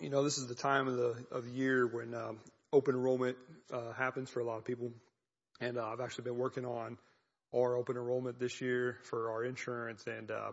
you 0.00 0.10
know, 0.10 0.24
this 0.24 0.38
is 0.38 0.46
the 0.46 0.54
time 0.54 0.88
of 0.88 0.96
the 0.96 1.16
of 1.30 1.44
the 1.44 1.50
year 1.50 1.86
when 1.86 2.14
um, 2.14 2.38
open 2.72 2.94
enrollment 2.94 3.36
uh, 3.72 3.92
happens 3.92 4.30
for 4.30 4.40
a 4.40 4.44
lot 4.44 4.58
of 4.58 4.64
people, 4.64 4.92
and 5.60 5.78
uh, 5.78 5.86
I've 5.86 6.00
actually 6.00 6.24
been 6.24 6.38
working 6.38 6.64
on 6.64 6.98
our 7.54 7.76
open 7.76 7.96
enrollment 7.96 8.38
this 8.38 8.60
year 8.60 8.98
for 9.04 9.30
our 9.30 9.44
insurance 9.44 10.04
and 10.06 10.30
uh, 10.30 10.50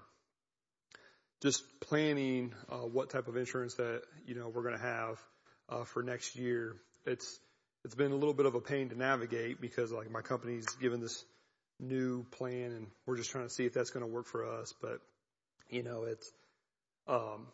just 1.42 1.64
planning 1.80 2.54
uh, 2.70 2.78
what 2.78 3.10
type 3.10 3.28
of 3.28 3.36
insurance 3.36 3.74
that 3.76 4.04
you 4.26 4.36
know 4.36 4.50
we're 4.50 4.64
going 4.64 4.78
to 4.78 4.84
have 4.84 5.22
uh, 5.70 5.84
for 5.86 6.04
next 6.04 6.36
year. 6.36 6.76
It's 7.06 7.40
it's 7.84 7.96
been 7.96 8.12
a 8.12 8.16
little 8.16 8.36
bit 8.36 8.46
of 8.46 8.54
a 8.54 8.62
pain 8.62 8.90
to 8.90 8.98
navigate 8.98 9.60
because 9.60 9.92
like 9.92 10.12
my 10.12 10.22
company's 10.22 10.68
given 10.80 11.02
this 11.02 11.26
new 11.80 12.24
plan 12.32 12.72
and 12.72 12.88
we're 13.08 13.18
just 13.18 13.32
trying 13.32 13.48
to 13.48 13.54
see 13.54 13.66
if 13.66 13.74
that's 13.74 13.90
going 13.90 14.06
to 14.06 14.12
work 14.12 14.28
for 14.28 14.46
us. 14.46 14.72
But 14.82 15.00
you 15.70 15.82
know, 15.82 16.04
it's 16.04 16.32
um, 17.08 17.48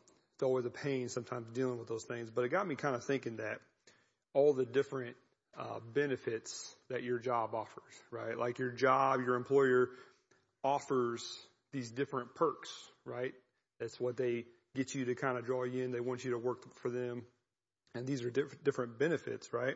always 0.43 0.65
a 0.65 0.69
pain 0.69 1.09
sometimes 1.09 1.47
dealing 1.53 1.79
with 1.79 1.87
those 1.87 2.03
things. 2.03 2.29
But 2.29 2.45
it 2.45 2.49
got 2.49 2.67
me 2.67 2.75
kind 2.75 2.95
of 2.95 3.03
thinking 3.03 3.37
that 3.37 3.59
all 4.33 4.53
the 4.53 4.65
different 4.65 5.15
uh, 5.57 5.79
benefits 5.93 6.75
that 6.89 7.03
your 7.03 7.19
job 7.19 7.55
offers, 7.55 7.93
right? 8.11 8.37
Like 8.37 8.59
your 8.59 8.71
job, 8.71 9.21
your 9.21 9.35
employer 9.35 9.89
offers 10.63 11.23
these 11.73 11.89
different 11.89 12.35
perks, 12.35 12.69
right? 13.05 13.33
That's 13.79 13.99
what 13.99 14.17
they 14.17 14.45
get 14.75 14.93
you 14.93 15.05
to 15.05 15.15
kind 15.15 15.37
of 15.37 15.45
draw 15.45 15.63
you 15.63 15.83
in. 15.83 15.91
They 15.91 15.99
want 15.99 16.23
you 16.23 16.31
to 16.31 16.37
work 16.37 16.73
for 16.75 16.89
them. 16.89 17.23
And 17.95 18.05
these 18.05 18.23
are 18.23 18.29
diff- 18.29 18.63
different 18.63 18.99
benefits, 18.99 19.51
right? 19.53 19.75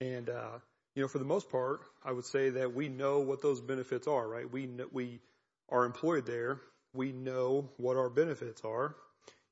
And, 0.00 0.30
uh, 0.30 0.58
you 0.94 1.02
know, 1.02 1.08
for 1.08 1.18
the 1.18 1.24
most 1.24 1.50
part, 1.50 1.80
I 2.04 2.12
would 2.12 2.24
say 2.24 2.50
that 2.50 2.74
we 2.74 2.88
know 2.88 3.20
what 3.20 3.42
those 3.42 3.60
benefits 3.60 4.06
are, 4.06 4.26
right? 4.26 4.50
We, 4.50 4.68
we 4.92 5.20
are 5.68 5.84
employed 5.84 6.26
there. 6.26 6.60
We 6.94 7.12
know 7.12 7.70
what 7.76 7.96
our 7.96 8.08
benefits 8.08 8.62
are. 8.64 8.96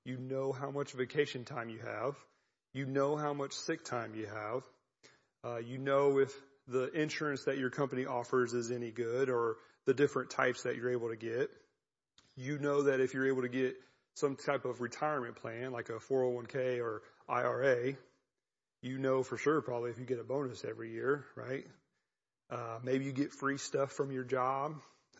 You 0.07 0.19
know 0.19 0.53
how 0.53 0.71
much 0.71 0.93
vacation 0.93 1.45
time 1.45 1.69
you 1.69 1.81
have. 1.81 2.15
You 2.73 2.87
know 2.87 3.17
how 3.17 3.35
much 3.35 3.55
sick 3.55 3.85
time 3.85 4.15
you 4.15 4.27
have. 4.27 4.63
Uh, 5.45 5.57
you 5.59 5.79
know 5.79 6.21
if 6.21 6.33
the 6.69 6.93
insurance 6.93 7.43
that 7.47 7.59
your 7.59 7.71
company 7.71 8.07
offers 8.07 8.53
is 8.53 8.71
any 8.71 8.93
good 8.93 9.29
or 9.29 9.57
the 9.85 9.95
different 9.95 10.31
types 10.31 10.63
that 10.63 10.77
you're 10.77 10.93
able 10.93 11.09
to 11.09 11.17
get. 11.17 11.51
You 12.37 12.57
know 12.61 12.83
that 12.83 13.01
if 13.01 13.15
you're 13.15 13.27
able 13.27 13.43
to 13.43 13.49
get 13.49 13.75
some 14.15 14.37
type 14.37 14.65
of 14.65 14.81
retirement 14.81 15.35
plan 15.43 15.73
like 15.73 15.89
a 15.89 15.95
401k 15.95 16.81
or 16.81 17.03
IRA, 17.29 17.95
you 18.83 18.99
know 18.99 19.25
for 19.25 19.37
sure 19.37 19.61
probably 19.61 19.91
if 19.91 19.99
you 19.99 20.05
get 20.07 20.21
a 20.21 20.25
bonus 20.25 20.65
every 20.65 20.93
year, 20.93 21.25
right? 21.35 21.67
Uh, 22.49 22.79
maybe 22.85 23.07
you 23.07 23.13
get 23.13 23.33
free 23.33 23.59
stuff 23.59 23.91
from 23.91 24.13
your 24.13 24.23
job, 24.23 24.77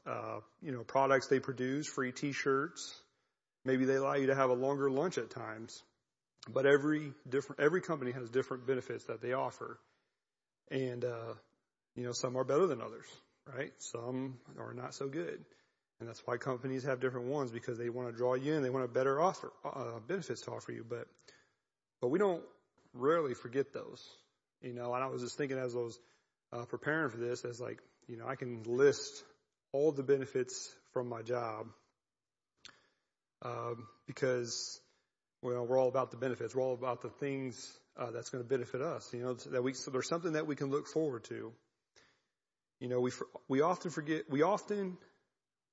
uh, 0.07 0.39
you 0.63 0.71
know, 0.71 0.85
products 0.85 1.27
they 1.27 1.41
produce, 1.41 1.89
free 1.89 2.13
t-shirts. 2.13 3.03
Maybe 3.67 3.85
they 3.85 3.97
allow 3.97 4.15
you 4.15 4.29
to 4.29 4.35
have 4.35 4.51
a 4.51 4.55
longer 4.55 4.89
lunch 4.89 5.19
at 5.19 5.31
times. 5.31 5.83
But 6.49 6.65
every 6.67 7.13
different, 7.29 7.61
every 7.61 7.81
company 7.81 8.13
has 8.13 8.31
different 8.31 8.67
benefits 8.67 9.05
that 9.07 9.21
they 9.21 9.33
offer. 9.33 9.81
And, 10.71 11.05
uh, 11.05 11.35
you 11.97 12.05
know, 12.05 12.13
some 12.13 12.37
are 12.37 12.45
better 12.45 12.69
than 12.69 12.81
others, 12.81 13.07
right? 13.53 13.73
Some 13.79 14.39
are 14.59 14.73
not 14.73 14.95
so 14.95 15.09
good. 15.09 15.45
And 15.99 16.09
that's 16.09 16.23
why 16.25 16.37
companies 16.37 16.85
have 16.85 17.01
different 17.01 17.27
ones 17.27 17.51
because 17.51 17.77
they 17.79 17.89
want 17.89 18.09
to 18.09 18.17
draw 18.17 18.35
you 18.35 18.55
in. 18.55 18.63
They 18.63 18.71
want 18.71 18.85
a 18.85 18.89
better 18.89 19.21
offer, 19.21 19.53
uh, 19.65 19.99
benefits 20.07 20.43
to 20.43 20.53
offer 20.53 20.71
you. 20.71 20.85
But, 20.89 21.09
but 22.01 22.09
we 22.09 22.21
don't 22.21 22.43
rarely 22.95 23.35
forget 23.35 23.73
those, 23.73 24.03
you 24.63 24.75
know, 24.75 24.95
and 24.95 25.03
I 25.03 25.09
was 25.09 25.23
just 25.23 25.37
thinking 25.37 25.59
as 25.59 25.75
I 25.75 25.79
was, 25.79 25.99
uh, 26.53 26.65
preparing 26.67 27.11
for 27.11 27.17
this 27.17 27.45
as 27.45 27.61
like, 27.61 27.81
you 28.07 28.17
know, 28.17 28.27
I 28.29 28.37
can 28.37 28.63
list 28.65 29.25
all 29.73 29.91
the 29.91 30.03
benefits 30.03 30.73
from 30.93 31.09
my 31.09 31.23
job, 31.23 31.67
because, 34.07 34.81
well, 35.43 35.67
we're 35.67 35.79
all 35.79 35.89
about 35.89 36.11
the 36.11 36.17
benefits. 36.17 36.55
We're 36.55 36.63
all 36.63 36.75
about 36.75 37.03
the 37.03 37.11
things, 37.11 37.71
uh, 37.97 38.11
that's 38.11 38.31
going 38.31 38.45
to 38.45 38.49
benefit 38.49 38.83
us, 38.83 39.09
you 39.13 39.23
know, 39.23 39.35
that 39.35 39.63
we, 39.63 39.73
so 39.73 39.91
there's 39.91 40.09
something 40.09 40.33
that 40.33 40.47
we 40.47 40.57
can 40.57 40.71
look 40.71 40.87
forward 40.87 41.25
to. 41.25 41.53
You 42.81 42.89
know, 42.89 43.01
we, 43.01 43.11
we 43.49 43.63
often 43.63 43.91
forget, 43.91 44.29
we 44.29 44.43
often 44.43 44.99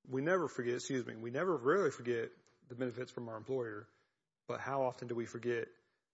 we 0.10 0.22
never 0.22 0.48
forget, 0.48 0.76
excuse 0.76 1.06
me, 1.06 1.16
we 1.16 1.32
never 1.32 1.56
rarely 1.56 1.92
forget 1.92 2.30
the 2.70 2.76
benefits 2.76 3.12
from 3.12 3.30
our 3.30 3.38
employer, 3.38 3.88
but 4.48 4.60
how 4.60 4.84
often 4.84 5.08
do 5.08 5.16
we 5.16 5.26
forget 5.26 5.68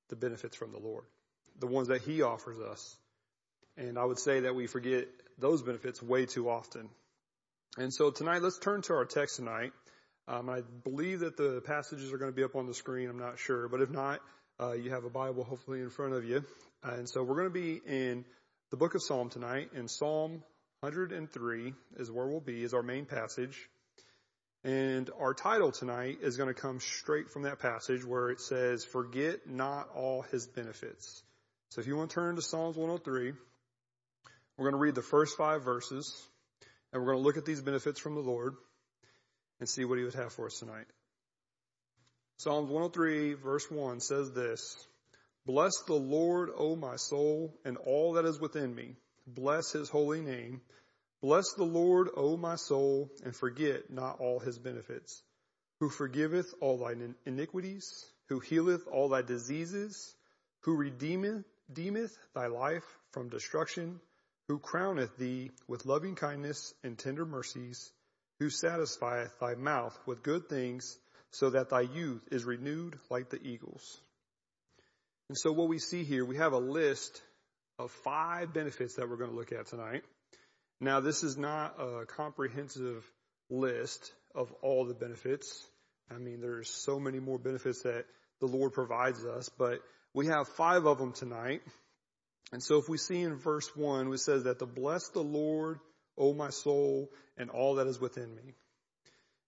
the 0.09 0.15
benefits 0.15 0.55
from 0.55 0.71
the 0.71 0.79
Lord? 0.79 1.03
The 1.59 1.67
ones 1.67 1.87
that 1.87 2.01
He 2.01 2.21
offers 2.21 2.59
us. 2.59 2.97
And 3.77 3.97
I 3.97 4.05
would 4.05 4.19
say 4.19 4.41
that 4.41 4.55
we 4.55 4.67
forget 4.67 5.07
those 5.37 5.61
benefits 5.61 6.01
way 6.01 6.25
too 6.25 6.49
often. 6.49 6.89
And 7.77 7.93
so 7.93 8.11
tonight, 8.11 8.41
let's 8.41 8.59
turn 8.59 8.81
to 8.83 8.93
our 8.93 9.05
text 9.05 9.37
tonight. 9.37 9.71
Um, 10.29 10.47
I 10.47 10.61
believe 10.83 11.21
that 11.21 11.37
the 11.37 11.59
passages 11.65 12.13
are 12.13 12.19
going 12.19 12.31
to 12.31 12.35
be 12.35 12.43
up 12.43 12.55
on 12.55 12.67
the 12.67 12.73
screen. 12.75 13.09
I'm 13.09 13.17
not 13.17 13.39
sure, 13.39 13.67
but 13.67 13.81
if 13.81 13.89
not, 13.89 14.19
uh, 14.61 14.73
you 14.73 14.91
have 14.91 15.03
a 15.03 15.09
Bible 15.09 15.43
hopefully 15.43 15.81
in 15.81 15.89
front 15.89 16.13
of 16.13 16.23
you. 16.23 16.45
And 16.83 17.09
so 17.09 17.23
we're 17.23 17.35
going 17.35 17.47
to 17.47 17.49
be 17.49 17.81
in 17.83 18.23
the 18.69 18.77
book 18.77 18.93
of 18.93 19.01
Psalm 19.01 19.31
tonight, 19.31 19.71
and 19.73 19.89
Psalm 19.89 20.43
103 20.81 21.73
is 21.97 22.11
where 22.11 22.27
we'll 22.27 22.41
be, 22.41 22.63
is 22.63 22.75
our 22.75 22.83
main 22.83 23.05
passage. 23.05 23.57
And 24.63 25.09
our 25.19 25.33
title 25.33 25.71
tonight 25.71 26.19
is 26.21 26.37
going 26.37 26.53
to 26.53 26.61
come 26.61 26.79
straight 26.79 27.31
from 27.31 27.43
that 27.43 27.57
passage 27.57 28.05
where 28.05 28.29
it 28.29 28.39
says, 28.39 28.85
forget 28.85 29.49
not 29.49 29.89
all 29.95 30.21
his 30.21 30.45
benefits. 30.45 31.23
So 31.69 31.81
if 31.81 31.87
you 31.87 31.97
want 31.97 32.11
to 32.11 32.13
turn 32.13 32.35
to 32.35 32.43
Psalms 32.43 32.77
103, 32.77 33.33
we're 34.57 34.63
going 34.63 34.73
to 34.73 34.77
read 34.77 34.95
the 34.95 35.01
first 35.01 35.37
five 35.37 35.63
verses 35.63 36.13
and 36.93 37.01
we're 37.01 37.13
going 37.13 37.23
to 37.23 37.25
look 37.25 37.37
at 37.37 37.45
these 37.45 37.61
benefits 37.61 37.99
from 37.99 38.13
the 38.13 38.21
Lord 38.21 38.53
and 39.59 39.67
see 39.67 39.85
what 39.85 39.97
he 39.97 40.03
would 40.03 40.15
have 40.15 40.33
for 40.33 40.47
us 40.47 40.59
tonight. 40.59 40.85
Psalms 42.37 42.69
103 42.69 43.33
verse 43.33 43.69
1 43.69 43.99
says 43.99 44.31
this, 44.31 44.87
Bless 45.45 45.73
the 45.87 45.95
Lord, 45.95 46.49
O 46.55 46.75
my 46.75 46.95
soul, 46.95 47.53
and 47.65 47.77
all 47.77 48.13
that 48.13 48.25
is 48.25 48.39
within 48.39 48.73
me. 48.73 48.95
Bless 49.27 49.71
his 49.71 49.89
holy 49.89 50.21
name. 50.21 50.61
Bless 51.21 51.53
the 51.57 51.65
Lord, 51.65 52.07
O 52.15 52.37
my 52.37 52.55
soul, 52.55 53.09
and 53.23 53.35
forget 53.35 53.89
not 53.89 54.19
all 54.19 54.39
his 54.39 54.57
benefits, 54.57 55.21
who 55.79 55.89
forgiveth 55.89 56.53
all 56.61 56.77
thine 56.77 57.15
iniquities, 57.25 58.05
who 58.29 58.39
healeth 58.39 58.87
all 58.87 59.09
thy 59.09 59.21
diseases, 59.21 60.15
who 60.61 60.75
redeemeth, 60.75 61.43
redeemeth 61.67 62.17
thy 62.33 62.47
life 62.47 62.85
from 63.11 63.29
destruction, 63.29 63.99
who 64.47 64.59
crowneth 64.59 65.17
thee 65.17 65.51
with 65.67 65.85
loving 65.85 66.15
kindness 66.15 66.73
and 66.83 66.97
tender 66.97 67.25
mercies, 67.25 67.91
who 68.39 68.49
satisfieth 68.49 69.37
thy 69.39 69.55
mouth 69.55 69.97
with 70.05 70.23
good 70.23 70.47
things, 70.49 70.97
so 71.31 71.51
that 71.51 71.69
thy 71.69 71.81
youth 71.81 72.23
is 72.31 72.43
renewed 72.43 72.97
like 73.09 73.29
the 73.29 73.41
eagles. 73.41 74.01
And 75.27 75.37
so 75.37 75.51
what 75.51 75.69
we 75.69 75.77
see 75.77 76.03
here, 76.03 76.25
we 76.25 76.37
have 76.37 76.53
a 76.53 76.59
list 76.59 77.21
of 77.77 77.91
five 78.03 78.53
benefits 78.53 78.95
that 78.95 79.07
we're 79.09 79.17
going 79.17 79.29
to 79.29 79.35
look 79.35 79.51
at 79.51 79.67
tonight. 79.67 80.03
Now, 80.81 81.01
this 81.01 81.23
is 81.23 81.37
not 81.37 81.75
a 81.79 82.05
comprehensive 82.05 83.03
list 83.49 84.11
of 84.33 84.51
all 84.61 84.85
the 84.85 84.93
benefits. 84.93 85.67
I 86.09 86.17
mean, 86.17 86.41
there's 86.41 86.69
so 86.69 86.99
many 86.99 87.19
more 87.19 87.37
benefits 87.37 87.83
that 87.83 88.05
the 88.39 88.47
Lord 88.47 88.73
provides 88.73 89.23
us, 89.25 89.49
but 89.57 89.79
we 90.13 90.27
have 90.27 90.47
five 90.47 90.85
of 90.85 90.97
them 90.97 91.13
tonight. 91.13 91.61
And 92.51 92.63
so 92.63 92.77
if 92.77 92.89
we 92.89 92.97
see 92.97 93.21
in 93.21 93.35
verse 93.35 93.69
one, 93.75 94.11
it 94.11 94.19
says 94.19 94.45
that 94.45 94.59
to 94.59 94.65
bless 94.65 95.09
the 95.09 95.21
Lord, 95.21 95.79
O 96.19 96.33
my 96.33 96.49
soul, 96.49 97.09
and 97.37 97.49
all 97.49 97.75
that 97.75 97.87
is 97.87 97.99
within 97.99 98.35
me. 98.35 98.53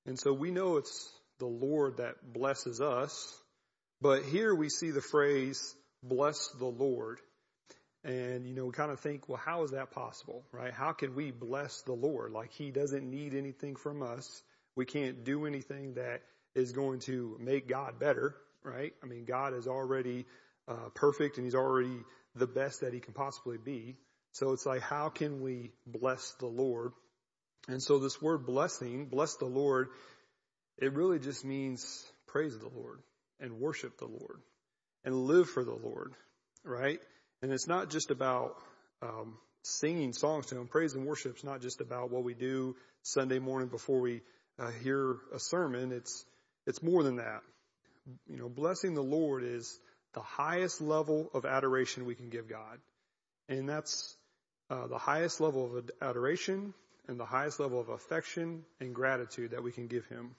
And 0.05 0.17
so 0.19 0.33
we 0.33 0.49
know 0.51 0.77
it's 0.77 1.11
the 1.39 1.45
Lord 1.45 1.97
that 1.97 2.33
blesses 2.33 2.81
us, 2.81 3.35
but 4.01 4.23
here 4.23 4.55
we 4.55 4.69
see 4.69 4.91
the 4.91 5.01
phrase, 5.01 5.75
bless 6.01 6.47
the 6.57 6.65
Lord. 6.65 7.19
And, 8.03 8.47
you 8.47 8.55
know, 8.55 8.65
we 8.65 8.71
kind 8.71 8.91
of 8.91 8.99
think, 8.99 9.29
well, 9.29 9.39
how 9.43 9.63
is 9.63 9.71
that 9.71 9.91
possible, 9.91 10.43
right? 10.51 10.73
How 10.73 10.91
can 10.91 11.13
we 11.13 11.29
bless 11.29 11.83
the 11.83 11.93
Lord? 11.93 12.31
Like 12.31 12.51
he 12.51 12.71
doesn't 12.71 13.07
need 13.07 13.35
anything 13.35 13.75
from 13.75 14.01
us. 14.01 14.41
We 14.75 14.85
can't 14.85 15.23
do 15.23 15.45
anything 15.45 15.95
that 15.95 16.21
is 16.55 16.71
going 16.71 16.99
to 17.01 17.37
make 17.39 17.67
God 17.67 17.99
better, 17.99 18.35
right? 18.63 18.93
I 19.03 19.05
mean, 19.05 19.25
God 19.25 19.53
is 19.53 19.67
already 19.67 20.25
uh, 20.67 20.89
perfect 20.95 21.37
and 21.37 21.45
he's 21.45 21.55
already 21.55 21.99
the 22.35 22.47
best 22.47 22.81
that 22.81 22.93
he 22.93 22.99
can 22.99 23.13
possibly 23.13 23.57
be. 23.57 23.97
So 24.33 24.53
it's 24.53 24.65
like, 24.65 24.81
how 24.81 25.09
can 25.09 25.41
we 25.41 25.71
bless 25.85 26.33
the 26.39 26.47
Lord? 26.47 26.93
And 27.67 27.81
so 27.81 27.99
this 27.99 28.21
word 28.21 28.45
blessing, 28.45 29.05
bless 29.05 29.35
the 29.35 29.45
Lord, 29.45 29.89
it 30.77 30.93
really 30.93 31.19
just 31.19 31.45
means 31.45 32.03
praise 32.27 32.57
the 32.57 32.69
Lord 32.69 32.99
and 33.39 33.59
worship 33.59 33.97
the 33.97 34.07
Lord 34.07 34.39
and 35.03 35.15
live 35.15 35.49
for 35.49 35.63
the 35.63 35.75
Lord, 35.75 36.13
right? 36.63 36.99
And 37.41 37.51
it's 37.51 37.67
not 37.67 37.89
just 37.89 38.11
about 38.11 38.55
um, 39.01 39.37
singing 39.63 40.13
songs 40.13 40.47
to 40.47 40.57
Him. 40.57 40.67
Praise 40.67 40.93
and 40.93 41.05
worship 41.05 41.37
is 41.37 41.43
not 41.43 41.61
just 41.61 41.81
about 41.81 42.11
what 42.11 42.23
we 42.23 42.33
do 42.33 42.75
Sunday 43.03 43.39
morning 43.39 43.69
before 43.69 43.99
we 43.99 44.21
uh, 44.59 44.71
hear 44.83 45.17
a 45.33 45.39
sermon. 45.39 45.91
It's 45.91 46.25
it's 46.67 46.83
more 46.83 47.03
than 47.03 47.17
that. 47.17 47.41
You 48.27 48.37
know, 48.37 48.49
blessing 48.49 48.93
the 48.93 49.03
Lord 49.03 49.43
is 49.43 49.79
the 50.13 50.21
highest 50.21 50.81
level 50.81 51.29
of 51.33 51.45
adoration 51.45 52.05
we 52.05 52.15
can 52.15 52.29
give 52.29 52.47
God, 52.47 52.79
and 53.49 53.67
that's 53.67 54.15
uh, 54.71 54.87
the 54.87 54.97
highest 54.97 55.41
level 55.41 55.77
of 55.77 55.91
adoration 56.01 56.73
and 57.09 57.19
the 57.19 57.25
highest 57.25 57.59
level 57.59 57.81
of 57.81 57.89
affection 57.89 58.63
and 58.79 58.95
gratitude 58.95 59.51
that 59.51 59.63
we 59.63 59.71
can 59.73 59.87
give 59.87 60.05
Him. 60.05 60.31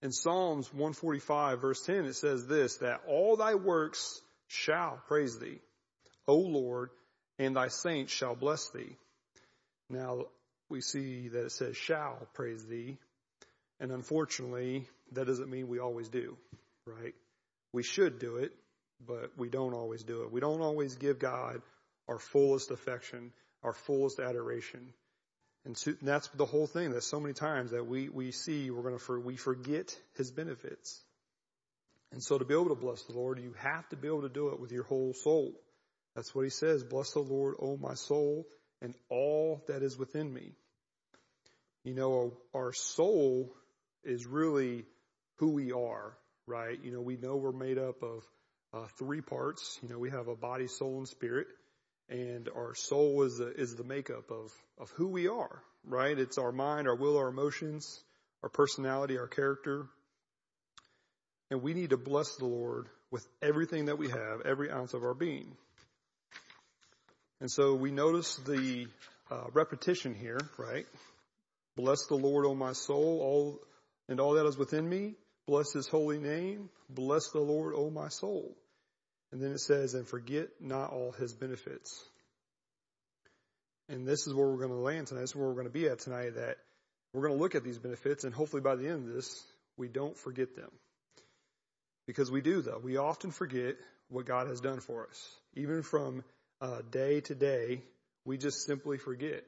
In 0.00 0.12
Psalms 0.12 0.72
145 0.72 1.60
verse 1.60 1.84
10 1.84 2.04
it 2.04 2.14
says 2.14 2.46
this, 2.46 2.76
that 2.76 3.00
all 3.08 3.36
thy 3.36 3.56
works 3.56 4.20
shall 4.46 5.02
praise 5.08 5.36
thee, 5.40 5.58
O 6.28 6.36
Lord, 6.36 6.90
and 7.36 7.56
thy 7.56 7.66
saints 7.66 8.12
shall 8.12 8.36
bless 8.36 8.70
thee. 8.70 8.96
Now 9.90 10.26
we 10.68 10.80
see 10.80 11.28
that 11.28 11.46
it 11.46 11.52
says 11.52 11.76
shall 11.76 12.28
praise 12.34 12.64
thee, 12.64 12.96
and 13.80 13.90
unfortunately 13.90 14.86
that 15.12 15.26
doesn't 15.26 15.50
mean 15.50 15.66
we 15.66 15.80
always 15.80 16.08
do, 16.08 16.36
right? 16.86 17.14
We 17.72 17.82
should 17.82 18.20
do 18.20 18.36
it, 18.36 18.52
but 19.04 19.32
we 19.36 19.48
don't 19.48 19.74
always 19.74 20.04
do 20.04 20.22
it. 20.22 20.30
We 20.30 20.38
don't 20.40 20.60
always 20.60 20.94
give 20.94 21.18
God 21.18 21.60
our 22.08 22.18
fullest 22.18 22.70
affection, 22.70 23.32
our 23.62 23.72
fullest 23.72 24.18
adoration. 24.18 24.92
And, 25.64 25.76
that's 26.02 26.28
the 26.28 26.46
whole 26.46 26.66
thing. 26.66 26.90
That 26.92 27.04
so 27.04 27.20
many 27.20 27.34
times 27.34 27.72
that 27.72 27.86
we, 27.86 28.08
we 28.08 28.32
see 28.32 28.70
we're 28.70 28.82
going 28.82 28.98
to, 28.98 29.20
we 29.20 29.36
forget 29.36 29.94
his 30.16 30.30
benefits. 30.30 31.00
And 32.10 32.22
so 32.22 32.38
to 32.38 32.44
be 32.44 32.54
able 32.54 32.70
to 32.70 32.74
bless 32.74 33.02
the 33.02 33.12
Lord, 33.12 33.38
you 33.38 33.54
have 33.58 33.86
to 33.90 33.96
be 33.96 34.08
able 34.08 34.22
to 34.22 34.30
do 34.30 34.48
it 34.48 34.60
with 34.60 34.72
your 34.72 34.84
whole 34.84 35.12
soul. 35.12 35.52
That's 36.16 36.34
what 36.34 36.44
he 36.44 36.50
says. 36.50 36.82
Bless 36.82 37.12
the 37.12 37.20
Lord, 37.20 37.56
O 37.60 37.76
my 37.76 37.94
soul, 37.94 38.46
and 38.80 38.94
all 39.10 39.62
that 39.68 39.82
is 39.82 39.98
within 39.98 40.32
me. 40.32 40.52
You 41.84 41.94
know, 41.94 42.32
our 42.54 42.72
soul 42.72 43.54
is 44.04 44.26
really 44.26 44.84
who 45.36 45.50
we 45.50 45.72
are, 45.72 46.16
right? 46.46 46.78
You 46.82 46.92
know, 46.92 47.02
we 47.02 47.16
know 47.16 47.36
we're 47.36 47.52
made 47.52 47.78
up 47.78 48.02
of 48.02 48.24
uh, 48.72 48.86
three 48.98 49.20
parts. 49.20 49.78
You 49.82 49.90
know, 49.90 49.98
we 49.98 50.10
have 50.10 50.28
a 50.28 50.34
body, 50.34 50.66
soul, 50.66 50.98
and 50.98 51.08
spirit 51.08 51.46
and 52.08 52.48
our 52.56 52.74
soul 52.74 53.22
is 53.22 53.38
the, 53.38 53.52
is 53.54 53.74
the 53.74 53.84
makeup 53.84 54.30
of, 54.30 54.52
of 54.78 54.90
who 54.90 55.08
we 55.08 55.28
are, 55.28 55.62
right? 55.84 56.18
It's 56.18 56.38
our 56.38 56.52
mind, 56.52 56.88
our 56.88 56.96
will, 56.96 57.18
our 57.18 57.28
emotions, 57.28 58.00
our 58.42 58.48
personality, 58.48 59.18
our 59.18 59.26
character. 59.26 59.86
And 61.50 61.62
we 61.62 61.74
need 61.74 61.90
to 61.90 61.96
bless 61.96 62.36
the 62.36 62.46
Lord 62.46 62.88
with 63.10 63.26
everything 63.42 63.86
that 63.86 63.98
we 63.98 64.08
have, 64.08 64.42
every 64.44 64.70
ounce 64.70 64.94
of 64.94 65.02
our 65.02 65.14
being. 65.14 65.56
And 67.40 67.50
so 67.50 67.74
we 67.74 67.90
notice 67.90 68.36
the 68.36 68.86
uh, 69.30 69.44
repetition 69.52 70.14
here, 70.14 70.40
right? 70.58 70.86
Bless 71.76 72.06
the 72.06 72.16
Lord, 72.16 72.44
O 72.46 72.54
my 72.54 72.72
soul, 72.72 73.20
all 73.22 73.60
and 74.08 74.20
all 74.20 74.34
that 74.34 74.46
is 74.46 74.56
within 74.56 74.88
me. 74.88 75.14
Bless 75.46 75.72
his 75.72 75.86
holy 75.86 76.18
name. 76.18 76.70
Bless 76.90 77.28
the 77.30 77.40
Lord, 77.40 77.74
O 77.76 77.90
my 77.90 78.08
soul. 78.08 78.56
And 79.32 79.42
then 79.42 79.52
it 79.52 79.60
says, 79.60 79.94
and 79.94 80.06
forget 80.06 80.48
not 80.60 80.90
all 80.90 81.12
his 81.12 81.34
benefits. 81.34 82.02
And 83.88 84.06
this 84.06 84.26
is 84.26 84.34
where 84.34 84.46
we're 84.46 84.56
going 84.56 84.70
to 84.70 84.76
land 84.76 85.06
tonight. 85.06 85.22
This 85.22 85.30
is 85.30 85.36
where 85.36 85.48
we're 85.48 85.54
going 85.54 85.66
to 85.66 85.72
be 85.72 85.88
at 85.88 86.00
tonight 86.00 86.34
that 86.34 86.56
we're 87.12 87.22
going 87.22 87.36
to 87.36 87.42
look 87.42 87.54
at 87.54 87.64
these 87.64 87.78
benefits 87.78 88.24
and 88.24 88.34
hopefully 88.34 88.62
by 88.62 88.76
the 88.76 88.86
end 88.88 89.08
of 89.08 89.14
this, 89.14 89.42
we 89.76 89.88
don't 89.88 90.16
forget 90.16 90.54
them. 90.56 90.70
Because 92.06 92.30
we 92.30 92.40
do 92.40 92.62
though. 92.62 92.80
We 92.82 92.96
often 92.96 93.30
forget 93.30 93.76
what 94.08 94.26
God 94.26 94.48
has 94.48 94.60
done 94.60 94.80
for 94.80 95.06
us. 95.08 95.28
Even 95.54 95.82
from 95.82 96.24
uh, 96.60 96.80
day 96.90 97.20
to 97.22 97.34
day, 97.34 97.82
we 98.24 98.38
just 98.38 98.66
simply 98.66 98.98
forget. 98.98 99.44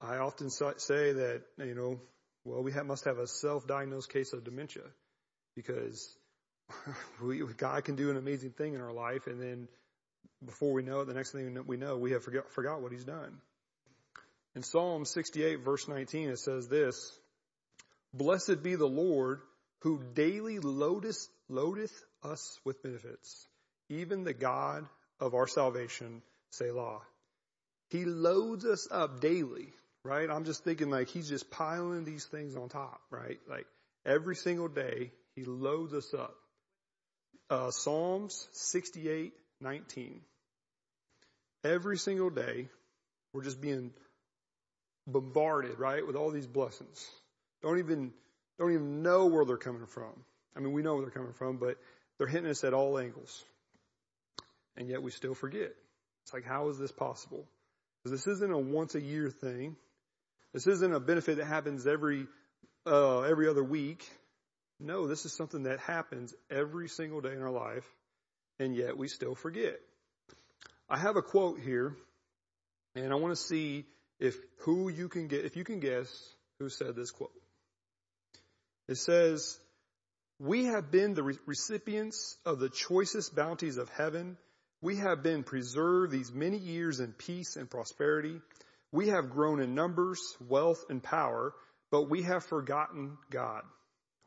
I 0.00 0.16
often 0.16 0.50
say 0.50 1.12
that, 1.12 1.42
you 1.58 1.74
know, 1.74 2.00
well, 2.44 2.62
we 2.62 2.72
have, 2.72 2.84
must 2.84 3.06
have 3.06 3.18
a 3.18 3.26
self-diagnosed 3.26 4.12
case 4.12 4.32
of 4.32 4.44
dementia 4.44 4.82
because 5.56 6.14
God 7.56 7.84
can 7.84 7.96
do 7.96 8.10
an 8.10 8.16
amazing 8.16 8.50
thing 8.50 8.74
in 8.74 8.80
our 8.80 8.92
life, 8.92 9.26
and 9.26 9.40
then 9.40 9.68
before 10.44 10.72
we 10.72 10.82
know 10.82 11.00
it, 11.00 11.06
the 11.06 11.14
next 11.14 11.32
thing 11.32 11.58
we 11.66 11.76
know, 11.76 11.96
we 11.96 12.12
have 12.12 12.22
forgot, 12.22 12.50
forgot 12.52 12.82
what 12.82 12.92
He's 12.92 13.04
done. 13.04 13.38
In 14.54 14.62
Psalm 14.62 15.04
68, 15.04 15.64
verse 15.64 15.88
19, 15.88 16.30
it 16.30 16.38
says 16.38 16.68
this 16.68 17.18
Blessed 18.12 18.62
be 18.62 18.76
the 18.76 18.86
Lord 18.86 19.40
who 19.80 20.00
daily 20.14 20.58
loadeth, 20.60 21.28
loadeth 21.48 21.92
us 22.22 22.58
with 22.64 22.82
benefits, 22.82 23.46
even 23.88 24.24
the 24.24 24.34
God 24.34 24.86
of 25.20 25.34
our 25.34 25.46
salvation, 25.46 26.22
Selah. 26.50 27.00
He 27.90 28.04
loads 28.04 28.64
us 28.64 28.88
up 28.90 29.20
daily, 29.20 29.72
right? 30.04 30.30
I'm 30.30 30.44
just 30.44 30.64
thinking 30.64 30.90
like 30.90 31.08
he's 31.08 31.28
just 31.28 31.50
piling 31.50 32.04
these 32.04 32.24
things 32.24 32.56
on 32.56 32.68
top, 32.68 33.00
right? 33.10 33.38
Like 33.48 33.66
every 34.06 34.36
single 34.36 34.68
day, 34.68 35.12
he 35.34 35.44
loads 35.44 35.92
us 35.92 36.14
up 36.14 36.34
uh, 37.50 37.70
Psalms 37.70 38.48
68, 38.52 39.32
19. 39.60 40.20
Every 41.64 41.98
single 41.98 42.30
day, 42.30 42.68
we're 43.32 43.44
just 43.44 43.60
being 43.60 43.92
bombarded, 45.06 45.78
right, 45.78 46.06
with 46.06 46.16
all 46.16 46.30
these 46.30 46.46
blessings. 46.46 47.06
Don't 47.62 47.78
even, 47.78 48.12
don't 48.58 48.72
even 48.72 49.02
know 49.02 49.26
where 49.26 49.44
they're 49.44 49.56
coming 49.56 49.86
from. 49.86 50.12
I 50.56 50.60
mean, 50.60 50.72
we 50.72 50.82
know 50.82 50.94
where 50.94 51.02
they're 51.02 51.10
coming 51.10 51.32
from, 51.32 51.56
but 51.56 51.78
they're 52.18 52.26
hitting 52.26 52.50
us 52.50 52.64
at 52.64 52.74
all 52.74 52.98
angles. 52.98 53.42
And 54.76 54.88
yet 54.88 55.02
we 55.02 55.10
still 55.10 55.34
forget. 55.34 55.72
It's 56.24 56.32
like, 56.32 56.44
how 56.44 56.68
is 56.68 56.78
this 56.78 56.92
possible? 56.92 57.44
Because 58.02 58.18
this 58.18 58.34
isn't 58.36 58.52
a 58.52 58.58
once 58.58 58.94
a 58.94 59.00
year 59.00 59.30
thing. 59.30 59.76
This 60.52 60.66
isn't 60.66 60.92
a 60.92 61.00
benefit 61.00 61.38
that 61.38 61.46
happens 61.46 61.86
every, 61.86 62.26
uh, 62.86 63.20
every 63.20 63.48
other 63.48 63.64
week. 63.64 64.08
No, 64.84 65.06
this 65.06 65.24
is 65.24 65.32
something 65.32 65.62
that 65.62 65.80
happens 65.80 66.34
every 66.50 66.88
single 66.88 67.22
day 67.22 67.32
in 67.32 67.40
our 67.40 67.50
life, 67.50 67.86
and 68.58 68.76
yet 68.76 68.98
we 68.98 69.08
still 69.08 69.34
forget. 69.34 69.80
I 70.90 70.98
have 70.98 71.16
a 71.16 71.22
quote 71.22 71.58
here, 71.58 71.96
and 72.94 73.10
I 73.10 73.16
want 73.16 73.34
to 73.34 73.42
see 73.42 73.86
if 74.20 74.36
who 74.58 74.90
you 74.90 75.08
can 75.08 75.26
get, 75.26 75.46
if 75.46 75.56
you 75.56 75.64
can 75.64 75.80
guess 75.80 76.08
who 76.58 76.68
said 76.68 76.96
this 76.96 77.10
quote. 77.10 77.32
It 78.86 78.98
says, 78.98 79.58
we 80.38 80.66
have 80.66 80.90
been 80.90 81.14
the 81.14 81.38
recipients 81.46 82.36
of 82.44 82.58
the 82.58 82.68
choicest 82.68 83.34
bounties 83.34 83.78
of 83.78 83.88
heaven. 83.88 84.36
We 84.82 84.96
have 84.96 85.22
been 85.22 85.44
preserved 85.44 86.12
these 86.12 86.30
many 86.30 86.58
years 86.58 87.00
in 87.00 87.12
peace 87.12 87.56
and 87.56 87.70
prosperity. 87.70 88.38
We 88.92 89.08
have 89.08 89.30
grown 89.30 89.60
in 89.60 89.74
numbers, 89.74 90.20
wealth, 90.46 90.84
and 90.90 91.02
power, 91.02 91.54
but 91.90 92.10
we 92.10 92.24
have 92.24 92.44
forgotten 92.44 93.16
God. 93.30 93.62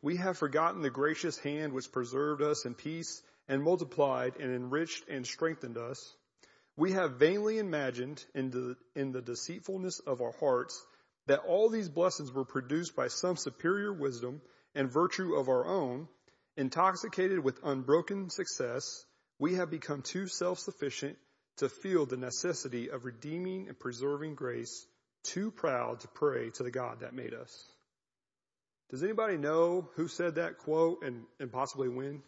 We 0.02 0.18
have 0.18 0.38
forgotten 0.38 0.82
the 0.82 0.90
gracious 0.90 1.38
hand 1.38 1.74
which 1.74 1.92
preserved 1.92 2.42
us 2.42 2.66
in 2.66 2.76
peace 2.76 3.22
and 3.48 3.64
multiplied 3.64 4.36
and 4.40 4.54
enriched 4.54 5.08
and 5.10 5.26
strengthened 5.26 5.78
us. 5.78 6.16
We 6.76 6.92
have 6.92 7.20
vainly 7.20 7.58
imagined 7.58 8.24
in 8.36 8.52
the, 8.52 8.76
in 8.96 9.12
the 9.12 9.22
deceitfulness 9.22 10.00
of 10.00 10.22
our 10.22 10.34
hearts 10.40 10.86
that 11.26 11.40
all 11.40 11.70
these 11.70 11.90
blessings 11.90 12.32
were 12.32 12.46
produced 12.46 12.96
by 12.96 13.08
some 13.08 13.36
superior 13.36 13.92
wisdom 13.92 14.42
and 14.76 14.92
virtue 14.92 15.36
of 15.36 15.50
our 15.50 15.66
own. 15.66 16.08
Intoxicated 16.56 17.44
with 17.44 17.60
unbroken 17.64 18.30
success, 18.30 19.06
we 19.40 19.56
have 19.56 19.70
become 19.70 20.02
too 20.02 20.28
self-sufficient 20.28 21.18
to 21.58 21.70
feel 21.70 22.06
the 22.06 22.18
necessity 22.18 22.90
of 22.90 23.06
redeeming 23.06 23.68
and 23.68 23.80
preserving 23.80 24.36
grace, 24.36 24.86
too 25.24 25.52
proud 25.52 26.00
to 26.02 26.08
pray 26.08 26.52
to 26.52 26.64
the 26.64 26.72
God 26.72 27.00
that 27.02 27.14
made 27.14 27.34
us. 27.34 27.72
Does 28.90 29.04
anybody 29.04 29.38
know 29.38 29.90
who 29.96 30.08
said 30.08 30.36
that 30.36 30.60
quote 30.60 31.04
and, 31.04 31.24
and 31.40 31.52
possibly 31.52 31.90
when? 31.90 32.22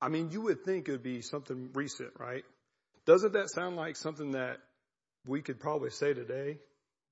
I 0.00 0.08
mean, 0.08 0.30
you 0.30 0.42
would 0.42 0.64
think 0.64 0.88
it 0.88 0.92
would 0.92 1.02
be 1.02 1.22
something 1.22 1.70
recent, 1.74 2.12
right? 2.18 2.44
Doesn't 3.04 3.32
that 3.32 3.50
sound 3.50 3.76
like 3.76 3.96
something 3.96 4.32
that 4.32 4.58
we 5.26 5.42
could 5.42 5.58
probably 5.58 5.90
say 5.90 6.14
today? 6.14 6.58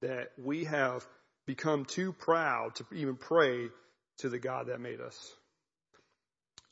That 0.02 0.28
we 0.38 0.64
have 0.64 1.04
become 1.46 1.84
too 1.84 2.12
proud 2.12 2.76
to 2.76 2.86
even 2.92 3.16
pray 3.16 3.70
to 4.18 4.28
the 4.28 4.38
God 4.38 4.68
that 4.68 4.80
made 4.80 5.00
us. 5.00 5.16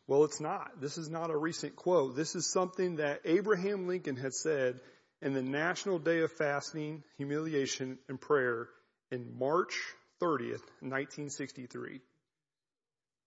Well, 0.06 0.24
it's 0.24 0.40
not. 0.40 0.80
This 0.80 0.98
is 0.98 1.08
not 1.08 1.30
a 1.30 1.36
recent 1.36 1.74
quote. 1.74 2.14
This 2.14 2.34
is 2.34 2.52
something 2.52 2.96
that 2.96 3.22
Abraham 3.24 3.88
Lincoln 3.88 4.16
had 4.16 4.34
said 4.34 4.80
in 5.22 5.32
the 5.32 5.42
National 5.42 5.98
Day 5.98 6.20
of 6.20 6.32
Fasting, 6.32 7.02
Humiliation, 7.16 7.98
and 8.08 8.20
Prayer 8.20 8.68
in 9.10 9.38
March 9.38 9.74
30th, 10.24 10.64
1963. 10.80 12.00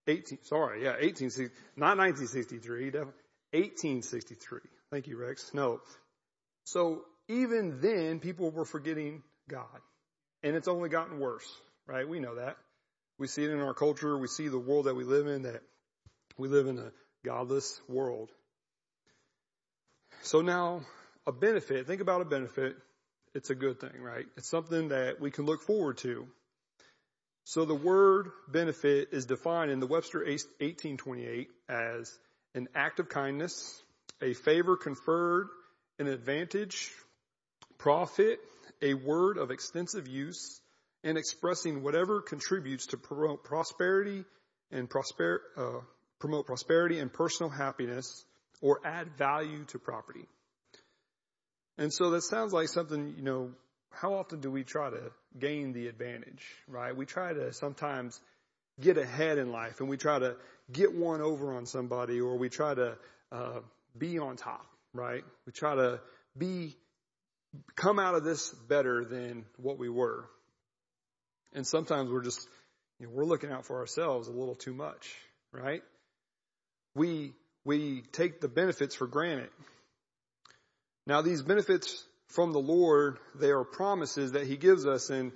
18, 0.06 0.38
sorry, 0.44 0.84
yeah, 0.84 0.92
1860, 0.92 1.54
not 1.76 1.98
1963, 1.98 2.90
1863. 3.52 4.60
Thank 4.90 5.06
you, 5.06 5.18
Rex. 5.18 5.52
No. 5.52 5.80
So 6.64 7.02
even 7.28 7.80
then, 7.80 8.20
people 8.20 8.50
were 8.50 8.64
forgetting 8.64 9.22
God. 9.48 9.80
And 10.42 10.56
it's 10.56 10.68
only 10.68 10.88
gotten 10.88 11.18
worse, 11.18 11.46
right? 11.86 12.08
We 12.08 12.20
know 12.20 12.36
that. 12.36 12.56
We 13.18 13.26
see 13.26 13.44
it 13.44 13.50
in 13.50 13.60
our 13.60 13.74
culture. 13.74 14.16
We 14.16 14.28
see 14.28 14.48
the 14.48 14.58
world 14.58 14.86
that 14.86 14.94
we 14.94 15.04
live 15.04 15.26
in, 15.26 15.42
that 15.42 15.62
we 16.38 16.48
live 16.48 16.68
in 16.68 16.78
a 16.78 16.92
godless 17.24 17.80
world. 17.88 18.30
So 20.22 20.40
now, 20.40 20.82
a 21.26 21.32
benefit, 21.32 21.86
think 21.86 22.00
about 22.00 22.22
a 22.22 22.24
benefit. 22.24 22.76
It's 23.34 23.50
a 23.50 23.54
good 23.54 23.80
thing, 23.80 24.00
right? 24.00 24.24
It's 24.36 24.48
something 24.48 24.88
that 24.88 25.20
we 25.20 25.30
can 25.30 25.44
look 25.44 25.62
forward 25.62 25.98
to. 25.98 26.26
So 27.48 27.64
the 27.64 27.74
word 27.74 28.30
benefit 28.46 29.08
is 29.12 29.24
defined 29.24 29.70
in 29.70 29.80
the 29.80 29.86
Webster 29.86 30.18
1828 30.18 31.48
as 31.66 32.18
an 32.54 32.68
act 32.74 33.00
of 33.00 33.08
kindness, 33.08 33.82
a 34.20 34.34
favor 34.34 34.76
conferred, 34.76 35.46
an 35.98 36.08
advantage, 36.08 36.90
profit, 37.78 38.38
a 38.82 38.92
word 38.92 39.38
of 39.38 39.50
extensive 39.50 40.06
use, 40.06 40.60
and 41.02 41.16
expressing 41.16 41.82
whatever 41.82 42.20
contributes 42.20 42.88
to 42.88 42.98
promote 42.98 43.44
prosperity 43.44 44.26
and 44.70 44.90
prosper, 44.90 45.40
uh, 45.56 45.80
promote 46.18 46.44
prosperity 46.44 46.98
and 46.98 47.10
personal 47.10 47.48
happiness 47.48 48.26
or 48.60 48.78
add 48.84 49.16
value 49.16 49.64
to 49.68 49.78
property. 49.78 50.28
And 51.78 51.94
so 51.94 52.10
that 52.10 52.24
sounds 52.24 52.52
like 52.52 52.68
something, 52.68 53.14
you 53.16 53.22
know, 53.22 53.52
how 53.90 54.14
often 54.14 54.40
do 54.40 54.50
we 54.50 54.64
try 54.64 54.90
to 54.90 55.10
gain 55.38 55.72
the 55.72 55.88
advantage, 55.88 56.44
right? 56.66 56.96
We 56.96 57.06
try 57.06 57.32
to 57.32 57.52
sometimes 57.52 58.20
get 58.80 58.96
ahead 58.96 59.38
in 59.38 59.50
life 59.50 59.80
and 59.80 59.88
we 59.88 59.96
try 59.96 60.18
to 60.18 60.36
get 60.70 60.94
one 60.94 61.20
over 61.20 61.54
on 61.54 61.66
somebody 61.66 62.20
or 62.20 62.36
we 62.36 62.48
try 62.48 62.74
to 62.74 62.96
uh, 63.32 63.60
be 63.96 64.18
on 64.18 64.36
top, 64.36 64.66
right? 64.92 65.24
We 65.46 65.52
try 65.52 65.74
to 65.74 66.00
be, 66.36 66.76
come 67.74 67.98
out 67.98 68.14
of 68.14 68.24
this 68.24 68.50
better 68.50 69.04
than 69.04 69.46
what 69.56 69.78
we 69.78 69.88
were. 69.88 70.26
And 71.54 71.66
sometimes 71.66 72.10
we're 72.10 72.22
just, 72.22 72.46
you 73.00 73.06
know, 73.06 73.12
we're 73.12 73.24
looking 73.24 73.50
out 73.50 73.64
for 73.64 73.78
ourselves 73.78 74.28
a 74.28 74.32
little 74.32 74.54
too 74.54 74.74
much, 74.74 75.14
right? 75.52 75.82
We, 76.94 77.32
we 77.64 78.02
take 78.12 78.40
the 78.40 78.48
benefits 78.48 78.94
for 78.94 79.06
granted. 79.06 79.50
Now 81.06 81.22
these 81.22 81.42
benefits 81.42 82.04
from 82.28 82.52
the 82.52 82.58
Lord, 82.58 83.18
they 83.34 83.50
are 83.50 83.64
promises 83.64 84.32
that 84.32 84.46
He 84.46 84.56
gives 84.56 84.86
us 84.86 85.10
and 85.10 85.32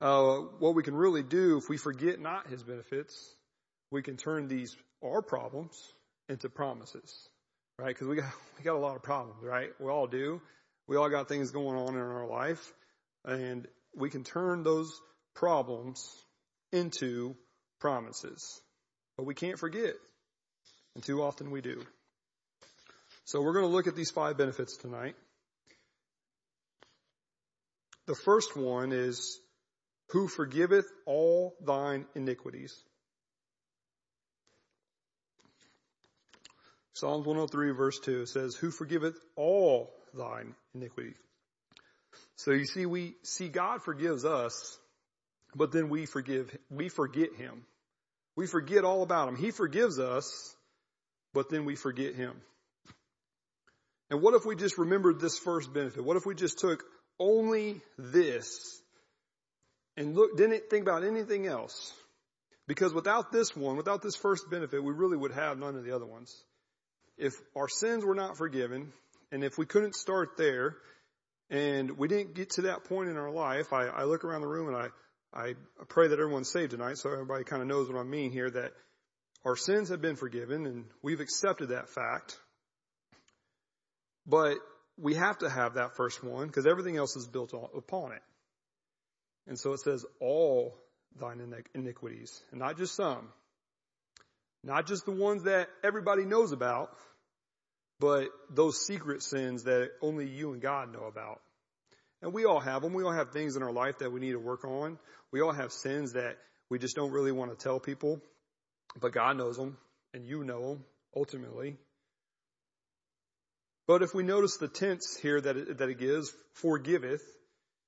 uh, 0.00 0.36
what 0.58 0.74
we 0.74 0.82
can 0.82 0.94
really 0.94 1.22
do 1.22 1.58
if 1.58 1.68
we 1.68 1.76
forget 1.76 2.20
not 2.20 2.48
His 2.48 2.62
benefits, 2.62 3.34
we 3.90 4.02
can 4.02 4.16
turn 4.16 4.48
these, 4.48 4.76
our 5.04 5.22
problems, 5.22 5.76
into 6.28 6.48
promises, 6.48 7.28
right? 7.78 7.88
Because 7.88 8.08
we 8.08 8.16
got, 8.16 8.32
we 8.58 8.64
got 8.64 8.76
a 8.76 8.78
lot 8.78 8.96
of 8.96 9.02
problems, 9.02 9.42
right? 9.42 9.70
We 9.80 9.90
all 9.90 10.06
do. 10.06 10.40
We 10.88 10.96
all 10.96 11.08
got 11.08 11.28
things 11.28 11.50
going 11.50 11.76
on 11.76 11.94
in 11.94 12.00
our 12.00 12.26
life 12.26 12.72
and 13.24 13.66
we 13.94 14.10
can 14.10 14.22
turn 14.24 14.62
those 14.62 14.92
problems 15.34 16.08
into 16.72 17.34
promises. 17.80 18.60
But 19.16 19.24
we 19.24 19.34
can't 19.34 19.58
forget. 19.58 19.94
And 20.94 21.02
too 21.02 21.22
often 21.22 21.50
we 21.50 21.60
do. 21.60 21.82
So 23.24 23.42
we're 23.42 23.54
going 23.54 23.64
to 23.64 23.72
look 23.72 23.86
at 23.86 23.96
these 23.96 24.10
five 24.10 24.38
benefits 24.38 24.76
tonight. 24.76 25.16
The 28.06 28.14
first 28.14 28.56
one 28.56 28.92
is, 28.92 29.40
who 30.10 30.28
forgiveth 30.28 30.86
all 31.04 31.56
thine 31.60 32.06
iniquities. 32.14 32.74
Psalms 36.94 37.26
103 37.26 37.72
verse 37.72 37.98
2 37.98 38.26
says, 38.26 38.54
who 38.54 38.70
forgiveth 38.70 39.18
all 39.34 39.92
thine 40.14 40.54
iniquities. 40.74 41.16
So 42.36 42.52
you 42.52 42.64
see, 42.64 42.86
we 42.86 43.16
see 43.22 43.48
God 43.48 43.82
forgives 43.82 44.24
us, 44.24 44.78
but 45.54 45.72
then 45.72 45.88
we 45.88 46.06
forgive, 46.06 46.56
we 46.70 46.88
forget 46.88 47.34
Him. 47.34 47.64
We 48.36 48.46
forget 48.46 48.84
all 48.84 49.02
about 49.02 49.28
Him. 49.28 49.36
He 49.36 49.50
forgives 49.50 49.98
us, 49.98 50.54
but 51.34 51.50
then 51.50 51.64
we 51.64 51.76
forget 51.76 52.14
Him. 52.14 52.34
And 54.10 54.22
what 54.22 54.34
if 54.34 54.44
we 54.46 54.54
just 54.54 54.78
remembered 54.78 55.20
this 55.20 55.36
first 55.36 55.72
benefit? 55.74 56.04
What 56.04 56.16
if 56.16 56.24
we 56.24 56.34
just 56.34 56.58
took 56.58 56.84
only 57.18 57.80
this 57.98 58.80
and 59.96 60.14
look, 60.14 60.36
didn't 60.36 60.68
think 60.68 60.82
about 60.82 61.04
anything 61.04 61.46
else? 61.46 61.92
Because 62.66 62.92
without 62.92 63.32
this 63.32 63.56
one, 63.56 63.76
without 63.76 64.02
this 64.02 64.16
first 64.16 64.50
benefit, 64.50 64.82
we 64.82 64.92
really 64.92 65.16
would 65.16 65.32
have 65.32 65.58
none 65.58 65.76
of 65.76 65.84
the 65.84 65.94
other 65.94 66.06
ones. 66.06 66.34
If 67.16 67.34
our 67.54 67.68
sins 67.68 68.04
were 68.04 68.14
not 68.14 68.36
forgiven, 68.36 68.92
and 69.32 69.42
if 69.42 69.56
we 69.56 69.64
couldn't 69.64 69.94
start 69.94 70.36
there, 70.36 70.76
and 71.48 71.96
we 71.96 72.08
didn't 72.08 72.34
get 72.34 72.50
to 72.50 72.62
that 72.62 72.84
point 72.84 73.08
in 73.08 73.16
our 73.16 73.30
life, 73.30 73.72
I, 73.72 73.86
I 73.86 74.04
look 74.04 74.24
around 74.24 74.42
the 74.42 74.48
room 74.48 74.68
and 74.68 74.76
I, 74.76 74.88
I 75.32 75.54
pray 75.88 76.08
that 76.08 76.18
everyone's 76.18 76.50
saved 76.50 76.72
tonight, 76.72 76.98
so 76.98 77.10
everybody 77.10 77.44
kind 77.44 77.62
of 77.62 77.68
knows 77.68 77.88
what 77.88 77.98
I 77.98 78.02
mean 78.02 78.32
here, 78.32 78.50
that 78.50 78.72
our 79.44 79.56
sins 79.56 79.88
have 79.90 80.02
been 80.02 80.16
forgiven 80.16 80.66
and 80.66 80.84
we've 81.02 81.20
accepted 81.20 81.68
that 81.68 81.88
fact. 81.88 82.36
But 84.26 84.56
we 84.98 85.14
have 85.14 85.38
to 85.38 85.50
have 85.50 85.74
that 85.74 85.96
first 85.96 86.22
one 86.22 86.46
because 86.46 86.66
everything 86.66 86.96
else 86.96 87.16
is 87.16 87.26
built 87.26 87.52
upon 87.52 88.12
it. 88.12 88.22
And 89.46 89.58
so 89.58 89.72
it 89.72 89.80
says 89.80 90.04
all 90.20 90.76
thine 91.18 91.40
iniquities 91.74 92.42
and 92.50 92.60
not 92.60 92.76
just 92.76 92.94
some, 92.94 93.28
not 94.64 94.86
just 94.86 95.04
the 95.04 95.12
ones 95.12 95.44
that 95.44 95.68
everybody 95.84 96.24
knows 96.24 96.52
about, 96.52 96.90
but 98.00 98.28
those 98.50 98.84
secret 98.84 99.22
sins 99.22 99.64
that 99.64 99.90
only 100.02 100.28
you 100.28 100.52
and 100.52 100.60
God 100.60 100.92
know 100.92 101.04
about. 101.04 101.40
And 102.22 102.32
we 102.32 102.44
all 102.44 102.60
have 102.60 102.82
them. 102.82 102.92
We 102.92 103.04
all 103.04 103.12
have 103.12 103.30
things 103.30 103.56
in 103.56 103.62
our 103.62 103.72
life 103.72 103.98
that 103.98 104.10
we 104.10 104.20
need 104.20 104.32
to 104.32 104.38
work 104.38 104.64
on. 104.64 104.98
We 105.30 105.40
all 105.40 105.52
have 105.52 105.72
sins 105.72 106.14
that 106.14 106.36
we 106.68 106.78
just 106.78 106.96
don't 106.96 107.12
really 107.12 107.32
want 107.32 107.56
to 107.56 107.62
tell 107.62 107.78
people. 107.78 108.20
But 109.00 109.12
God 109.12 109.36
knows 109.36 109.56
them 109.56 109.76
and 110.14 110.26
you 110.26 110.42
know 110.42 110.70
them 110.70 110.84
ultimately. 111.14 111.76
But 113.86 114.02
if 114.02 114.14
we 114.14 114.22
notice 114.22 114.56
the 114.56 114.68
tense 114.68 115.16
here 115.16 115.40
that 115.40 115.56
it, 115.56 115.78
that 115.78 115.88
it 115.88 115.98
gives, 115.98 116.32
forgiveth, 116.54 117.22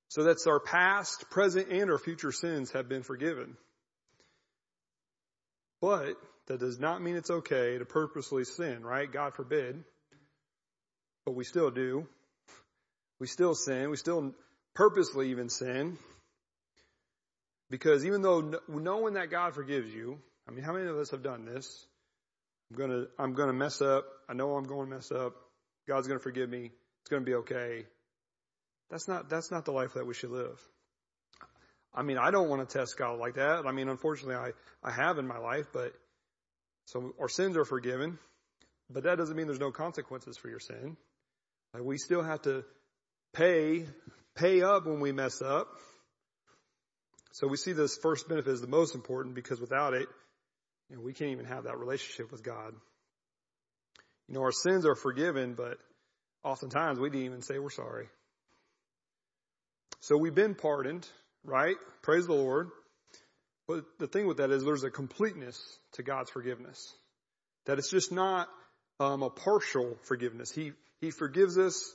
so 0.09 0.23
that's 0.23 0.47
our 0.47 0.59
past, 0.59 1.29
present, 1.29 1.69
and 1.69 1.91
our 1.91 1.97
future 1.97 2.31
sins 2.31 2.71
have 2.71 2.89
been 2.89 3.03
forgiven. 3.03 3.57
But 5.81 6.15
that 6.47 6.59
does 6.59 6.79
not 6.79 7.01
mean 7.01 7.15
it's 7.15 7.29
okay 7.29 7.77
to 7.77 7.85
purposely 7.85 8.43
sin, 8.43 8.83
right? 8.83 9.11
God 9.11 9.35
forbid. 9.35 9.83
But 11.25 11.35
we 11.35 11.43
still 11.43 11.69
do. 11.69 12.07
We 13.19 13.27
still 13.27 13.53
sin. 13.53 13.89
We 13.89 13.97
still 13.97 14.33
purposely 14.73 15.29
even 15.29 15.49
sin. 15.49 15.97
Because 17.69 18.05
even 18.05 18.21
though 18.21 18.59
knowing 18.67 19.13
that 19.13 19.29
God 19.29 19.53
forgives 19.53 19.93
you, 19.93 20.17
I 20.47 20.51
mean, 20.51 20.63
how 20.63 20.73
many 20.73 20.87
of 20.87 20.97
us 20.97 21.11
have 21.11 21.21
done 21.21 21.45
this? 21.45 21.85
I'm 22.71 22.77
gonna, 22.77 23.03
I'm 23.19 23.33
gonna 23.33 23.53
mess 23.53 23.81
up. 23.81 24.05
I 24.27 24.33
know 24.33 24.55
I'm 24.55 24.63
going 24.63 24.89
to 24.89 24.95
mess 24.95 25.11
up. 25.11 25.35
God's 25.89 26.07
gonna 26.07 26.19
forgive 26.19 26.49
me. 26.49 26.71
It's 27.01 27.09
gonna 27.09 27.25
be 27.25 27.33
okay. 27.33 27.85
That's 28.91 29.07
not, 29.07 29.27
that's 29.29 29.51
not 29.51 29.65
the 29.65 29.71
life 29.71 29.95
that 29.95 30.05
we 30.05 30.13
should 30.13 30.29
live. 30.29 30.59
I 31.93 32.03
mean, 32.03 32.19
I 32.19 32.29
don't 32.29 32.47
want 32.47 32.67
to 32.67 32.77
test 32.77 32.95
God 32.97 33.19
like 33.19 33.35
that. 33.35 33.65
I 33.65 33.71
mean, 33.71 33.89
unfortunately, 33.89 34.35
I, 34.35 34.51
I 34.83 34.91
have 34.91 35.17
in 35.17 35.27
my 35.27 35.39
life, 35.39 35.65
but 35.73 35.93
so 36.85 37.13
our 37.19 37.27
sins 37.27 37.57
are 37.57 37.65
forgiven, 37.65 38.19
but 38.89 39.03
that 39.03 39.17
doesn't 39.17 39.35
mean 39.35 39.47
there's 39.47 39.59
no 39.59 39.71
consequences 39.71 40.37
for 40.37 40.47
your 40.47 40.59
sin. 40.59 40.95
Like 41.73 41.83
we 41.83 41.97
still 41.97 42.21
have 42.21 42.43
to 42.43 42.63
pay, 43.33 43.85
pay 44.35 44.61
up 44.61 44.85
when 44.85 44.99
we 44.99 45.11
mess 45.11 45.41
up. 45.41 45.67
So 47.31 47.47
we 47.47 47.57
see 47.57 47.73
this 47.73 47.97
first 47.97 48.29
benefit 48.29 48.51
is 48.51 48.61
the 48.61 48.67
most 48.67 48.93
important 48.93 49.33
because 49.33 49.59
without 49.59 49.95
it, 49.95 50.07
you 50.89 50.97
know, 50.97 51.01
we 51.01 51.13
can't 51.13 51.31
even 51.31 51.45
have 51.45 51.63
that 51.63 51.79
relationship 51.79 52.31
with 52.31 52.43
God. 52.43 52.73
You 54.29 54.35
know, 54.35 54.41
our 54.41 54.51
sins 54.51 54.85
are 54.85 54.95
forgiven, 54.95 55.55
but 55.55 55.79
oftentimes 56.43 56.99
we 56.99 57.09
didn't 57.09 57.25
even 57.25 57.41
say 57.41 57.57
we're 57.57 57.71
sorry. 57.71 58.07
So 60.01 60.17
we've 60.17 60.35
been 60.35 60.53
pardoned, 60.53 61.07
right? 61.43 61.75
Praise 62.03 62.27
the 62.27 62.33
Lord. 62.33 62.69
But 63.67 63.85
the 63.97 64.05
thing 64.05 64.27
with 64.27 64.37
that 64.37 64.51
is 64.51 64.63
there's 64.63 64.83
a 64.83 64.91
completeness 64.91 65.59
to 65.93 66.03
God's 66.03 66.29
forgiveness. 66.29 66.93
That 67.65 67.79
it's 67.79 67.89
just 67.89 68.11
not 68.11 68.47
um, 68.99 69.23
a 69.23 69.31
partial 69.31 69.97
forgiveness. 70.03 70.51
He 70.51 70.73
He 71.01 71.09
forgives 71.09 71.57
us, 71.57 71.91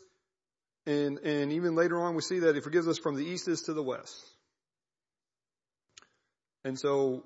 and 0.86 1.18
and 1.18 1.52
even 1.52 1.76
later 1.76 2.02
on 2.02 2.16
we 2.16 2.22
see 2.22 2.40
that 2.40 2.56
He 2.56 2.60
forgives 2.60 2.88
us 2.88 2.98
from 2.98 3.14
the 3.14 3.24
east 3.24 3.46
is 3.46 3.62
to 3.62 3.74
the 3.74 3.82
west. 3.82 4.24
And 6.64 6.78
so 6.78 7.22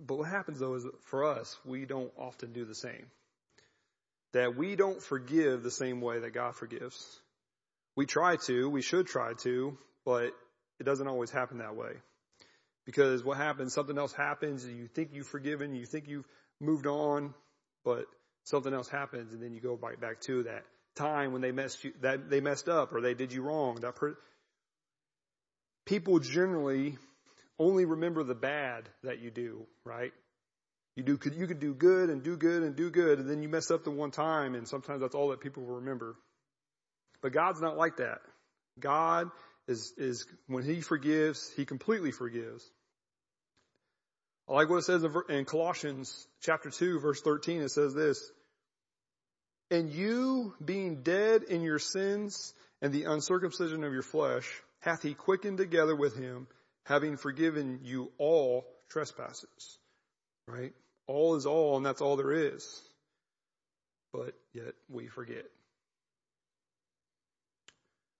but 0.00 0.16
what 0.16 0.28
happens 0.28 0.58
though 0.60 0.74
is 0.74 0.86
for 1.04 1.24
us, 1.24 1.56
we 1.66 1.84
don't 1.84 2.12
often 2.18 2.52
do 2.52 2.64
the 2.64 2.74
same. 2.74 3.06
That 4.34 4.56
we 4.56 4.76
don't 4.76 5.02
forgive 5.02 5.62
the 5.62 5.70
same 5.70 6.00
way 6.00 6.20
that 6.20 6.34
God 6.34 6.54
forgives. 6.54 6.96
We 7.96 8.06
try 8.06 8.36
to, 8.46 8.68
we 8.68 8.82
should 8.82 9.06
try 9.06 9.32
to, 9.44 9.78
but 10.04 10.32
it 10.78 10.84
doesn't 10.84 11.08
always 11.08 11.30
happen 11.30 11.58
that 11.58 11.76
way. 11.76 11.92
Because 12.84 13.24
what 13.24 13.38
happens, 13.38 13.72
something 13.72 13.96
else 13.96 14.12
happens, 14.12 14.64
and 14.64 14.76
you 14.76 14.88
think 14.88 15.10
you've 15.12 15.26
forgiven, 15.26 15.74
you 15.74 15.86
think 15.86 16.08
you've 16.08 16.26
moved 16.60 16.86
on, 16.86 17.32
but 17.84 18.04
something 18.44 18.72
else 18.72 18.88
happens 18.88 19.32
and 19.32 19.42
then 19.42 19.52
you 19.52 19.60
go 19.60 19.78
right 19.80 20.00
back 20.00 20.20
to 20.22 20.44
that 20.44 20.64
time 20.96 21.32
when 21.32 21.42
they 21.42 21.52
messed 21.52 21.82
you, 21.84 21.92
that 22.02 22.30
they 22.30 22.40
messed 22.40 22.68
up 22.68 22.92
or 22.92 23.00
they 23.00 23.14
did 23.14 23.32
you 23.32 23.42
wrong. 23.42 23.76
That 23.80 23.96
per- 23.96 24.16
people 25.86 26.18
generally 26.18 26.96
only 27.58 27.84
remember 27.84 28.22
the 28.22 28.34
bad 28.34 28.88
that 29.02 29.20
you 29.20 29.30
do, 29.30 29.66
right? 29.84 30.12
You 30.96 31.02
do, 31.02 31.18
you 31.36 31.46
could 31.46 31.58
do 31.58 31.74
good 31.74 32.08
and 32.08 32.22
do 32.22 32.36
good 32.36 32.62
and 32.62 32.76
do 32.76 32.90
good, 32.90 33.18
and 33.18 33.28
then 33.28 33.42
you 33.42 33.48
mess 33.48 33.70
up 33.70 33.82
the 33.82 33.90
one 33.90 34.12
time, 34.12 34.54
and 34.54 34.68
sometimes 34.68 35.00
that's 35.00 35.14
all 35.14 35.30
that 35.30 35.40
people 35.40 35.64
will 35.64 35.76
remember. 35.76 36.16
But 37.20 37.32
God's 37.32 37.60
not 37.60 37.76
like 37.76 37.96
that. 37.96 38.18
God 38.78 39.30
is, 39.66 39.92
is, 39.96 40.26
when 40.46 40.62
He 40.62 40.80
forgives, 40.80 41.50
He 41.56 41.64
completely 41.64 42.12
forgives. 42.12 42.64
I 44.48 44.52
like 44.52 44.68
what 44.68 44.76
it 44.76 44.84
says 44.84 45.04
in 45.30 45.44
Colossians 45.46 46.28
chapter 46.42 46.70
2 46.70 47.00
verse 47.00 47.20
13. 47.22 47.62
It 47.62 47.70
says 47.70 47.94
this, 47.94 48.30
And 49.70 49.90
you 49.90 50.54
being 50.62 51.02
dead 51.02 51.44
in 51.44 51.62
your 51.62 51.78
sins 51.78 52.52
and 52.82 52.92
the 52.92 53.04
uncircumcision 53.04 53.82
of 53.82 53.92
your 53.92 54.02
flesh, 54.02 54.46
hath 54.80 55.02
He 55.02 55.14
quickened 55.14 55.58
together 55.58 55.96
with 55.96 56.16
Him, 56.16 56.46
having 56.84 57.16
forgiven 57.16 57.80
you 57.82 58.12
all 58.18 58.66
trespasses. 58.90 59.78
Right? 60.46 60.74
All 61.06 61.36
is 61.36 61.46
all, 61.46 61.76
and 61.76 61.84
that's 61.84 62.00
all 62.00 62.16
there 62.16 62.32
is. 62.32 62.82
But 64.12 64.34
yet 64.52 64.74
we 64.88 65.08
forget. 65.08 65.44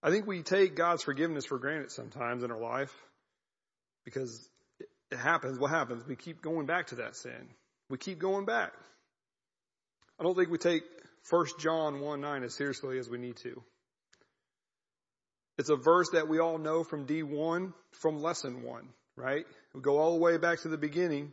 I 0.03 0.11
think 0.11 0.27
we 0.27 0.43
take 0.43 0.77
God's 0.77 1.03
forgiveness 1.03 1.47
for 1.47 1.59
granted 1.59 1.91
sometimes 1.91 2.43
in 2.43 2.51
our 2.51 2.61
life 2.61 2.93
because 4.05 4.49
it 5.11 5.19
happens. 5.19 5.59
What 5.59 5.71
happens? 5.71 6.07
We 6.07 6.17
keep 6.17 6.43
going 6.43 6.67
back 6.67 6.89
to 6.89 6.97
that 6.97 7.17
sin. 7.17 7.49
We 7.89 7.97
keep 7.97 8.19
going 8.19 8.45
back. 8.45 8.73
I 10.19 10.23
don't 10.23 10.37
think 10.37 10.51
we 10.51 10.59
take 10.59 10.83
1 11.31 11.47
John 11.59 12.01
1 12.01 12.21
9 12.21 12.43
as 12.43 12.55
seriously 12.55 12.99
as 12.99 13.09
we 13.09 13.19
need 13.19 13.37
to. 13.39 13.63
It's 15.57 15.71
a 15.71 15.77
verse 15.77 16.11
that 16.13 16.29
we 16.29 16.39
all 16.39 16.59
know 16.59 16.85
from 16.85 17.07
D1, 17.07 17.73
from 17.93 18.23
lesson 18.23 18.63
one, 18.63 18.89
right? 19.17 19.47
We 19.73 19.81
go 19.81 19.99
all 19.99 20.15
the 20.15 20.21
way 20.21 20.37
back 20.37 20.61
to 20.63 20.69
the 20.69 20.77
beginning. 20.77 21.33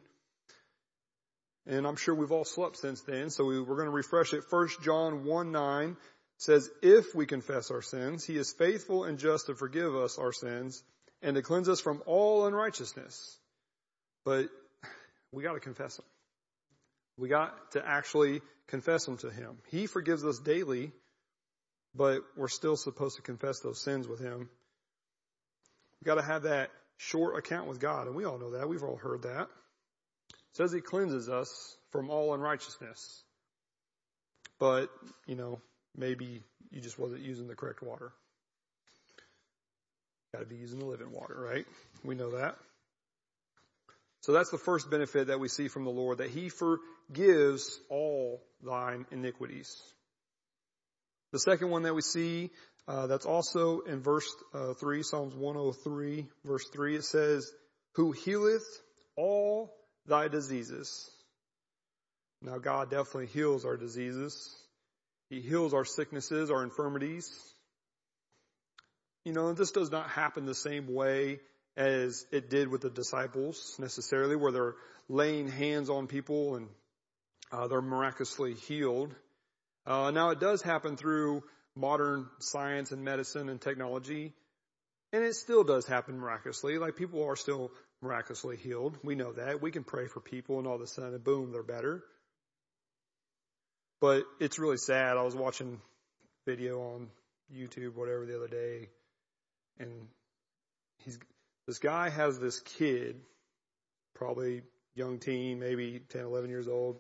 And 1.68 1.86
I'm 1.86 1.96
sure 1.96 2.16
we've 2.16 2.32
all 2.32 2.46
slept 2.46 2.78
since 2.78 3.02
then, 3.02 3.30
so 3.30 3.46
we, 3.46 3.58
are 3.58 3.64
going 3.64 3.86
to 3.86 3.92
refresh 3.92 4.34
it. 4.34 4.44
1 4.50 4.68
John 4.84 5.26
1 5.26 5.52
9 5.52 5.98
says, 6.38 6.70
if 6.82 7.14
we 7.14 7.28
confess 7.28 7.70
our 7.70 7.84
sins, 7.84 8.26
he 8.26 8.36
is 8.36 8.52
faithful 8.52 9.04
and 9.04 9.20
just 9.20 9.46
to 9.46 9.56
forgive 9.56 9.96
us 9.96 10.18
our 10.18 10.34
sins 10.34 10.84
and 11.22 11.36
to 11.36 11.44
cleanse 11.44 11.70
us 11.70 11.80
from 11.80 12.02
all 12.08 12.48
unrighteousness. 12.48 13.38
But 14.26 14.48
we 15.32 15.44
got 15.44 15.54
to 15.54 15.60
confess 15.60 15.98
them. 15.98 16.06
We 17.18 17.30
got 17.30 17.72
to 17.74 17.88
actually 17.88 18.42
confess 18.68 19.06
them 19.06 19.18
to 19.18 19.30
him. 19.30 19.58
He 19.70 19.86
forgives 19.86 20.26
us 20.26 20.40
daily, 20.40 20.92
but 21.94 22.22
we're 22.36 22.48
still 22.48 22.76
supposed 22.76 23.18
to 23.18 23.22
confess 23.22 23.60
those 23.60 23.80
sins 23.80 24.08
with 24.08 24.20
him. 24.20 24.50
We 26.02 26.06
got 26.06 26.16
to 26.16 26.24
have 26.24 26.44
that 26.44 26.72
short 26.98 27.38
account 27.38 27.68
with 27.68 27.80
God, 27.80 28.08
and 28.08 28.16
we 28.16 28.26
all 28.26 28.40
know 28.40 28.52
that. 28.52 28.68
We've 28.68 28.84
all 28.84 28.96
heard 28.96 29.24
that. 29.24 29.48
Says 30.54 30.72
he 30.72 30.82
cleanses 30.82 31.30
us 31.30 31.78
from 31.92 32.10
all 32.10 32.34
unrighteousness. 32.34 33.24
But, 34.60 34.90
you 35.26 35.36
know, 35.36 35.60
maybe 35.96 36.44
you 36.70 36.82
just 36.82 37.00
wasn't 37.00 37.22
using 37.22 37.48
the 37.48 37.56
correct 37.56 37.82
water. 37.82 38.12
Got 40.34 40.42
to 40.42 40.46
be 40.46 40.56
using 40.56 40.80
the 40.80 40.86
living 40.86 41.12
water, 41.12 41.36
right? 41.38 41.66
We 42.04 42.16
know 42.16 42.32
that. 42.32 42.56
So 44.22 44.34
that's 44.34 44.52
the 44.52 44.58
first 44.58 44.90
benefit 44.90 45.28
that 45.28 45.40
we 45.40 45.48
see 45.48 45.68
from 45.68 45.84
the 45.84 45.90
Lord, 45.90 46.20
that 46.20 46.30
He 46.30 46.50
forgives 46.50 47.80
all 47.90 48.42
thine 48.64 49.06
iniquities. 49.12 49.76
The 51.32 51.40
second 51.40 51.70
one 51.70 51.84
that 51.84 51.96
we 51.96 52.02
see, 52.02 52.52
uh, 52.88 53.08
that's 53.08 53.26
also 53.26 53.80
in 53.82 54.02
verse 54.02 54.28
uh, 54.54 54.74
3, 54.74 55.02
Psalms 55.02 55.34
103, 55.34 56.28
verse 56.46 56.68
3, 56.72 56.98
it 56.98 57.04
says, 57.04 57.52
Who 57.96 58.12
healeth 58.12 58.66
all 59.18 59.74
thy 60.06 60.28
diseases. 60.28 61.10
Now 62.42 62.58
God 62.58 62.90
definitely 62.90 63.28
heals 63.28 63.66
our 63.66 63.78
diseases. 63.78 64.56
He 65.30 65.42
heals 65.42 65.74
our 65.74 65.86
sicknesses, 65.86 66.52
our 66.52 66.64
infirmities. 66.64 67.30
You 69.24 69.34
know, 69.34 69.54
this 69.54 69.72
does 69.72 69.92
not 69.92 70.10
happen 70.10 70.46
the 70.46 70.56
same 70.56 70.94
way 70.94 71.40
as 71.78 72.26
it 72.32 72.50
did 72.50 72.68
with 72.68 72.82
the 72.82 72.90
disciples 72.90 73.76
necessarily, 73.80 74.36
where 74.36 74.52
they're 74.52 74.76
laying 75.08 75.48
hands 75.48 75.90
on 75.90 76.08
people 76.08 76.56
and 76.56 76.68
uh, 77.52 77.68
they're 77.68 77.82
miraculously 77.82 78.56
healed. 78.56 79.14
Uh, 79.86 80.12
now 80.12 80.30
it 80.30 80.40
does 80.40 80.62
happen 80.62 80.98
through 80.98 81.44
modern 81.76 82.28
science 82.40 82.92
and 82.92 83.04
medicine 83.04 83.50
and 83.50 83.62
technology, 83.62 84.34
and 85.14 85.24
it 85.24 85.36
still 85.36 85.64
does 85.64 85.86
happen 85.86 86.20
miraculously. 86.20 86.78
Like 86.78 86.96
people 86.96 87.24
are 87.24 87.36
still 87.36 87.72
miraculously 88.02 88.58
healed. 88.58 88.98
We 89.04 89.16
know 89.16 89.34
that. 89.34 89.62
We 89.62 89.72
can 89.72 89.84
pray 89.84 90.08
for 90.08 90.20
people 90.20 90.58
and 90.58 90.68
all 90.68 90.76
of 90.76 90.82
a 90.82 90.88
sudden, 90.88 91.18
boom, 91.20 91.52
they're 91.52 91.64
better. 91.64 92.04
But 94.00 94.24
it's 94.40 94.58
really 94.58 94.78
sad. 94.78 95.18
I 95.18 95.24
was 95.24 95.36
watching 95.36 95.80
video 96.46 96.82
on 96.82 97.08
YouTube, 97.56 97.96
whatever, 97.96 98.26
the 98.26 98.36
other 98.36 98.48
day, 98.48 98.90
and 99.80 100.08
he's 101.00 101.20
this 101.68 101.78
guy 101.78 102.10
has 102.10 102.40
this 102.40 102.60
kid, 102.60 103.22
probably 104.16 104.64
young 104.96 105.20
teen, 105.20 105.60
maybe 105.60 106.02
10, 106.10 106.24
11 106.24 106.50
years 106.50 106.68
old, 106.68 106.98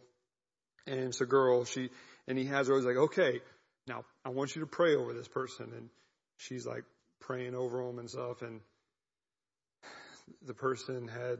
and 0.85 0.99
it's 0.99 1.21
a 1.21 1.25
girl. 1.25 1.65
She 1.65 1.89
and 2.27 2.37
he 2.37 2.45
has 2.45 2.67
her. 2.67 2.75
He's 2.75 2.85
like, 2.85 2.97
okay, 2.97 3.39
now 3.87 4.05
I 4.23 4.29
want 4.29 4.55
you 4.55 4.61
to 4.61 4.67
pray 4.67 4.95
over 4.95 5.13
this 5.13 5.27
person, 5.27 5.71
and 5.75 5.89
she's 6.37 6.65
like 6.65 6.83
praying 7.19 7.55
over 7.55 7.81
him 7.81 7.97
and 7.97 8.09
stuff, 8.09 8.41
and 8.43 8.61
the 10.45 10.53
person 10.53 11.07
had 11.07 11.39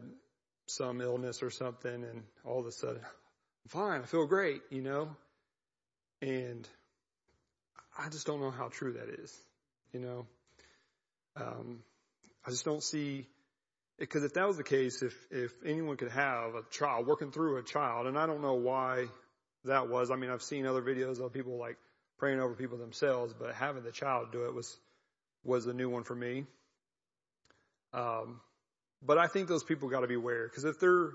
some 0.67 1.01
illness 1.01 1.43
or 1.43 1.49
something, 1.49 2.03
and 2.03 2.23
all 2.45 2.59
of 2.59 2.65
a 2.65 2.71
sudden, 2.71 3.01
I'm 3.03 3.69
fine, 3.69 4.01
I 4.01 4.05
feel 4.05 4.25
great, 4.25 4.61
you 4.69 4.81
know, 4.81 5.15
and 6.21 6.67
I 7.97 8.09
just 8.09 8.25
don't 8.25 8.41
know 8.41 8.51
how 8.51 8.69
true 8.69 8.93
that 8.93 9.09
is, 9.21 9.35
you 9.91 9.99
know. 9.99 10.27
Um, 11.35 11.83
I 12.45 12.49
just 12.49 12.65
don't 12.65 12.83
see, 12.83 13.27
because 13.99 14.23
if 14.23 14.33
that 14.33 14.47
was 14.47 14.57
the 14.57 14.63
case, 14.63 15.01
if, 15.01 15.13
if 15.29 15.51
anyone 15.65 15.97
could 15.97 16.11
have 16.11 16.55
a 16.55 16.63
child 16.71 17.07
working 17.07 17.31
through 17.31 17.57
a 17.57 17.63
child, 17.63 18.07
and 18.07 18.17
I 18.17 18.25
don't 18.25 18.41
know 18.41 18.55
why 18.55 19.05
that 19.65 19.89
was. 19.89 20.09
I 20.09 20.15
mean, 20.15 20.31
I've 20.31 20.41
seen 20.41 20.65
other 20.65 20.81
videos 20.81 21.19
of 21.19 21.33
people 21.33 21.57
like 21.57 21.77
praying 22.17 22.39
over 22.39 22.53
people 22.53 22.77
themselves, 22.77 23.33
but 23.37 23.53
having 23.53 23.83
the 23.83 23.91
child 23.91 24.31
do 24.31 24.45
it 24.45 24.53
was, 24.53 24.77
was 25.43 25.67
a 25.67 25.73
new 25.73 25.89
one 25.89 26.03
for 26.03 26.15
me. 26.15 26.45
Um, 27.93 28.39
but 29.05 29.17
I 29.17 29.27
think 29.27 29.47
those 29.47 29.63
people 29.63 29.89
got 29.89 30.01
to 30.01 30.07
be 30.07 30.15
aware 30.15 30.47
because 30.47 30.63
if 30.63 30.79
they're, 30.79 31.09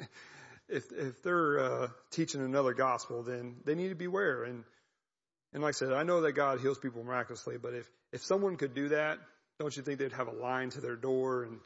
if, 0.68 0.84
if 0.92 1.22
they're, 1.22 1.58
uh, 1.58 1.88
teaching 2.10 2.42
another 2.42 2.74
gospel, 2.74 3.22
then 3.22 3.56
they 3.64 3.74
need 3.74 3.90
to 3.90 3.94
be 3.94 4.06
aware. 4.06 4.44
And, 4.44 4.64
and 5.52 5.62
like 5.62 5.74
I 5.74 5.78
said, 5.78 5.92
I 5.92 6.02
know 6.02 6.22
that 6.22 6.32
God 6.32 6.60
heals 6.60 6.78
people 6.78 7.04
miraculously, 7.04 7.56
but 7.58 7.74
if, 7.74 7.86
if 8.12 8.22
someone 8.24 8.56
could 8.56 8.74
do 8.74 8.90
that, 8.90 9.18
don't 9.58 9.76
you 9.76 9.82
think 9.82 9.98
they'd 9.98 10.12
have 10.12 10.28
a 10.28 10.32
line 10.32 10.70
to 10.70 10.80
their 10.80 10.96
door 10.96 11.44
and, 11.44 11.58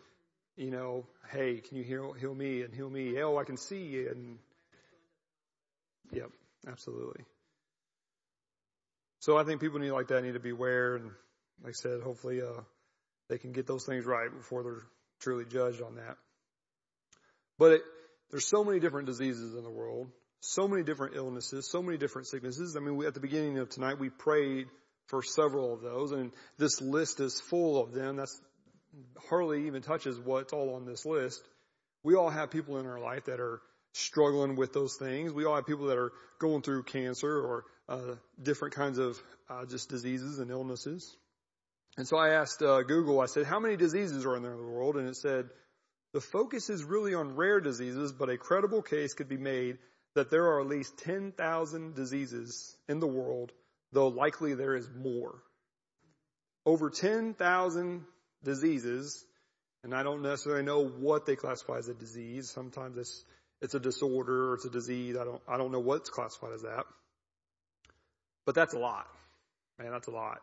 you 0.56 0.70
know, 0.70 1.06
hey, 1.30 1.60
can 1.60 1.76
you 1.76 1.84
heal, 1.84 2.12
heal 2.12 2.34
me 2.34 2.62
and 2.62 2.74
heal 2.74 2.88
me? 2.88 3.20
Oh, 3.22 3.36
I 3.36 3.44
can 3.44 3.56
see. 3.56 3.84
you. 3.84 4.08
And 4.10 4.38
yep, 6.12 6.30
absolutely. 6.66 7.24
So 9.20 9.36
I 9.36 9.44
think 9.44 9.60
people 9.60 9.78
need 9.78 9.92
like 9.92 10.08
that 10.08 10.24
need 10.24 10.34
to 10.34 10.40
be 10.40 10.50
aware. 10.50 10.96
And 10.96 11.10
like 11.62 11.70
I 11.70 11.72
said, 11.72 12.00
hopefully, 12.02 12.42
uh, 12.42 12.62
they 13.28 13.38
can 13.38 13.52
get 13.52 13.66
those 13.66 13.84
things 13.84 14.04
right 14.04 14.30
before 14.30 14.62
they're 14.62 14.82
truly 15.22 15.44
judged 15.44 15.80
on 15.82 15.96
that. 15.96 16.16
But 17.58 17.72
it, 17.72 17.82
there's 18.30 18.48
so 18.48 18.64
many 18.64 18.80
different 18.80 19.06
diseases 19.06 19.54
in 19.54 19.62
the 19.62 19.70
world, 19.70 20.08
so 20.40 20.66
many 20.66 20.82
different 20.82 21.14
illnesses, 21.16 21.70
so 21.70 21.82
many 21.82 21.98
different 21.98 22.28
sicknesses. 22.28 22.76
I 22.76 22.80
mean, 22.80 22.96
we, 22.96 23.06
at 23.06 23.14
the 23.14 23.20
beginning 23.20 23.58
of 23.58 23.68
tonight, 23.68 23.98
we 23.98 24.10
prayed 24.10 24.66
for 25.06 25.22
several 25.22 25.74
of 25.74 25.82
those. 25.82 26.12
And 26.12 26.32
this 26.58 26.80
list 26.80 27.20
is 27.20 27.40
full 27.40 27.80
of 27.80 27.92
them. 27.92 28.16
That's 28.16 28.40
hardly 29.28 29.66
even 29.66 29.82
touches 29.82 30.18
what's 30.18 30.52
all 30.52 30.74
on 30.74 30.86
this 30.86 31.04
list. 31.04 31.42
We 32.02 32.14
all 32.14 32.30
have 32.30 32.50
people 32.50 32.78
in 32.78 32.86
our 32.86 32.98
life 32.98 33.26
that 33.26 33.40
are 33.40 33.60
struggling 33.92 34.56
with 34.56 34.72
those 34.72 34.96
things. 34.96 35.32
We 35.32 35.44
all 35.44 35.54
have 35.56 35.66
people 35.66 35.86
that 35.86 35.98
are 35.98 36.12
going 36.38 36.62
through 36.62 36.84
cancer 36.84 37.30
or 37.30 37.64
uh, 37.88 38.14
different 38.42 38.74
kinds 38.74 38.98
of 38.98 39.22
uh, 39.48 39.66
just 39.66 39.88
diseases 39.88 40.38
and 40.38 40.50
illnesses. 40.50 41.16
And 41.96 42.08
so 42.08 42.16
I 42.16 42.30
asked 42.30 42.62
uh, 42.62 42.82
Google, 42.82 43.20
I 43.20 43.26
said, 43.26 43.44
how 43.44 43.60
many 43.60 43.76
diseases 43.76 44.24
are 44.24 44.36
in 44.36 44.42
the 44.42 44.50
world? 44.50 44.96
And 44.96 45.08
it 45.08 45.16
said, 45.16 45.50
the 46.14 46.20
focus 46.20 46.70
is 46.70 46.84
really 46.84 47.14
on 47.14 47.36
rare 47.36 47.60
diseases, 47.60 48.12
but 48.12 48.28
a 48.28 48.36
credible 48.36 48.82
case 48.82 49.14
could 49.14 49.28
be 49.28 49.36
made 49.36 49.78
that 50.14 50.30
there 50.30 50.46
are 50.46 50.60
at 50.60 50.66
least 50.66 50.98
10,000 50.98 51.94
diseases 51.94 52.76
in 52.88 53.00
the 53.00 53.06
world 53.06 53.52
though 53.92 54.08
likely 54.08 54.54
there 54.54 54.74
is 54.74 54.88
more. 54.90 55.34
Over 56.64 56.90
10,000 56.90 58.04
diseases, 58.42 59.24
and 59.84 59.94
I 59.94 60.02
don't 60.02 60.22
necessarily 60.22 60.64
know 60.64 60.84
what 60.84 61.26
they 61.26 61.36
classify 61.36 61.78
as 61.78 61.88
a 61.88 61.94
disease. 61.94 62.50
Sometimes 62.50 62.96
it's, 62.96 63.24
it's 63.60 63.74
a 63.74 63.80
disorder 63.80 64.50
or 64.50 64.54
it's 64.54 64.64
a 64.64 64.70
disease. 64.70 65.16
I 65.16 65.24
don't, 65.24 65.42
I 65.48 65.58
don't 65.58 65.72
know 65.72 65.80
what's 65.80 66.08
classified 66.08 66.52
as 66.54 66.62
that. 66.62 66.84
But 68.46 68.54
that's 68.54 68.74
a 68.74 68.78
lot. 68.78 69.06
Man, 69.78 69.90
that's 69.90 70.08
a 70.08 70.12
lot. 70.12 70.40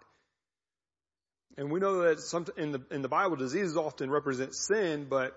And 1.57 1.71
we 1.71 1.79
know 1.79 2.03
that 2.03 2.19
some, 2.19 2.45
in 2.57 2.71
the, 2.71 2.81
in 2.91 3.01
the 3.01 3.09
Bible, 3.09 3.35
diseases 3.35 3.75
often 3.75 4.09
represent 4.09 4.55
sin, 4.55 5.07
but 5.09 5.35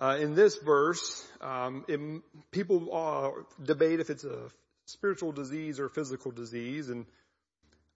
uh, 0.00 0.18
in 0.20 0.34
this 0.34 0.56
verse, 0.56 1.26
um, 1.40 1.84
it, 1.88 2.00
people 2.50 2.94
uh, 2.94 3.30
debate 3.62 4.00
if 4.00 4.10
it's 4.10 4.24
a 4.24 4.48
spiritual 4.86 5.32
disease 5.32 5.80
or 5.80 5.88
physical 5.88 6.30
disease, 6.30 6.90
and 6.90 7.06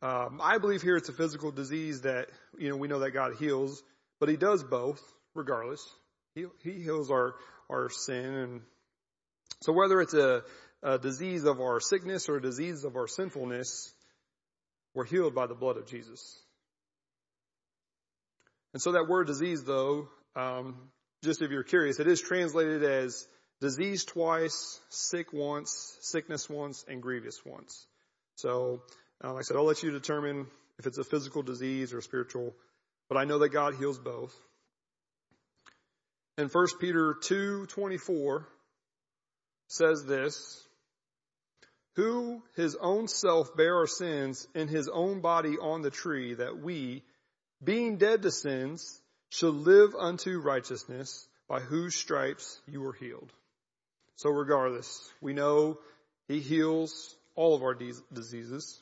um, 0.01 0.41
I 0.43 0.59
believe 0.59 0.83
here 0.83 0.97
it's 0.97 1.09
a 1.09 1.13
physical 1.13 1.51
disease 1.51 2.03
that, 2.03 2.29
you 2.57 2.69
know, 2.69 2.77
we 2.77 2.87
know 2.87 3.01
that 3.01 3.11
God 3.11 3.33
heals, 3.39 3.83
but 4.21 4.29
He 4.29 4.37
does 4.37 4.63
both, 4.63 5.03
regardless. 5.35 5.85
He, 6.35 6.47
he 6.63 6.83
heals 6.83 7.11
our, 7.11 7.35
our 7.69 7.91
sin. 7.91 8.25
And 8.25 8.61
so 9.61 9.73
whether 9.73 10.01
it's 10.01 10.15
a, 10.15 10.45
a 10.85 10.99
disease 10.99 11.45
of 11.45 11.61
our 11.61 11.81
sickness 11.81 12.29
or 12.29 12.37
a 12.37 12.43
disease 12.43 12.85
of 12.85 12.95
our 12.95 13.09
sinfulness, 13.09 13.93
we're 14.95 15.05
healed 15.05 15.35
by 15.35 15.47
the 15.47 15.55
blood 15.55 15.77
of 15.77 15.87
Jesus. 15.87 16.39
And 18.73 18.83
so 18.83 18.93
that 18.93 19.09
word 19.09 19.27
disease, 19.27 19.65
though, 19.65 20.09
um, 20.37 20.77
just 21.25 21.43
if 21.43 21.51
you're 21.51 21.65
curious, 21.65 22.01
it 22.01 22.07
is 22.07 22.21
translated 22.21 22.83
as 22.85 23.27
disease 23.61 24.05
twice, 24.05 24.81
sick 24.89 25.33
once, 25.33 25.97
sickness 26.01 26.49
once, 26.49 26.85
and 26.87 27.03
grievous 27.03 27.41
once. 27.45 27.87
So, 28.37 28.83
uh, 29.25 29.33
like 29.33 29.41
I 29.41 29.43
said, 29.43 29.57
I'll 29.57 29.65
let 29.65 29.83
you 29.83 29.91
determine 29.91 30.47
if 30.79 30.87
it's 30.87 30.99
a 30.99 31.05
physical 31.05 31.43
disease 31.43 31.93
or 31.93 32.01
spiritual, 32.01 32.55
but 33.09 33.19
I 33.19 33.25
know 33.25 33.39
that 33.41 33.49
God 33.49 33.75
heals 33.75 33.99
both. 33.99 34.35
And 36.37 36.51
1 36.53 36.67
Peter 36.79 37.15
2:24 37.15 38.47
says 39.67 40.05
this, 40.07 40.63
who 41.97 42.41
his 42.55 42.77
own 42.81 43.09
self 43.09 43.57
bare 43.57 43.75
our 43.75 43.89
sins 43.89 44.47
in 44.55 44.69
his 44.69 44.89
own 44.89 45.21
body 45.21 45.57
on 45.61 45.83
the 45.83 45.91
tree 45.91 46.35
that 46.35 46.57
we, 46.57 47.03
being 47.63 47.97
dead 47.97 48.23
to 48.23 48.31
sins, 48.31 49.01
shall 49.31 49.51
live 49.51 49.95
unto 49.99 50.39
righteousness 50.41 51.29
by 51.49 51.61
whose 51.61 51.95
stripes 51.95 52.61
you 52.67 52.81
were 52.81 52.93
healed. 52.93 53.33
So 54.17 54.31
regardless, 54.31 55.11
we 55.21 55.33
know 55.33 55.79
he 56.27 56.41
heals 56.41 57.15
all 57.35 57.55
of 57.55 57.63
our 57.63 57.75
diseases. 57.75 58.81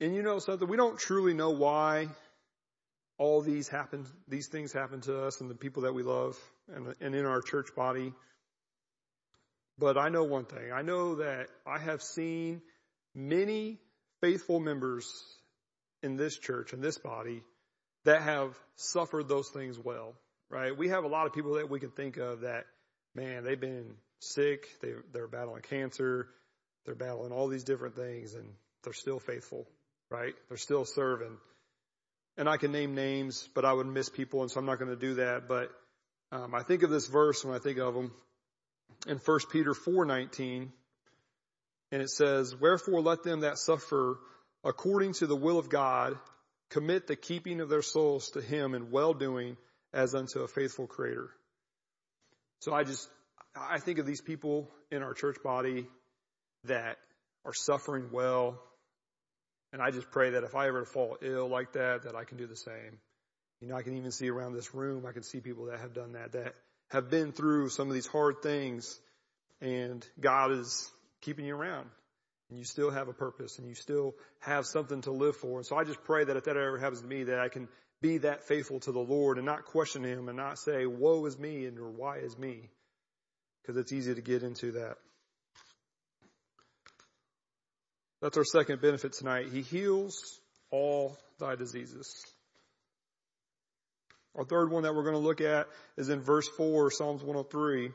And 0.00 0.14
you 0.14 0.22
know 0.22 0.38
something, 0.38 0.68
we 0.68 0.76
don't 0.76 0.98
truly 0.98 1.34
know 1.34 1.50
why 1.50 2.08
all 3.18 3.40
these 3.42 3.68
happen, 3.68 4.06
these 4.26 4.48
things 4.48 4.72
happen 4.72 5.00
to 5.02 5.24
us 5.24 5.40
and 5.40 5.50
the 5.50 5.54
people 5.54 5.82
that 5.82 5.94
we 5.94 6.02
love 6.02 6.36
and, 6.74 6.94
and 7.00 7.14
in 7.14 7.24
our 7.24 7.40
church 7.40 7.68
body. 7.76 8.12
But 9.78 9.96
I 9.96 10.08
know 10.08 10.24
one 10.24 10.44
thing. 10.44 10.72
I 10.72 10.82
know 10.82 11.16
that 11.16 11.48
I 11.66 11.78
have 11.78 12.02
seen 12.02 12.62
many 13.14 13.78
faithful 14.20 14.58
members 14.58 15.06
in 16.02 16.16
this 16.16 16.36
church, 16.38 16.72
in 16.72 16.80
this 16.80 16.98
body, 16.98 17.42
that 18.04 18.22
have 18.22 18.58
suffered 18.76 19.28
those 19.28 19.48
things 19.48 19.78
well, 19.78 20.14
right? 20.50 20.76
We 20.76 20.88
have 20.88 21.04
a 21.04 21.08
lot 21.08 21.26
of 21.26 21.32
people 21.32 21.54
that 21.54 21.70
we 21.70 21.80
can 21.80 21.90
think 21.90 22.16
of 22.16 22.40
that, 22.40 22.64
man, 23.14 23.44
they've 23.44 23.60
been 23.60 23.94
sick, 24.20 24.66
they, 24.80 24.92
they're 25.12 25.28
battling 25.28 25.62
cancer, 25.62 26.28
they're 26.84 26.94
battling 26.94 27.32
all 27.32 27.48
these 27.48 27.64
different 27.64 27.94
things, 27.94 28.34
and 28.34 28.48
they're 28.82 28.92
still 28.92 29.20
faithful, 29.20 29.66
right? 30.10 30.34
They're 30.48 30.56
still 30.56 30.84
serving 30.84 31.36
and 32.36 32.48
I 32.48 32.56
can 32.56 32.72
name 32.72 32.94
names, 32.94 33.48
but 33.54 33.64
I 33.64 33.72
would 33.72 33.86
miss 33.86 34.08
people, 34.08 34.42
and 34.42 34.50
so 34.50 34.60
I'm 34.60 34.66
not 34.66 34.78
going 34.78 34.90
to 34.90 34.96
do 34.96 35.14
that. 35.14 35.48
But 35.48 35.70
um, 36.30 36.54
I 36.54 36.62
think 36.62 36.82
of 36.82 36.90
this 36.90 37.06
verse 37.06 37.44
when 37.44 37.54
I 37.54 37.58
think 37.58 37.78
of 37.78 37.94
them 37.94 38.12
in 39.06 39.18
1 39.18 39.38
Peter 39.50 39.72
4:19, 39.74 40.68
and 41.90 42.02
it 42.02 42.10
says, 42.10 42.54
"Wherefore 42.58 43.00
let 43.00 43.22
them 43.22 43.40
that 43.40 43.58
suffer 43.58 44.18
according 44.64 45.14
to 45.14 45.26
the 45.26 45.36
will 45.36 45.58
of 45.58 45.68
God 45.68 46.18
commit 46.70 47.06
the 47.06 47.16
keeping 47.16 47.60
of 47.60 47.68
their 47.68 47.82
souls 47.82 48.30
to 48.30 48.40
Him 48.40 48.74
in 48.74 48.90
well 48.90 49.14
doing 49.14 49.56
as 49.92 50.14
unto 50.14 50.40
a 50.40 50.48
faithful 50.48 50.86
Creator." 50.86 51.30
So 52.60 52.72
I 52.72 52.84
just 52.84 53.08
I 53.54 53.78
think 53.78 53.98
of 53.98 54.06
these 54.06 54.20
people 54.20 54.70
in 54.90 55.02
our 55.02 55.14
church 55.14 55.36
body 55.42 55.86
that 56.64 56.96
are 57.44 57.54
suffering 57.54 58.10
well, 58.12 58.62
and 59.72 59.82
I 59.82 59.90
just 59.90 60.10
pray 60.10 60.30
that 60.30 60.44
if 60.44 60.54
I 60.54 60.68
ever 60.68 60.84
fall 60.84 61.18
ill 61.20 61.48
like 61.48 61.72
that, 61.72 62.04
that 62.04 62.14
I 62.14 62.24
can 62.24 62.38
do 62.38 62.46
the 62.46 62.56
same. 62.56 62.98
You 63.60 63.68
know, 63.68 63.76
I 63.76 63.82
can 63.82 63.96
even 63.96 64.10
see 64.10 64.28
around 64.28 64.54
this 64.54 64.74
room, 64.74 65.06
I 65.06 65.12
can 65.12 65.22
see 65.22 65.40
people 65.40 65.66
that 65.66 65.80
have 65.80 65.94
done 65.94 66.12
that, 66.12 66.32
that 66.32 66.54
have 66.90 67.10
been 67.10 67.32
through 67.32 67.68
some 67.68 67.88
of 67.88 67.94
these 67.94 68.06
hard 68.06 68.42
things 68.42 68.98
and 69.62 70.06
God 70.20 70.50
is 70.52 70.90
keeping 71.22 71.46
you 71.46 71.54
around 71.56 71.88
and 72.52 72.58
you 72.58 72.66
still 72.66 72.90
have 72.90 73.08
a 73.08 73.14
purpose 73.14 73.58
and 73.58 73.66
you 73.66 73.74
still 73.74 74.14
have 74.40 74.66
something 74.66 75.00
to 75.00 75.10
live 75.10 75.36
for. 75.36 75.56
And 75.56 75.66
so 75.66 75.74
I 75.74 75.84
just 75.84 76.04
pray 76.04 76.24
that 76.24 76.36
if 76.36 76.44
that 76.44 76.58
ever 76.58 76.76
happens 76.76 77.00
to 77.00 77.06
me, 77.06 77.24
that 77.24 77.38
I 77.38 77.48
can 77.48 77.66
be 78.02 78.18
that 78.18 78.46
faithful 78.46 78.78
to 78.80 78.92
the 78.92 79.00
Lord 79.00 79.38
and 79.38 79.46
not 79.46 79.64
question 79.64 80.04
Him 80.04 80.28
and 80.28 80.36
not 80.36 80.58
say, 80.58 80.84
woe 80.84 81.24
is 81.24 81.38
me 81.38 81.64
and 81.64 81.78
or 81.78 81.88
why 81.88 82.18
is 82.18 82.36
me? 82.36 82.68
Because 83.62 83.78
it's 83.78 83.90
easy 83.90 84.14
to 84.14 84.20
get 84.20 84.42
into 84.42 84.72
that. 84.72 84.96
That's 88.20 88.36
our 88.36 88.44
second 88.44 88.82
benefit 88.82 89.14
tonight. 89.14 89.46
He 89.50 89.62
heals 89.62 90.38
all 90.70 91.16
thy 91.40 91.54
diseases. 91.54 92.14
Our 94.36 94.44
third 94.44 94.70
one 94.70 94.82
that 94.82 94.94
we're 94.94 95.04
going 95.04 95.14
to 95.14 95.26
look 95.26 95.40
at 95.40 95.68
is 95.96 96.10
in 96.10 96.20
verse 96.20 96.48
4, 96.58 96.90
Psalms 96.90 97.22
103 97.22 97.92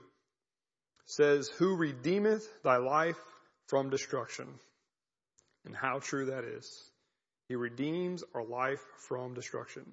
says, 1.06 1.48
Who 1.60 1.76
redeemeth 1.76 2.44
thy 2.64 2.78
life 2.78 3.18
from 3.68 3.90
destruction? 3.90 4.48
And 5.66 5.76
how 5.76 6.00
true 6.00 6.26
that 6.28 6.44
is. 6.44 6.70
He 7.50 7.56
redeems 7.56 8.24
our 8.34 8.44
life 8.44 8.84
from 9.08 9.34
destruction. 9.34 9.86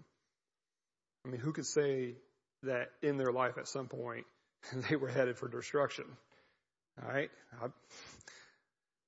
I 1.25 1.31
mean, 1.31 1.41
who 1.41 1.53
could 1.53 1.67
say 1.67 2.15
that 2.63 2.91
in 3.03 3.17
their 3.17 3.33
life 3.33 3.59
at 3.59 3.69
some 3.69 3.89
point 3.89 4.27
they 4.89 4.97
were 4.97 5.09
headed 5.09 5.39
for 5.39 5.49
destruction? 5.49 6.05
All 7.03 7.09
right. 7.09 7.31
I, 7.61 7.67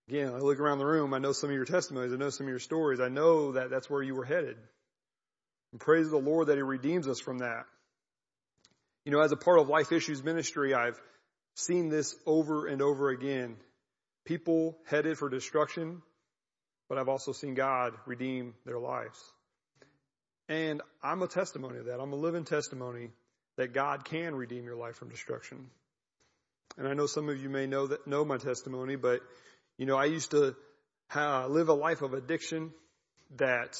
Again, 0.09 0.33
I 0.33 0.39
look 0.39 0.61
around 0.61 0.79
the 0.79 0.87
room, 0.87 1.15
I 1.15 1.19
know 1.19 1.33
some 1.33 1.51
of 1.51 1.57
your 1.57 1.65
testimonies, 1.65 2.13
I 2.13 2.17
know 2.17 2.31
some 2.31 2.47
of 2.47 2.51
your 2.51 2.61
stories, 2.61 3.01
I 3.01 3.09
know 3.09 3.53
that 3.53 3.71
that's 3.71 3.91
where 3.91 4.03
you 4.03 4.15
were 4.15 4.25
headed. 4.25 4.57
And 5.73 5.81
praise 5.81 6.09
the 6.09 6.17
Lord 6.17 6.47
that 6.47 6.57
He 6.57 6.63
redeems 6.63 7.09
us 7.09 7.19
from 7.19 7.39
that. 7.39 7.65
You 9.05 9.11
know, 9.11 9.21
as 9.21 9.33
a 9.33 9.37
part 9.37 9.59
of 9.59 9.69
Life 9.69 9.91
Issues 9.91 10.23
Ministry, 10.23 10.75
I've 10.75 11.01
seen 11.57 11.89
this 11.89 12.15
over 12.25 12.67
and 12.67 12.83
over 12.83 13.09
again. 13.11 13.57
People 14.27 14.77
headed 14.85 15.17
for 15.19 15.29
destruction, 15.29 16.03
but 16.89 16.99
I've 16.99 17.09
also 17.09 17.33
seen 17.33 17.55
God 17.55 17.95
redeem 18.07 18.55
their 18.65 18.79
lives. 18.79 19.19
And 20.49 20.83
I'm 21.03 21.23
a 21.23 21.29
testimony 21.29 21.79
of 21.79 21.87
that. 21.87 22.01
I'm 22.01 22.13
a 22.13 22.17
living 22.17 22.45
testimony 22.45 23.11
that 23.57 23.73
God 23.73 24.05
can 24.05 24.35
redeem 24.35 24.65
your 24.65 24.77
life 24.77 24.97
from 24.97 25.09
destruction. 25.09 25.71
And 26.77 26.87
I 26.87 26.95
know 26.95 27.07
some 27.07 27.29
of 27.29 27.41
you 27.41 27.49
may 27.49 27.67
know 27.67 27.87
that, 27.87 28.07
know 28.07 28.25
my 28.25 28.37
testimony, 28.37 28.97
but 28.97 29.21
you 29.79 29.87
know, 29.87 29.97
I 29.97 30.07
used 30.07 30.33
to 30.33 30.55
live 31.15 31.69
a 31.69 31.75
life 31.75 32.03
of 32.03 32.13
addiction 32.13 32.73
that 33.37 33.77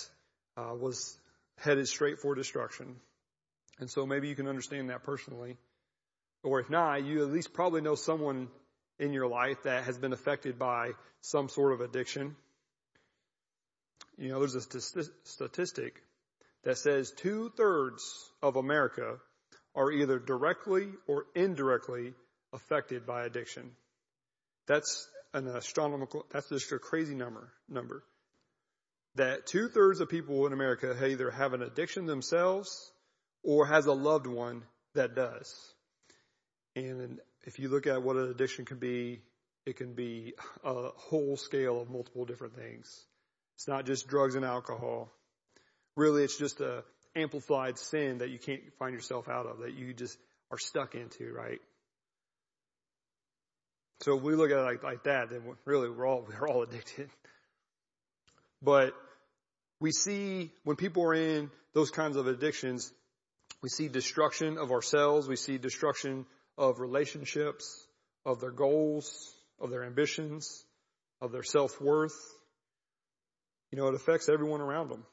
uh, 0.57 0.75
was 0.75 1.19
headed 1.59 1.89
straight 1.89 2.21
for 2.21 2.35
destruction. 2.35 2.97
And 3.79 3.91
so 3.91 4.07
maybe 4.07 4.29
you 4.29 4.35
can 4.35 4.49
understand 4.49 4.91
that 4.91 5.03
personally. 5.03 5.57
Or 6.43 6.61
if 6.61 6.71
not, 6.71 7.05
you 7.05 7.23
at 7.23 7.33
least 7.33 7.53
probably 7.53 7.81
know 7.81 7.95
someone 7.95 8.49
in 8.99 9.13
your 9.13 9.29
life 9.29 9.63
that 9.65 9.85
has 9.85 9.99
been 9.99 10.13
affected 10.13 10.59
by 10.59 10.91
some 11.21 11.49
sort 11.49 11.73
of 11.73 11.81
addiction. 11.81 12.37
You 14.17 14.31
know, 14.31 14.39
there's 14.39 14.55
a 14.55 14.61
statistic 15.25 16.03
that 16.65 16.79
says 16.79 17.13
two 17.17 17.53
thirds 17.57 18.03
of 18.43 18.57
America 18.57 19.17
are 19.75 19.93
either 19.93 20.19
directly 20.19 20.89
or 21.07 21.27
indirectly 21.35 22.15
affected 22.53 23.07
by 23.07 23.25
addiction. 23.25 23.71
That's 24.67 25.07
an 25.35 25.47
astronomical, 25.49 26.25
that's 26.33 26.49
just 26.49 26.73
a 26.73 26.79
crazy 26.79 27.15
number, 27.15 27.53
number. 27.69 28.03
That 29.17 29.47
two 29.47 29.69
thirds 29.69 30.01
of 30.01 30.09
people 30.09 30.47
in 30.47 30.53
America 30.53 30.97
either 31.07 31.31
have 31.31 31.53
an 31.53 31.63
addiction 31.63 32.07
themselves 32.07 32.91
or 33.43 33.67
has 33.67 33.87
a 33.87 33.93
loved 33.93 34.27
one 34.27 34.63
that 34.95 35.15
does. 35.15 35.55
And 36.75 37.21
if 37.47 37.59
you 37.59 37.69
look 37.69 37.87
at 37.87 38.03
what 38.03 38.17
an 38.17 38.29
addiction 38.29 38.65
can 38.65 38.79
be, 38.79 39.21
it 39.65 39.77
can 39.77 39.95
be 39.95 40.35
a 40.65 40.91
whole 40.97 41.37
scale 41.37 41.81
of 41.81 41.89
multiple 41.89 42.25
different 42.25 42.55
things. 42.57 43.05
It's 43.57 43.69
not 43.69 43.87
just 43.87 44.09
drugs 44.09 44.35
and 44.35 44.45
alcohol. 44.45 45.11
Really, 45.97 46.25
it's 46.25 46.39
just 46.39 46.61
a 46.61 46.85
amplified 47.15 47.79
sin 47.79 48.19
that 48.19 48.29
you 48.29 48.39
can't 48.39 48.61
find 48.79 48.93
yourself 48.95 49.29
out 49.29 49.47
of, 49.47 49.61
that 49.61 49.75
you 49.75 49.95
just 49.95 50.19
are 50.51 50.59
stuck 50.59 50.95
into, 50.95 51.33
right? 51.33 51.61
So 54.01 54.17
if 54.19 54.23
we 54.23 54.35
look 54.35 54.51
at 54.51 54.59
it 54.59 54.63
like, 54.63 54.83
like 54.83 55.05
that, 55.05 55.31
then 55.31 55.41
really 55.65 55.89
we're 55.89 56.07
all, 56.07 56.27
we're 56.29 56.49
all 56.49 56.63
addicted. 56.63 57.09
But 58.63 58.93
we 59.81 59.93
see 59.93 60.51
when 60.65 60.77
people 60.77 61.05
are 61.05 61.15
in 61.15 61.51
those 61.73 61.91
kinds 61.91 62.17
of 62.17 62.27
addictions, 62.27 62.93
we 63.63 63.69
see 63.69 63.89
destruction 63.89 64.59
of 64.59 64.71
ourselves. 64.71 65.29
We 65.29 65.37
see 65.37 65.57
destruction 65.57 66.27
of 66.59 66.81
relationships, 66.81 67.87
of 68.25 68.41
their 68.41 68.51
goals, 68.51 69.35
of 69.61 69.71
their 69.71 69.85
ambitions, 69.85 70.65
of 71.21 71.33
their 71.33 71.43
self-worth. 71.43 72.17
You 73.71 73.79
know, 73.79 73.89
it 73.89 73.95
affects 73.95 74.29
everyone 74.29 74.61
around 74.61 74.91
them. 74.91 75.05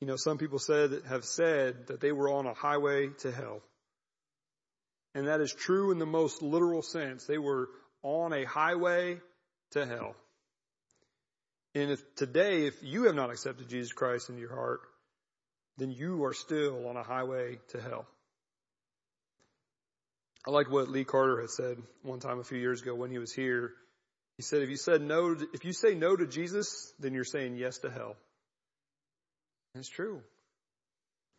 You 0.00 0.06
know, 0.06 0.16
some 0.16 0.38
people 0.38 0.58
said, 0.58 0.90
have 1.08 1.24
said 1.24 1.86
that 1.88 2.00
they 2.00 2.12
were 2.12 2.30
on 2.30 2.46
a 2.46 2.54
highway 2.54 3.08
to 3.20 3.32
hell. 3.32 3.62
And 5.14 5.28
that 5.28 5.40
is 5.40 5.54
true 5.54 5.92
in 5.92 5.98
the 5.98 6.06
most 6.06 6.42
literal 6.42 6.82
sense. 6.82 7.24
They 7.24 7.38
were 7.38 7.68
on 8.02 8.34
a 8.34 8.44
highway 8.44 9.20
to 9.70 9.86
hell. 9.86 10.14
And 11.74 11.90
if 11.90 12.14
today, 12.16 12.66
if 12.66 12.82
you 12.82 13.04
have 13.04 13.14
not 13.14 13.30
accepted 13.30 13.68
Jesus 13.68 13.92
Christ 13.92 14.28
into 14.28 14.40
your 14.40 14.54
heart, 14.54 14.80
then 15.78 15.90
you 15.90 16.24
are 16.24 16.34
still 16.34 16.86
on 16.88 16.96
a 16.96 17.02
highway 17.02 17.58
to 17.68 17.80
hell. 17.80 18.06
I 20.46 20.52
like 20.52 20.70
what 20.70 20.88
Lee 20.88 21.04
Carter 21.04 21.40
had 21.40 21.50
said 21.50 21.78
one 22.02 22.20
time 22.20 22.38
a 22.38 22.44
few 22.44 22.58
years 22.58 22.80
ago 22.80 22.94
when 22.94 23.10
he 23.10 23.18
was 23.18 23.32
here. 23.32 23.72
He 24.36 24.42
said, 24.42 24.62
if 24.62 24.70
you 24.70 24.76
said 24.76 25.02
no, 25.02 25.36
if 25.52 25.64
you 25.64 25.72
say 25.72 25.94
no 25.94 26.14
to 26.14 26.26
Jesus, 26.26 26.92
then 27.00 27.14
you're 27.14 27.24
saying 27.24 27.56
yes 27.56 27.78
to 27.78 27.90
hell. 27.90 28.16
And 29.74 29.80
it's 29.80 29.88
true. 29.88 30.22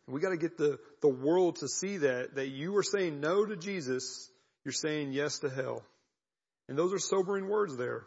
We 0.06 0.20
got 0.20 0.30
to 0.30 0.36
get 0.36 0.56
the, 0.56 0.78
the 1.02 1.08
world 1.08 1.56
to 1.56 1.68
see 1.68 1.98
that, 1.98 2.36
that 2.36 2.48
you 2.48 2.76
are 2.76 2.82
saying 2.82 3.20
no 3.20 3.44
to 3.44 3.56
Jesus, 3.56 4.30
you're 4.64 4.72
saying 4.72 5.12
yes 5.12 5.38
to 5.40 5.50
hell. 5.50 5.82
And 6.68 6.78
those 6.78 6.92
are 6.92 6.98
sobering 6.98 7.48
words 7.48 7.76
there. 7.76 8.04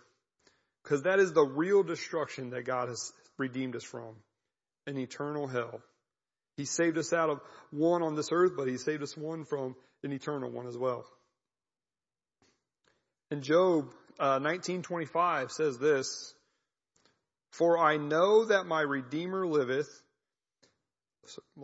Because 0.84 1.04
that 1.04 1.20
is 1.20 1.32
the 1.32 1.46
real 1.46 1.84
destruction 1.84 2.52
that 2.52 2.66
God 2.66 2.90
has 2.90 3.12
redeemed 3.38 3.76
us 3.76 3.84
from. 3.84 4.16
An 4.88 4.98
eternal 4.98 5.48
hell. 5.48 5.82
He 6.58 6.66
saved 6.66 6.98
us 6.98 7.14
out 7.14 7.30
of 7.30 7.40
one 7.72 8.04
on 8.04 8.16
this 8.16 8.30
earth, 8.32 8.54
but 8.56 8.68
He 8.68 8.78
saved 8.78 9.04
us 9.04 9.16
one 9.16 9.46
from 9.46 9.76
an 10.04 10.12
eternal 10.12 10.50
one 10.50 10.68
as 10.68 10.78
well. 10.78 11.06
And 13.30 13.44
Job 13.44 13.86
uh, 14.20 14.40
1925 14.40 15.52
says 15.52 15.80
this, 15.80 16.34
For 17.52 17.78
I 17.78 17.98
know 17.98 18.46
that 18.46 18.66
my 18.66 18.82
Redeemer 18.82 19.48
liveth, 19.48 19.90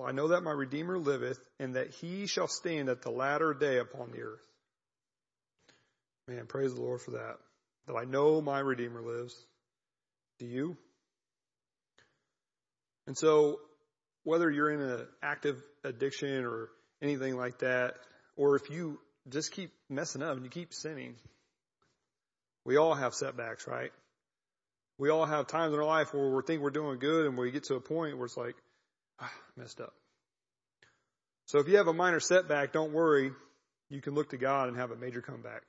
I 0.02 0.12
know 0.12 0.30
that 0.30 0.42
my 0.42 0.52
Redeemer 0.52 0.98
liveth, 0.98 1.40
and 1.60 1.76
that 1.76 1.90
he 1.90 2.28
shall 2.28 2.48
stand 2.48 2.90
at 2.90 3.02
the 3.02 3.10
latter 3.10 3.54
day 3.54 3.80
upon 3.80 4.12
the 4.12 4.22
earth. 4.22 4.42
Man, 6.28 6.46
praise 6.46 6.74
the 6.74 6.82
Lord 6.82 7.02
for 7.02 7.12
that. 7.12 7.38
That 7.88 7.96
I 7.96 8.04
know 8.04 8.42
my 8.42 8.60
Redeemer 8.60 9.02
lives. 9.02 9.36
Do 10.40 10.46
you? 10.46 10.78
And 13.08 13.18
so, 13.18 13.60
whether 14.28 14.52
you're 14.52 14.70
in 14.70 14.82
an 14.82 15.08
active 15.24 15.56
addiction 15.86 16.44
or 16.44 16.68
anything 17.02 17.38
like 17.38 17.60
that, 17.60 17.94
or 18.36 18.58
if 18.58 18.70
you 18.70 19.00
just 19.30 19.54
keep 19.54 19.72
messing 19.90 20.22
up 20.22 20.36
and 20.36 20.44
you 20.44 20.50
keep 20.50 20.74
sinning, 20.74 21.16
we 22.66 22.76
all 22.76 22.94
have 22.94 23.14
setbacks, 23.14 23.66
right? 23.68 23.92
We 24.98 25.10
all 25.10 25.26
have 25.26 25.48
times 25.48 25.74
in 25.74 25.80
our 25.80 25.86
life 25.86 26.14
where 26.14 26.30
we 26.30 26.42
think 26.46 26.62
we're 26.62 26.72
doing 26.72 27.00
good 27.00 27.26
and 27.26 27.38
we 27.38 27.52
get 27.52 27.64
to 27.66 27.76
a 27.76 27.80
point 27.80 28.18
where 28.18 28.26
it's 28.26 28.36
like, 28.36 28.56
ah, 29.22 29.32
messed 29.56 29.80
up. 29.80 29.94
So 31.46 31.60
if 31.60 31.70
you 31.70 31.78
have 31.78 31.88
a 31.88 31.94
minor 31.94 32.20
setback, 32.20 32.74
don't 32.74 32.92
worry. 32.92 33.32
You 33.90 34.02
can 34.02 34.14
look 34.14 34.32
to 34.32 34.38
God 34.38 34.68
and 34.68 34.76
have 34.76 34.92
a 34.92 34.98
major 34.98 35.22
comeback. 35.22 35.62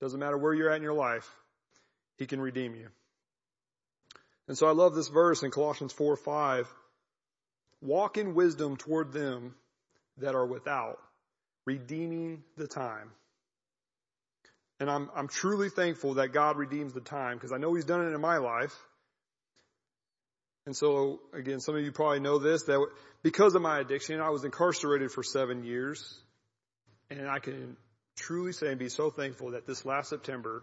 Doesn't 0.00 0.18
matter 0.18 0.38
where 0.38 0.54
you're 0.54 0.70
at 0.70 0.76
in 0.76 0.82
your 0.82 0.94
life. 0.94 1.28
He 2.16 2.24
can 2.24 2.40
redeem 2.40 2.74
you. 2.74 2.88
And 4.48 4.56
so 4.56 4.66
I 4.66 4.70
love 4.70 4.94
this 4.94 5.08
verse 5.08 5.42
in 5.42 5.50
Colossians 5.50 5.92
4, 5.92 6.16
5. 6.16 6.66
Walk 7.82 8.16
in 8.16 8.34
wisdom 8.34 8.76
toward 8.76 9.12
them 9.12 9.54
that 10.18 10.34
are 10.34 10.46
without, 10.46 10.98
redeeming 11.66 12.44
the 12.56 12.68
time. 12.68 13.10
And 14.80 14.90
I'm, 14.90 15.10
I'm 15.14 15.28
truly 15.28 15.68
thankful 15.68 16.14
that 16.14 16.32
God 16.32 16.56
redeems 16.56 16.92
the 16.92 17.00
time 17.00 17.36
because 17.36 17.52
I 17.52 17.58
know 17.58 17.74
He's 17.74 17.84
done 17.84 18.06
it 18.06 18.14
in 18.14 18.20
my 18.20 18.38
life. 18.38 18.74
And 20.64 20.76
so, 20.76 21.20
again, 21.32 21.58
some 21.60 21.76
of 21.76 21.82
you 21.82 21.90
probably 21.90 22.20
know 22.20 22.38
this, 22.38 22.64
that 22.64 22.86
because 23.22 23.54
of 23.56 23.62
my 23.62 23.80
addiction, 23.80 24.20
I 24.20 24.30
was 24.30 24.44
incarcerated 24.44 25.10
for 25.10 25.24
seven 25.24 25.64
years. 25.64 26.20
And 27.10 27.28
I 27.28 27.40
can 27.40 27.76
truly 28.16 28.52
say 28.52 28.68
and 28.68 28.78
be 28.78 28.88
so 28.88 29.10
thankful 29.10 29.52
that 29.52 29.66
this 29.66 29.84
last 29.84 30.08
September, 30.08 30.62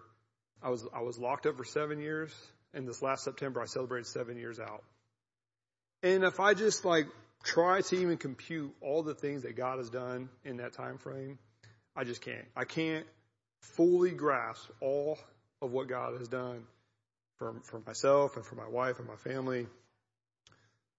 I 0.64 0.70
was, 0.70 0.88
I 0.96 1.02
was 1.02 1.18
locked 1.20 1.46
up 1.46 1.58
for 1.58 1.66
seven 1.66 2.00
years. 2.00 2.34
And 2.74 2.88
this 2.88 3.02
last 3.02 3.24
September, 3.24 3.62
I 3.62 3.66
celebrated 3.66 4.08
seven 4.08 4.38
years 4.38 4.60
out. 4.60 4.84
And 6.02 6.24
if 6.24 6.40
I 6.40 6.54
just 6.54 6.86
like 6.86 7.08
try 7.44 7.82
to 7.82 7.96
even 7.96 8.18
compute 8.18 8.74
all 8.82 9.04
the 9.04 9.14
things 9.14 9.44
that 9.44 9.56
God 9.56 9.78
has 9.78 9.90
done 9.90 10.30
in 10.44 10.58
that 10.58 10.74
time 10.74 10.98
frame, 10.98 11.38
I 11.96 12.04
just 12.04 12.22
can't. 12.22 12.46
I 12.56 12.66
can't 12.66 13.06
fully 13.62 14.12
grasp 14.12 14.70
all 14.82 15.18
of 15.62 15.72
what 15.72 15.88
God 15.88 16.18
has 16.18 16.28
done 16.28 16.64
for, 17.38 17.56
for 17.64 17.82
myself 17.86 18.36
and 18.38 18.46
for 18.46 18.56
my 18.56 18.68
wife 18.68 19.00
and 19.00 19.08
my 19.08 19.16
family. 19.16 19.68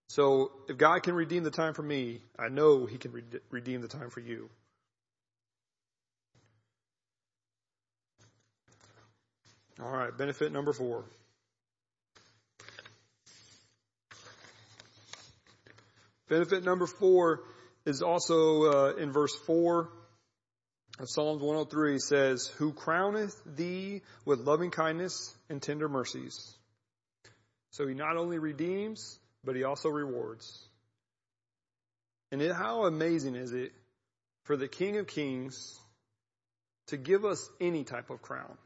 So 0.08 0.50
if 0.68 0.76
God 0.76 1.02
can 1.02 1.14
redeem 1.14 1.44
the 1.44 1.50
time 1.50 1.72
for 1.72 1.82
me, 1.82 2.20
I 2.38 2.48
know 2.48 2.84
He 2.84 2.98
can 2.98 3.12
redeem 3.50 3.80
the 3.80 3.88
time 3.88 4.10
for 4.10 4.20
you. 4.20 4.50
All 9.80 9.90
right, 9.90 10.16
benefit 10.16 10.52
number 10.52 10.72
four. 10.72 11.04
Benefit 16.30 16.64
number 16.64 16.86
four 16.86 17.42
is 17.84 18.02
also 18.02 18.62
uh, 18.62 18.94
in 18.94 19.12
verse 19.12 19.34
four 19.46 19.90
of 21.00 21.08
Psalms 21.08 21.42
103 21.42 21.98
says, 21.98 22.46
Who 22.58 22.72
crowneth 22.72 23.34
thee 23.44 24.02
with 24.24 24.38
loving 24.38 24.70
kindness 24.70 25.34
and 25.48 25.60
tender 25.60 25.88
mercies. 25.88 26.54
So 27.72 27.86
he 27.88 27.94
not 27.94 28.16
only 28.16 28.38
redeems, 28.38 29.18
but 29.44 29.56
he 29.56 29.64
also 29.64 29.88
rewards. 29.88 30.68
And 32.30 32.40
it, 32.40 32.54
how 32.54 32.84
amazing 32.84 33.34
is 33.34 33.52
it 33.52 33.72
for 34.44 34.56
the 34.56 34.68
King 34.68 34.98
of 34.98 35.08
Kings 35.08 35.80
to 36.88 36.96
give 36.96 37.24
us 37.24 37.48
any 37.60 37.82
type 37.82 38.10
of 38.10 38.22
crown? 38.22 38.56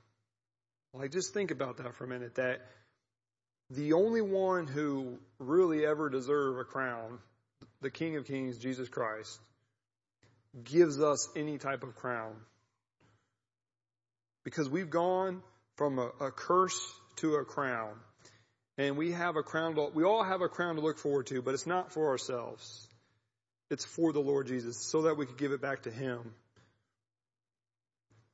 Like, 0.92 1.12
just 1.12 1.32
think 1.32 1.50
about 1.50 1.78
that 1.78 1.94
for 1.94 2.04
a 2.04 2.08
minute. 2.08 2.34
That 2.34 2.60
the 3.70 3.94
only 3.94 4.20
one 4.20 4.66
who 4.66 5.18
really 5.38 5.86
ever 5.86 6.10
deserve 6.10 6.58
a 6.58 6.64
crown, 6.64 7.20
the 7.84 7.90
King 7.90 8.16
of 8.16 8.26
Kings, 8.26 8.58
Jesus 8.58 8.88
Christ, 8.88 9.38
gives 10.64 11.00
us 11.00 11.28
any 11.36 11.58
type 11.58 11.84
of 11.84 11.94
crown. 11.94 12.34
Because 14.42 14.68
we've 14.68 14.90
gone 14.90 15.42
from 15.76 15.98
a, 15.98 16.10
a 16.20 16.30
curse 16.30 16.78
to 17.16 17.36
a 17.36 17.44
crown. 17.44 17.94
And 18.76 18.96
we 18.96 19.12
have 19.12 19.36
a 19.36 19.42
crown, 19.42 19.74
to, 19.76 19.90
we 19.94 20.02
all 20.02 20.24
have 20.24 20.40
a 20.40 20.48
crown 20.48 20.76
to 20.76 20.80
look 20.80 20.98
forward 20.98 21.26
to, 21.28 21.42
but 21.42 21.54
it's 21.54 21.66
not 21.66 21.92
for 21.92 22.08
ourselves. 22.08 22.88
It's 23.70 23.84
for 23.84 24.12
the 24.12 24.20
Lord 24.20 24.46
Jesus, 24.46 24.76
so 24.90 25.02
that 25.02 25.16
we 25.16 25.26
could 25.26 25.38
give 25.38 25.52
it 25.52 25.62
back 25.62 25.82
to 25.82 25.90
Him. 25.90 26.34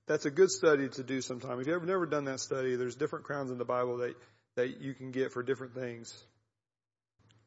That's 0.06 0.26
a 0.26 0.30
good 0.30 0.50
study 0.50 0.88
to 0.88 1.02
do 1.02 1.20
sometime. 1.20 1.60
If 1.60 1.66
you've 1.66 1.84
never 1.84 2.06
done 2.06 2.24
that 2.24 2.40
study, 2.40 2.76
there's 2.76 2.96
different 2.96 3.24
crowns 3.26 3.50
in 3.50 3.58
the 3.58 3.64
Bible 3.64 3.98
that, 3.98 4.14
that 4.56 4.80
you 4.80 4.94
can 4.94 5.10
get 5.10 5.32
for 5.32 5.42
different 5.42 5.74
things. 5.74 6.16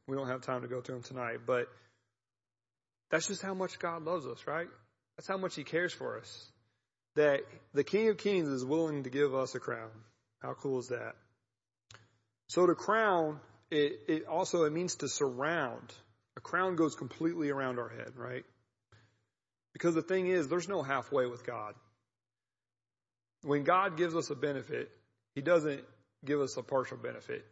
We 0.07 0.15
don't 0.15 0.27
have 0.27 0.41
time 0.41 0.61
to 0.61 0.67
go 0.67 0.81
through 0.81 0.95
them 0.95 1.03
tonight, 1.03 1.39
but 1.45 1.67
that's 3.13 3.27
just 3.27 3.43
how 3.43 3.53
much 3.53 3.77
God 3.77 4.05
loves 4.05 4.25
us, 4.25 4.47
right? 4.47 4.67
That's 5.15 5.27
how 5.27 5.37
much 5.37 5.55
He 5.55 5.63
cares 5.63 5.93
for 5.93 6.17
us. 6.17 6.51
That 7.15 7.41
the 7.71 7.83
King 7.83 8.09
of 8.09 8.17
Kings 8.17 8.49
is 8.49 8.65
willing 8.65 9.03
to 9.03 9.11
give 9.11 9.35
us 9.35 9.53
a 9.53 9.59
crown. 9.59 9.91
How 10.41 10.55
cool 10.55 10.79
is 10.79 10.87
that? 10.87 11.13
So 12.47 12.65
to 12.65 12.73
crown, 12.73 13.39
it, 13.69 13.99
it 14.07 14.25
also, 14.25 14.63
it 14.63 14.73
means 14.73 14.95
to 14.95 15.07
surround. 15.07 15.93
A 16.37 16.41
crown 16.41 16.75
goes 16.75 16.95
completely 16.95 17.51
around 17.51 17.77
our 17.77 17.89
head, 17.89 18.13
right? 18.15 18.45
Because 19.73 19.93
the 19.93 20.01
thing 20.01 20.25
is, 20.25 20.47
there's 20.47 20.67
no 20.67 20.81
halfway 20.81 21.27
with 21.27 21.45
God. 21.45 21.75
When 23.43 23.63
God 23.63 23.95
gives 23.95 24.15
us 24.15 24.31
a 24.31 24.35
benefit, 24.35 24.89
He 25.35 25.41
doesn't 25.41 25.81
give 26.25 26.41
us 26.41 26.57
a 26.57 26.63
partial 26.63 26.97
benefit. 26.97 27.45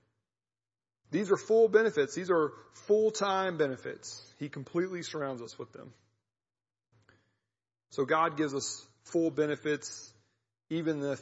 These 1.11 1.29
are 1.29 1.37
full 1.37 1.67
benefits. 1.67 2.15
These 2.15 2.31
are 2.31 2.53
full-time 2.87 3.57
benefits. 3.57 4.21
He 4.39 4.49
completely 4.49 5.03
surrounds 5.03 5.41
us 5.41 5.59
with 5.59 5.71
them. 5.73 5.91
So 7.91 8.05
God 8.05 8.37
gives 8.37 8.55
us 8.55 8.85
full 9.03 9.29
benefits 9.29 10.09
even 10.69 11.03
if 11.03 11.19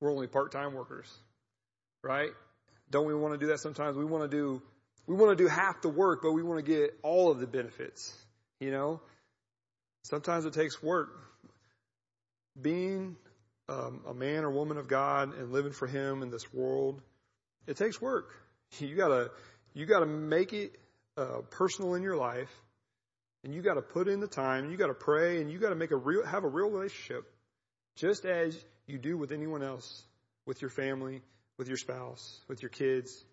we're 0.00 0.10
only 0.10 0.26
part-time 0.26 0.74
workers. 0.74 1.08
Right? 2.02 2.30
Don't 2.90 3.06
we 3.06 3.14
want 3.14 3.34
to 3.34 3.38
do 3.38 3.52
that 3.52 3.60
sometimes? 3.60 3.96
We 3.96 4.04
want 4.04 4.28
to 4.28 4.36
do, 4.36 4.60
we 5.06 5.14
want 5.14 5.38
to 5.38 5.42
do 5.42 5.48
half 5.48 5.80
the 5.82 5.88
work, 5.88 6.20
but 6.22 6.32
we 6.32 6.42
want 6.42 6.64
to 6.64 6.70
get 6.70 6.98
all 7.02 7.30
of 7.30 7.38
the 7.38 7.46
benefits. 7.46 8.12
You 8.58 8.72
know? 8.72 9.00
Sometimes 10.02 10.44
it 10.46 10.52
takes 10.52 10.82
work. 10.82 11.10
Being 12.60 13.16
um, 13.68 14.00
a 14.08 14.12
man 14.12 14.44
or 14.44 14.50
woman 14.50 14.78
of 14.78 14.88
God 14.88 15.38
and 15.38 15.52
living 15.52 15.72
for 15.72 15.86
Him 15.86 16.22
in 16.22 16.30
this 16.30 16.52
world, 16.52 17.00
it 17.68 17.76
takes 17.76 18.00
work. 18.00 18.34
You 18.78 18.96
gotta, 18.96 19.30
you 19.74 19.86
gotta 19.86 20.06
make 20.06 20.52
it 20.52 20.78
uh, 21.16 21.42
personal 21.50 21.94
in 21.94 22.02
your 22.02 22.16
life, 22.16 22.50
and 23.44 23.54
you 23.54 23.62
gotta 23.62 23.82
put 23.82 24.08
in 24.08 24.20
the 24.20 24.26
time, 24.26 24.64
and 24.64 24.72
you 24.72 24.78
gotta 24.78 24.94
pray, 24.94 25.40
and 25.40 25.50
you 25.50 25.58
gotta 25.58 25.76
make 25.76 25.90
a 25.90 25.96
real, 25.96 26.24
have 26.24 26.44
a 26.44 26.48
real 26.48 26.70
relationship, 26.70 27.30
just 27.96 28.24
as 28.24 28.56
you 28.86 28.98
do 28.98 29.16
with 29.18 29.32
anyone 29.32 29.62
else, 29.62 30.02
with 30.46 30.60
your 30.62 30.70
family, 30.70 31.22
with 31.58 31.68
your 31.68 31.76
spouse, 31.76 32.40
with 32.48 32.62
your 32.62 32.70
kids. 32.70 33.24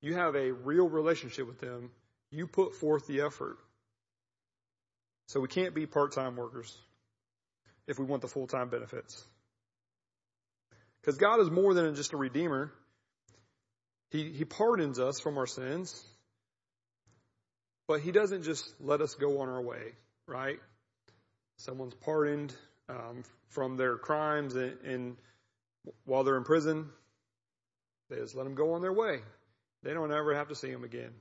You 0.00 0.14
have 0.14 0.34
a 0.34 0.52
real 0.52 0.88
relationship 0.88 1.46
with 1.46 1.60
them. 1.60 1.90
You 2.30 2.46
put 2.46 2.74
forth 2.74 3.06
the 3.06 3.20
effort. 3.22 3.58
So 5.26 5.40
we 5.40 5.48
can't 5.48 5.74
be 5.74 5.86
part-time 5.86 6.36
workers 6.36 6.76
if 7.86 7.98
we 7.98 8.04
want 8.04 8.22
the 8.22 8.28
full-time 8.28 8.70
benefits. 8.70 9.22
Because 11.00 11.18
God 11.18 11.40
is 11.40 11.50
more 11.50 11.74
than 11.74 11.94
just 11.94 12.12
a 12.12 12.16
redeemer. 12.16 12.72
He, 14.10 14.32
he 14.32 14.44
pardons 14.44 14.98
us 14.98 15.20
from 15.20 15.36
our 15.36 15.46
sins, 15.46 16.02
but 17.86 18.00
He 18.00 18.12
doesn't 18.12 18.42
just 18.42 18.72
let 18.80 19.00
us 19.00 19.14
go 19.14 19.40
on 19.40 19.48
our 19.48 19.60
way, 19.60 19.92
right? 20.26 20.58
Someone's 21.56 21.94
pardoned 21.94 22.54
um, 22.88 23.22
from 23.48 23.76
their 23.76 23.96
crimes, 23.96 24.54
and, 24.54 24.78
and 24.84 25.16
while 26.04 26.24
they're 26.24 26.36
in 26.36 26.44
prison, 26.44 26.88
they 28.08 28.16
just 28.16 28.34
let 28.34 28.44
them 28.44 28.54
go 28.54 28.74
on 28.74 28.82
their 28.82 28.92
way. 28.92 29.18
They 29.82 29.92
don't 29.92 30.12
ever 30.12 30.34
have 30.34 30.48
to 30.48 30.54
see 30.54 30.70
them 30.70 30.84
again. 30.84 31.12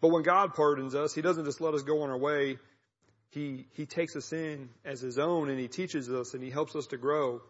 But 0.00 0.08
when 0.08 0.22
God 0.22 0.54
pardons 0.54 0.94
us, 0.94 1.14
He 1.14 1.22
doesn't 1.22 1.44
just 1.44 1.60
let 1.60 1.74
us 1.74 1.82
go 1.82 2.02
on 2.02 2.10
our 2.10 2.18
way. 2.18 2.58
He, 3.30 3.66
he 3.74 3.84
takes 3.84 4.16
us 4.16 4.32
in 4.32 4.70
as 4.84 5.00
His 5.00 5.18
own 5.18 5.50
and 5.50 5.58
He 5.58 5.68
teaches 5.68 6.08
us 6.08 6.34
and 6.34 6.42
He 6.42 6.50
helps 6.50 6.74
us 6.74 6.86
to 6.88 6.96
grow 6.96 7.42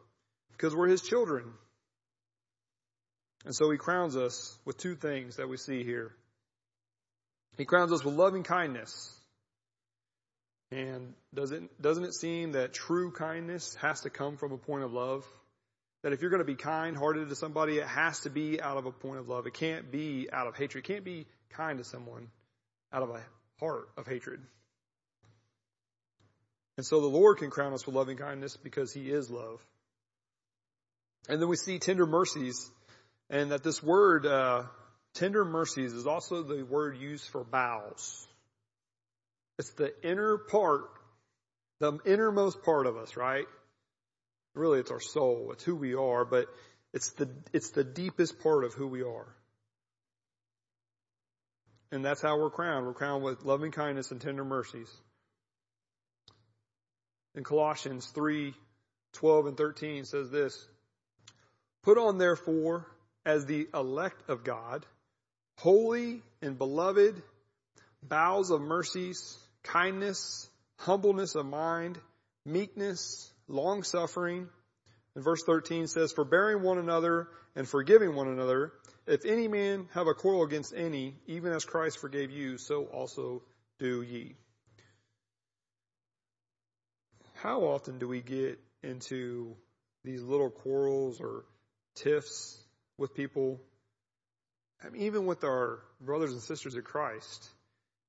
because 0.52 0.74
we're 0.74 0.88
His 0.88 1.02
children. 1.02 1.44
And 3.44 3.54
so 3.54 3.70
He 3.70 3.78
crowns 3.78 4.16
us 4.16 4.58
with 4.64 4.76
two 4.78 4.94
things 4.94 5.36
that 5.36 5.48
we 5.48 5.56
see 5.56 5.84
here. 5.84 6.12
He 7.56 7.64
crowns 7.64 7.92
us 7.92 8.04
with 8.04 8.14
loving 8.14 8.42
kindness. 8.42 9.14
And 10.70 11.14
does 11.34 11.50
it, 11.50 11.80
doesn't 11.80 12.04
it 12.04 12.14
seem 12.14 12.52
that 12.52 12.72
true 12.72 13.10
kindness 13.10 13.74
has 13.76 14.02
to 14.02 14.10
come 14.10 14.36
from 14.36 14.52
a 14.52 14.58
point 14.58 14.84
of 14.84 14.92
love? 14.92 15.24
That 16.02 16.12
if 16.12 16.20
you're 16.20 16.30
going 16.30 16.42
to 16.42 16.46
be 16.46 16.54
kind 16.54 16.96
hearted 16.96 17.28
to 17.28 17.34
somebody, 17.34 17.78
it 17.78 17.86
has 17.86 18.20
to 18.20 18.30
be 18.30 18.60
out 18.60 18.76
of 18.76 18.86
a 18.86 18.92
point 18.92 19.18
of 19.18 19.28
love. 19.28 19.46
It 19.46 19.54
can't 19.54 19.90
be 19.90 20.28
out 20.32 20.46
of 20.46 20.56
hatred. 20.56 20.84
It 20.84 20.88
can't 20.88 21.04
be 21.04 21.26
kind 21.50 21.78
to 21.78 21.84
someone 21.84 22.28
out 22.92 23.02
of 23.02 23.10
a 23.10 23.22
heart 23.58 23.88
of 23.96 24.06
hatred. 24.06 24.40
And 26.76 26.86
so 26.86 27.00
the 27.00 27.08
Lord 27.08 27.38
can 27.38 27.50
crown 27.50 27.72
us 27.72 27.84
with 27.86 27.96
loving 27.96 28.16
kindness 28.16 28.56
because 28.56 28.92
He 28.92 29.10
is 29.10 29.28
love. 29.30 29.60
And 31.28 31.42
then 31.42 31.48
we 31.48 31.56
see 31.56 31.80
tender 31.80 32.06
mercies, 32.06 32.70
and 33.30 33.50
that 33.50 33.62
this 33.62 33.82
word, 33.82 34.26
uh, 34.26 34.64
tender 35.14 35.44
mercies, 35.44 35.92
is 35.92 36.06
also 36.06 36.42
the 36.42 36.62
word 36.64 36.96
used 36.96 37.28
for 37.28 37.44
bowels. 37.44 38.26
It's 39.58 39.70
the 39.72 39.92
inner 40.02 40.38
part, 40.38 40.84
the 41.80 41.98
innermost 42.04 42.62
part 42.62 42.86
of 42.86 42.96
us, 42.96 43.16
right? 43.16 43.46
Really, 44.54 44.80
it's 44.80 44.90
our 44.90 45.00
soul. 45.00 45.50
It's 45.52 45.64
who 45.64 45.76
we 45.76 45.94
are, 45.94 46.24
but 46.24 46.46
it's 46.92 47.10
the, 47.10 47.28
it's 47.52 47.70
the 47.70 47.84
deepest 47.84 48.40
part 48.40 48.64
of 48.64 48.72
who 48.74 48.86
we 48.86 49.02
are. 49.02 49.26
And 51.90 52.04
that's 52.04 52.20
how 52.20 52.38
we're 52.38 52.50
crowned. 52.50 52.86
We're 52.86 52.94
crowned 52.94 53.24
with 53.24 53.44
loving 53.44 53.72
kindness 53.72 54.10
and 54.10 54.20
tender 54.20 54.44
mercies. 54.44 54.90
In 57.34 57.44
Colossians 57.44 58.06
3, 58.06 58.54
12 59.14 59.46
and 59.46 59.56
13 59.56 60.04
says 60.04 60.30
this, 60.30 60.66
Put 61.82 61.96
on 61.96 62.18
therefore 62.18 62.86
as 63.28 63.44
the 63.44 63.68
elect 63.74 64.30
of 64.30 64.42
God, 64.42 64.86
holy 65.58 66.22
and 66.40 66.56
beloved, 66.56 67.22
bowels 68.02 68.50
of 68.50 68.62
mercies, 68.62 69.36
kindness, 69.62 70.48
humbleness 70.78 71.34
of 71.34 71.44
mind, 71.44 71.98
meekness, 72.46 73.30
long 73.46 73.82
suffering. 73.82 74.48
And 75.14 75.22
verse 75.22 75.42
13 75.44 75.88
says, 75.88 76.10
forbearing 76.10 76.62
one 76.62 76.78
another 76.78 77.28
and 77.54 77.68
forgiving 77.68 78.14
one 78.14 78.28
another. 78.28 78.72
If 79.06 79.26
any 79.26 79.46
man 79.46 79.88
have 79.92 80.06
a 80.06 80.14
quarrel 80.14 80.44
against 80.44 80.72
any, 80.74 81.14
even 81.26 81.52
as 81.52 81.66
Christ 81.66 81.98
forgave 81.98 82.30
you, 82.30 82.56
so 82.56 82.84
also 82.84 83.42
do 83.78 84.00
ye. 84.00 84.36
How 87.34 87.60
often 87.60 87.98
do 87.98 88.08
we 88.08 88.22
get 88.22 88.58
into 88.82 89.54
these 90.02 90.22
little 90.22 90.50
quarrels 90.50 91.20
or 91.20 91.44
tiffs 91.94 92.64
with 92.98 93.14
people? 93.14 93.60
Even 94.96 95.26
with 95.26 95.42
our 95.44 95.80
brothers 96.00 96.32
and 96.32 96.42
sisters 96.42 96.74
of 96.74 96.84
Christ, 96.84 97.48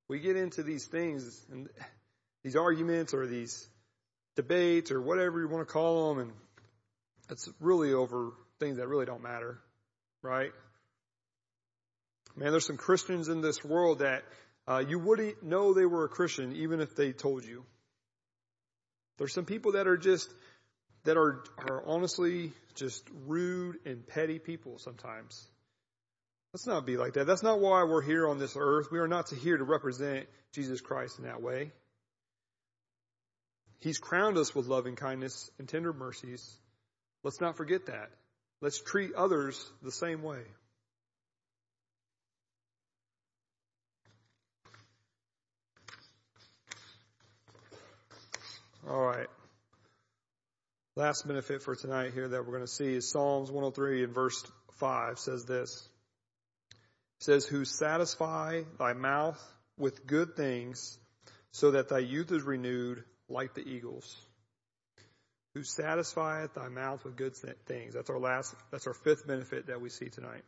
we 0.07 0.19
get 0.19 0.35
into 0.35 0.63
these 0.63 0.85
things 0.85 1.45
and 1.51 1.69
these 2.43 2.55
arguments 2.55 3.13
or 3.13 3.27
these 3.27 3.67
debates 4.35 4.91
or 4.91 5.01
whatever 5.01 5.39
you 5.39 5.47
want 5.47 5.67
to 5.67 5.71
call 5.71 6.13
them, 6.13 6.23
and 6.23 6.31
it's 7.29 7.47
really 7.59 7.93
over 7.93 8.31
things 8.59 8.77
that 8.77 8.87
really 8.87 9.05
don't 9.05 9.23
matter, 9.23 9.59
right? 10.21 10.51
Man, 12.35 12.51
there's 12.51 12.65
some 12.65 12.77
Christians 12.77 13.27
in 13.27 13.41
this 13.41 13.63
world 13.63 13.99
that 13.99 14.23
uh, 14.67 14.83
you 14.87 14.99
wouldn't 14.99 15.43
know 15.43 15.73
they 15.73 15.85
were 15.85 16.05
a 16.05 16.09
Christian 16.09 16.55
even 16.55 16.79
if 16.79 16.95
they 16.95 17.11
told 17.11 17.43
you. 17.43 17.65
There's 19.17 19.33
some 19.33 19.45
people 19.45 19.73
that 19.73 19.87
are 19.87 19.97
just 19.97 20.33
that 21.03 21.17
are 21.17 21.43
are 21.57 21.83
honestly 21.85 22.51
just 22.75 23.03
rude 23.25 23.77
and 23.85 24.05
petty 24.07 24.39
people 24.39 24.77
sometimes. 24.79 25.47
Let's 26.53 26.65
not 26.65 26.85
be 26.85 26.97
like 26.97 27.13
that. 27.13 27.27
That's 27.27 27.43
not 27.43 27.59
why 27.59 27.83
we're 27.83 28.01
here 28.01 28.27
on 28.27 28.39
this 28.39 28.55
earth. 28.59 28.87
We 28.91 28.99
are 28.99 29.07
not 29.07 29.29
here 29.29 29.57
to 29.57 29.63
represent 29.63 30.27
Jesus 30.53 30.81
Christ 30.81 31.19
in 31.19 31.25
that 31.25 31.41
way. 31.41 31.71
He's 33.79 33.99
crowned 33.99 34.37
us 34.37 34.53
with 34.55 34.65
loving 34.65 34.95
kindness 34.95 35.49
and 35.59 35.69
tender 35.69 35.93
mercies. 35.93 36.57
Let's 37.23 37.39
not 37.39 37.55
forget 37.55 37.85
that. 37.85 38.09
Let's 38.61 38.81
treat 38.81 39.13
others 39.13 39.63
the 39.83 39.91
same 39.91 40.21
way. 40.21 40.41
All 48.89 48.99
right. 48.99 49.27
Last 50.99 51.25
benefit 51.25 51.61
for 51.61 51.77
tonight 51.77 52.11
here 52.13 52.27
that 52.27 52.45
we're 52.45 52.51
going 52.51 52.65
to 52.65 52.67
see 52.67 52.93
is 52.93 53.09
Psalms 53.09 53.49
103 53.49 54.03
and 54.03 54.13
verse 54.13 54.43
5 54.79 55.17
says 55.17 55.45
this 55.45 55.87
It 56.73 57.23
says, 57.23 57.45
Who 57.45 57.63
satisfy 57.63 58.63
thy 58.77 58.91
mouth 58.91 59.41
with 59.77 60.05
good 60.05 60.35
things, 60.35 60.99
so 61.53 61.71
that 61.71 61.87
thy 61.87 61.99
youth 61.99 62.33
is 62.33 62.43
renewed 62.43 63.01
like 63.29 63.53
the 63.53 63.61
eagles. 63.61 64.13
Who 65.53 65.63
satisfieth 65.63 66.55
thy 66.55 66.67
mouth 66.67 67.05
with 67.05 67.15
good 67.15 67.33
things. 67.65 67.93
That's 67.93 68.09
our 68.09 68.19
last, 68.19 68.53
that's 68.69 68.85
our 68.85 68.93
fifth 68.93 69.25
benefit 69.25 69.67
that 69.67 69.79
we 69.79 69.87
see 69.87 70.09
tonight. 70.09 70.43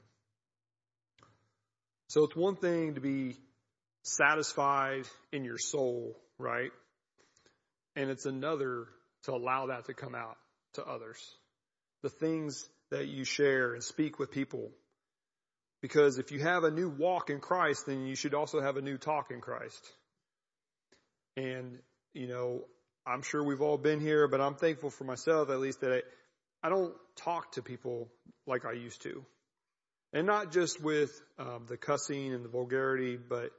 So 2.10 2.26
it's 2.26 2.36
one 2.36 2.58
thing 2.58 2.96
to 2.96 3.00
be 3.00 3.38
satisfied 4.04 5.06
in 5.32 5.46
your 5.46 5.58
soul, 5.58 6.18
right? 6.38 6.72
And 7.96 8.10
it's 8.10 8.26
another 8.26 8.88
to 9.24 9.32
allow 9.32 9.68
that 9.68 9.86
to 9.86 9.94
come 9.94 10.14
out 10.14 10.36
to 10.74 10.86
others. 10.86 11.20
The 12.04 12.10
things 12.10 12.68
that 12.90 13.08
you 13.08 13.24
share 13.24 13.74
and 13.74 13.84
speak 13.84 14.20
with 14.20 14.32
people 14.32 14.72
because 15.82 16.20
if 16.20 16.32
you 16.32 16.40
have 16.40 16.64
a 16.64 16.72
new 16.72 16.90
walk 16.90 17.30
in 17.30 17.40
Christ, 17.40 17.88
then 17.88 18.06
you 18.06 18.16
should 18.16 18.36
also 18.36 18.62
have 18.62 18.78
a 18.78 18.82
new 18.82 18.98
talk 18.98 19.32
in 19.32 19.42
Christ. 19.42 19.84
And, 21.36 21.80
you 22.14 22.28
know, 22.28 22.66
I'm 23.06 23.24
sure 23.24 23.44
we've 23.44 23.62
all 23.62 23.80
been 23.80 24.00
here, 24.00 24.28
but 24.28 24.42
I'm 24.42 24.56
thankful 24.56 24.92
for 24.92 25.06
myself 25.06 25.50
at 25.50 25.60
least 25.60 25.82
that 25.82 25.92
I, 25.92 26.68
I 26.68 26.70
don't 26.70 26.94
talk 27.16 27.54
to 27.54 27.64
people 27.64 28.10
like 28.46 28.64
I 28.66 28.74
used 28.74 29.02
to. 29.04 29.26
And 30.14 30.28
not 30.28 30.52
just 30.52 30.82
with 30.82 31.10
um, 31.40 31.66
the 31.68 31.78
cussing 31.78 32.34
and 32.34 32.46
the 32.46 32.50
vulgarity, 32.50 33.18
but 33.18 33.50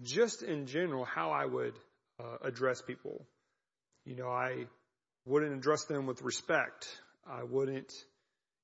just 0.00 0.42
in 0.42 0.66
general, 0.66 1.04
how 1.04 1.32
I 1.32 1.44
would 1.44 1.74
uh, 2.18 2.36
address 2.42 2.80
people. 2.80 3.26
You 4.06 4.16
know, 4.16 4.28
I 4.28 4.66
wouldn't 5.26 5.52
address 5.52 5.84
them 5.84 6.06
with 6.06 6.22
respect. 6.22 6.88
I 7.28 7.42
wouldn't 7.42 7.92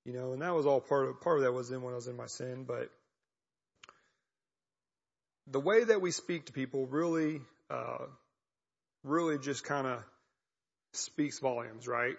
you 0.05 0.13
know, 0.13 0.33
and 0.33 0.43
that 0.43 0.55
was 0.55 0.67
all 0.67 0.81
part 0.81 1.09
of, 1.09 1.21
part 1.21 1.39
of 1.39 1.45
that 1.45 1.53
was 1.53 1.71
in 1.71 1.83
when 1.83 1.93
I 1.93 1.97
was 1.97 2.09
in 2.09 2.17
my 2.17 2.27
sin, 2.27 2.65
but 2.67 2.91
the 5.47 5.61
way 5.61 5.85
that 5.85 6.01
we 6.01 6.11
speak 6.11 6.47
to 6.47 6.53
people 6.53 6.87
really, 6.87 7.41
uh, 7.71 8.07
really 9.05 9.39
just 9.39 9.65
kind 9.65 9.87
of 9.87 10.03
speaks 10.93 11.39
volumes, 11.39 11.87
right? 11.87 12.17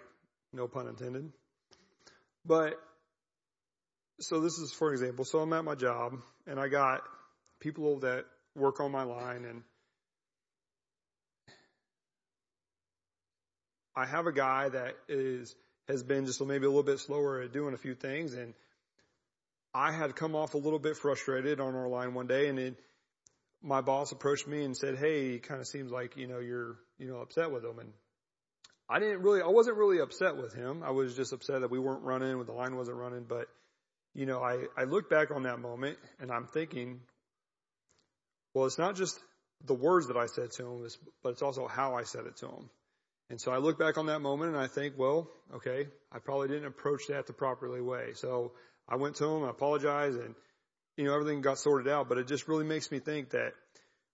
No 0.52 0.66
pun 0.66 0.88
intended. 0.88 1.30
But, 2.46 2.74
so 4.20 4.40
this 4.40 4.58
is 4.58 4.72
for 4.72 4.92
example, 4.92 5.24
so 5.24 5.40
I'm 5.40 5.52
at 5.52 5.64
my 5.64 5.74
job 5.74 6.14
and 6.46 6.58
I 6.58 6.68
got 6.68 7.02
people 7.60 8.00
that 8.00 8.24
work 8.54 8.80
on 8.80 8.92
my 8.92 9.02
line 9.02 9.44
and 9.44 9.62
I 13.96 14.06
have 14.06 14.26
a 14.26 14.32
guy 14.32 14.68
that 14.68 14.96
is 15.08 15.54
has 15.88 16.02
been 16.02 16.26
just 16.26 16.44
maybe 16.44 16.64
a 16.64 16.68
little 16.68 16.82
bit 16.82 16.98
slower 16.98 17.42
at 17.42 17.52
doing 17.52 17.74
a 17.74 17.78
few 17.78 17.94
things. 17.94 18.34
And 18.34 18.54
I 19.74 19.92
had 19.92 20.16
come 20.16 20.34
off 20.34 20.54
a 20.54 20.58
little 20.58 20.78
bit 20.78 20.96
frustrated 20.96 21.60
on 21.60 21.74
our 21.74 21.88
line 21.88 22.14
one 22.14 22.26
day 22.26 22.48
and 22.48 22.58
it, 22.58 22.76
my 23.62 23.80
boss 23.80 24.12
approached 24.12 24.46
me 24.46 24.64
and 24.64 24.76
said, 24.76 24.96
Hey, 24.96 25.38
kind 25.38 25.60
of 25.60 25.66
seems 25.66 25.90
like, 25.90 26.16
you 26.16 26.26
know, 26.26 26.38
you're, 26.38 26.76
you 26.98 27.08
know, 27.08 27.18
upset 27.18 27.50
with 27.50 27.64
him. 27.64 27.78
And 27.78 27.92
I 28.88 28.98
didn't 28.98 29.22
really, 29.22 29.40
I 29.40 29.48
wasn't 29.48 29.76
really 29.76 30.00
upset 30.00 30.36
with 30.36 30.54
him. 30.54 30.82
I 30.82 30.90
was 30.90 31.16
just 31.16 31.32
upset 31.32 31.62
that 31.62 31.70
we 31.70 31.78
weren't 31.78 32.02
running, 32.02 32.36
when 32.36 32.46
the 32.46 32.52
line 32.52 32.76
wasn't 32.76 32.98
running. 32.98 33.24
But, 33.26 33.48
you 34.14 34.26
know, 34.26 34.42
I, 34.42 34.64
I 34.76 34.84
look 34.84 35.08
back 35.08 35.30
on 35.30 35.44
that 35.44 35.58
moment 35.60 35.98
and 36.20 36.30
I'm 36.30 36.46
thinking, 36.46 37.00
well, 38.52 38.66
it's 38.66 38.78
not 38.78 38.96
just 38.96 39.18
the 39.64 39.74
words 39.74 40.08
that 40.08 40.16
I 40.16 40.26
said 40.26 40.50
to 40.52 40.66
him, 40.66 40.88
but 41.22 41.30
it's 41.30 41.42
also 41.42 41.66
how 41.66 41.94
I 41.94 42.04
said 42.04 42.26
it 42.26 42.36
to 42.38 42.46
him. 42.46 42.70
And 43.30 43.40
so 43.40 43.52
I 43.52 43.58
look 43.58 43.78
back 43.78 43.96
on 43.96 44.06
that 44.06 44.20
moment 44.20 44.52
and 44.52 44.60
I 44.60 44.66
think, 44.66 44.94
well, 44.96 45.30
okay, 45.54 45.88
I 46.12 46.18
probably 46.18 46.48
didn't 46.48 46.66
approach 46.66 47.02
that 47.08 47.26
the 47.26 47.32
properly 47.32 47.80
way. 47.80 48.12
So 48.14 48.52
I 48.88 48.96
went 48.96 49.16
to 49.16 49.24
him, 49.24 49.44
I 49.44 49.50
apologized 49.50 50.18
and, 50.18 50.34
you 50.96 51.04
know, 51.04 51.14
everything 51.14 51.40
got 51.40 51.58
sorted 51.58 51.90
out. 51.90 52.08
But 52.08 52.18
it 52.18 52.28
just 52.28 52.48
really 52.48 52.64
makes 52.64 52.90
me 52.90 52.98
think 52.98 53.30
that 53.30 53.52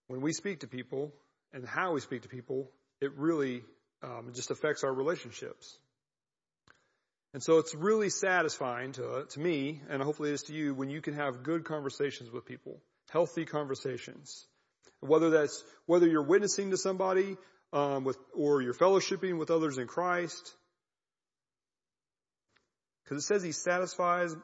when 0.06 0.20
we 0.20 0.32
speak 0.32 0.60
to 0.60 0.68
people 0.68 1.12
and 1.52 1.66
how 1.66 1.92
we 1.92 2.00
speak 2.00 2.22
to 2.22 2.28
people, 2.28 2.70
it 3.00 3.16
really 3.16 3.62
um, 4.02 4.30
just 4.32 4.50
affects 4.50 4.84
our 4.84 4.92
relationships. 4.92 5.76
And 7.34 7.42
so 7.42 7.58
it's 7.58 7.74
really 7.74 8.10
satisfying 8.10 8.92
to, 8.92 9.26
to 9.30 9.40
me, 9.40 9.82
and 9.88 10.02
hopefully 10.02 10.30
it 10.30 10.34
is 10.34 10.42
to 10.44 10.52
you, 10.52 10.74
when 10.74 10.90
you 10.90 11.00
can 11.00 11.14
have 11.14 11.42
good 11.42 11.64
conversations 11.64 12.30
with 12.30 12.44
people 12.44 12.80
Healthy 13.10 13.44
conversations. 13.44 14.46
Whether 15.00 15.30
that's, 15.30 15.64
whether 15.86 16.06
you're 16.06 16.22
witnessing 16.22 16.70
to 16.70 16.76
somebody, 16.76 17.36
um, 17.72 18.04
with, 18.04 18.18
or 18.34 18.62
you're 18.62 18.74
fellowshipping 18.74 19.38
with 19.38 19.50
others 19.50 19.78
in 19.78 19.86
Christ. 19.86 20.54
Because 23.04 23.24
it 23.24 23.26
says 23.26 23.42
he 23.42 23.52
satisfies 23.52 24.34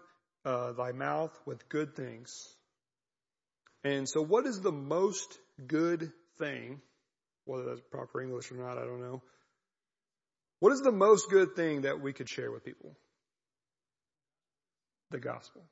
uh, 0.44 0.72
thy 0.72 0.92
mouth 0.92 1.36
with 1.46 1.68
good 1.68 1.94
things. 1.94 2.32
And 3.84 4.08
so 4.08 4.22
what 4.22 4.46
is 4.46 4.60
the 4.60 4.72
most 4.72 5.38
good 5.66 6.12
thing, 6.38 6.80
whether 7.44 7.64
that's 7.64 7.80
proper 7.90 8.20
English 8.20 8.50
or 8.50 8.56
not, 8.56 8.78
I 8.78 8.84
don't 8.84 9.00
know. 9.00 9.22
What 10.58 10.72
is 10.72 10.80
the 10.80 10.92
most 10.92 11.30
good 11.30 11.54
thing 11.54 11.82
that 11.82 12.00
we 12.00 12.12
could 12.12 12.28
share 12.28 12.50
with 12.50 12.64
people? 12.64 12.96
The 15.10 15.18
gospel. 15.18 15.62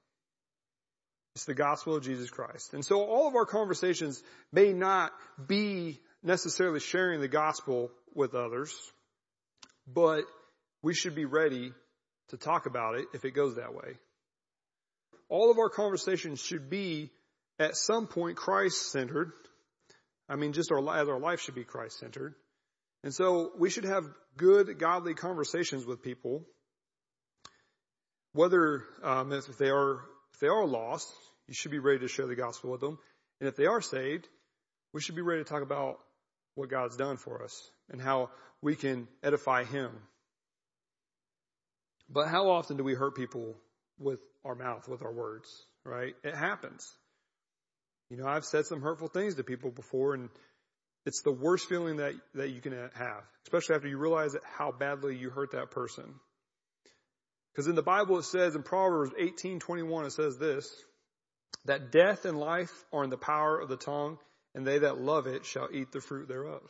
It's 1.35 1.47
the 1.47 1.55
gospel 1.55 1.97
of 1.97 2.05
Jesus 2.05 2.31
Christ. 2.31 2.75
And 2.75 2.85
so 2.85 3.03
all 3.03 3.27
of 3.27 3.35
our 3.35 3.47
conversations 3.47 4.23
may 4.53 4.73
not 4.73 5.11
be 5.49 6.01
necessarily 6.25 6.81
sharing 6.81 7.21
the 7.21 7.29
gospel 7.29 7.91
with 8.15 8.35
others, 8.35 8.75
but 9.87 10.25
we 10.83 10.95
should 10.95 11.15
be 11.15 11.27
ready 11.27 11.73
to 12.31 12.37
talk 12.37 12.67
about 12.67 12.97
it 12.97 13.07
if 13.13 13.25
it 13.25 13.33
goes 13.33 13.57
that 13.57 13.75
way. 13.75 13.99
All 15.29 15.51
of 15.51 15.59
our 15.59 15.69
conversations 15.69 16.41
should 16.41 16.71
be 16.71 17.11
at 17.59 17.77
some 17.77 18.07
point 18.07 18.37
Christ 18.37 18.91
centered. 18.91 19.33
I 20.29 20.37
mean, 20.37 20.53
just 20.53 20.73
our, 20.73 20.79
as 20.97 21.09
our 21.09 21.21
life 21.21 21.41
should 21.41 21.55
be 21.55 21.65
Christ 21.65 21.99
centered. 21.99 22.35
And 23.03 23.15
so 23.15 23.53
we 23.59 23.69
should 23.69 23.85
have 23.85 24.05
good, 24.39 24.79
godly 24.79 25.15
conversations 25.15 25.85
with 25.85 26.03
people, 26.03 26.47
whether 28.33 28.83
um, 29.03 29.33
if 29.33 29.59
they 29.59 29.69
are 29.69 30.01
if 30.33 30.41
they 30.41 30.49
are 30.49 30.67
lost, 30.67 31.07
you 31.47 31.55
should 31.55 31.71
be 31.71 31.79
ready 31.79 32.01
to 32.01 32.09
share 32.09 32.27
the 32.27 32.35
gospel 32.35 32.71
with 32.71 32.81
them, 32.81 32.99
and 33.41 33.49
if 33.49 33.57
they 33.57 33.67
are 33.67 33.81
saved, 33.81 34.27
we 34.93 35.01
should 35.01 35.15
be 35.15 35.23
ready 35.23 35.45
to 35.45 35.49
talk 35.49 35.63
about 35.63 35.99
what 36.55 36.71
God's 36.71 36.97
done 36.97 37.17
for 37.17 37.43
us 37.43 37.71
and 37.91 38.01
how 38.01 38.31
we 38.63 38.77
can 38.77 39.09
edify 39.23 39.65
Him. 39.65 39.91
But 42.09 42.29
how 42.29 42.51
often 42.51 42.77
do 42.77 42.85
we 42.85 42.95
hurt 42.95 43.17
people 43.17 43.57
with 43.99 44.21
our 44.45 44.55
mouth, 44.55 44.89
with 44.89 45.03
our 45.03 45.13
words, 45.13 45.49
right? 45.85 46.15
It 46.23 46.35
happens. 46.35 46.87
You 48.11 48.19
know, 48.19 48.27
I've 48.27 48.45
said 48.45 48.67
some 48.67 48.83
hurtful 48.83 49.09
things 49.09 49.37
to 49.37 49.45
people 49.45 49.71
before 49.71 50.15
and 50.15 50.29
it's 51.07 51.23
the 51.23 51.33
worst 51.33 51.69
feeling 51.69 51.99
that, 51.99 52.15
that 52.35 52.51
you 52.51 52.61
can 52.61 52.73
have, 52.73 53.23
especially 53.47 53.77
after 53.77 53.89
you 53.89 53.99
realize 53.99 54.35
how 54.57 54.73
badly 54.73 55.17
you 55.17 55.31
hurt 55.31 55.53
that 55.53 55.71
person. 55.71 56.15
Because 57.53 57.67
in 57.67 57.75
the 57.75 57.83
Bible 57.83 58.19
it 58.19 58.25
says 58.25 58.55
in 58.55 58.63
Proverbs 58.63 59.13
18:21 59.21 60.07
it 60.07 60.13
says 60.13 60.39
this, 60.39 60.69
that 61.67 61.93
death 61.93 62.25
and 62.25 62.39
life 62.39 62.73
are 62.93 63.05
in 63.05 63.11
the 63.11 63.17
power 63.17 63.61
of 63.61 63.69
the 63.69 63.77
tongue, 63.77 64.19
and 64.55 64.67
they 64.67 64.79
that 64.79 65.01
love 65.01 65.27
it 65.27 65.45
shall 65.45 65.69
eat 65.73 65.93
the 65.93 66.01
fruit 66.01 66.29
thereof. 66.29 66.63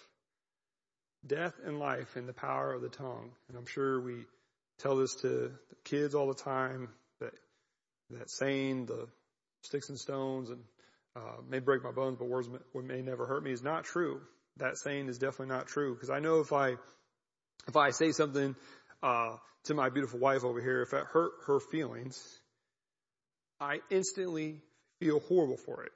Death 1.27 1.55
and 1.65 1.79
life 1.79 2.17
in 2.17 2.27
the 2.27 2.33
power 2.33 2.73
of 2.73 2.83
the 2.83 2.89
tongue. 2.89 3.31
And 3.49 3.57
I'm 3.57 3.67
sure 3.67 4.01
we 4.01 4.25
tell 4.79 4.97
this 4.97 5.15
to 5.23 5.53
kids 5.85 6.15
all 6.15 6.29
the 6.29 6.35
time, 6.35 6.89
that, 7.21 7.33
that 8.11 8.31
saying, 8.31 8.87
the 8.87 9.07
sticks 9.63 9.89
and 9.89 9.99
stones 9.99 10.51
and 10.51 10.61
uh, 11.17 11.41
may 11.49 11.61
break 11.61 11.83
my 11.83 11.93
bones, 11.93 12.17
but 12.19 12.29
words 12.29 12.49
may, 12.49 12.81
may 12.81 13.03
never 13.03 13.27
hurt 13.27 13.43
me 13.43 13.53
is 13.53 13.63
not 13.63 13.85
true. 13.85 14.21
That 14.59 14.77
saying 14.77 15.09
is 15.09 15.19
definitely 15.19 15.55
not 15.55 15.67
true 15.67 15.95
because 15.95 16.11
I 16.11 16.21
know 16.21 16.41
if 16.41 16.53
I 16.53 16.75
if 17.67 17.77
I 17.77 17.91
say 17.91 18.13
something 18.13 18.55
uh, 19.03 19.37
to 19.65 19.75
my 19.75 19.91
beautiful 19.91 20.19
wife 20.19 20.45
over 20.45 20.61
here, 20.61 20.83
if 20.83 20.93
it 20.93 21.05
hurt 21.07 21.33
her 21.47 21.61
feelings, 21.61 22.21
I 23.61 23.79
instantly 23.91 24.61
feel 25.01 25.21
horrible 25.21 25.57
for 25.57 25.85
it. 25.85 25.93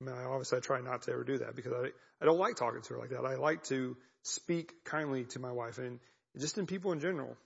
I 0.00 0.04
mean, 0.04 0.14
obviously 0.14 0.58
I 0.58 0.60
try 0.60 0.80
not 0.80 1.02
to 1.02 1.12
ever 1.12 1.24
do 1.24 1.38
that 1.38 1.56
because 1.56 1.72
I 1.72 1.88
I 2.20 2.24
don't 2.24 2.38
like 2.38 2.56
talking 2.56 2.82
to 2.82 2.94
her 2.94 3.00
like 3.00 3.10
that. 3.10 3.24
I 3.24 3.36
like 3.36 3.64
to 3.64 3.96
speak 4.22 4.84
kindly 4.84 5.24
to 5.26 5.38
my 5.38 5.52
wife 5.52 5.78
and 5.78 6.00
just 6.38 6.58
in 6.58 6.66
people 6.66 6.92
in 6.92 7.00
general. 7.00 7.36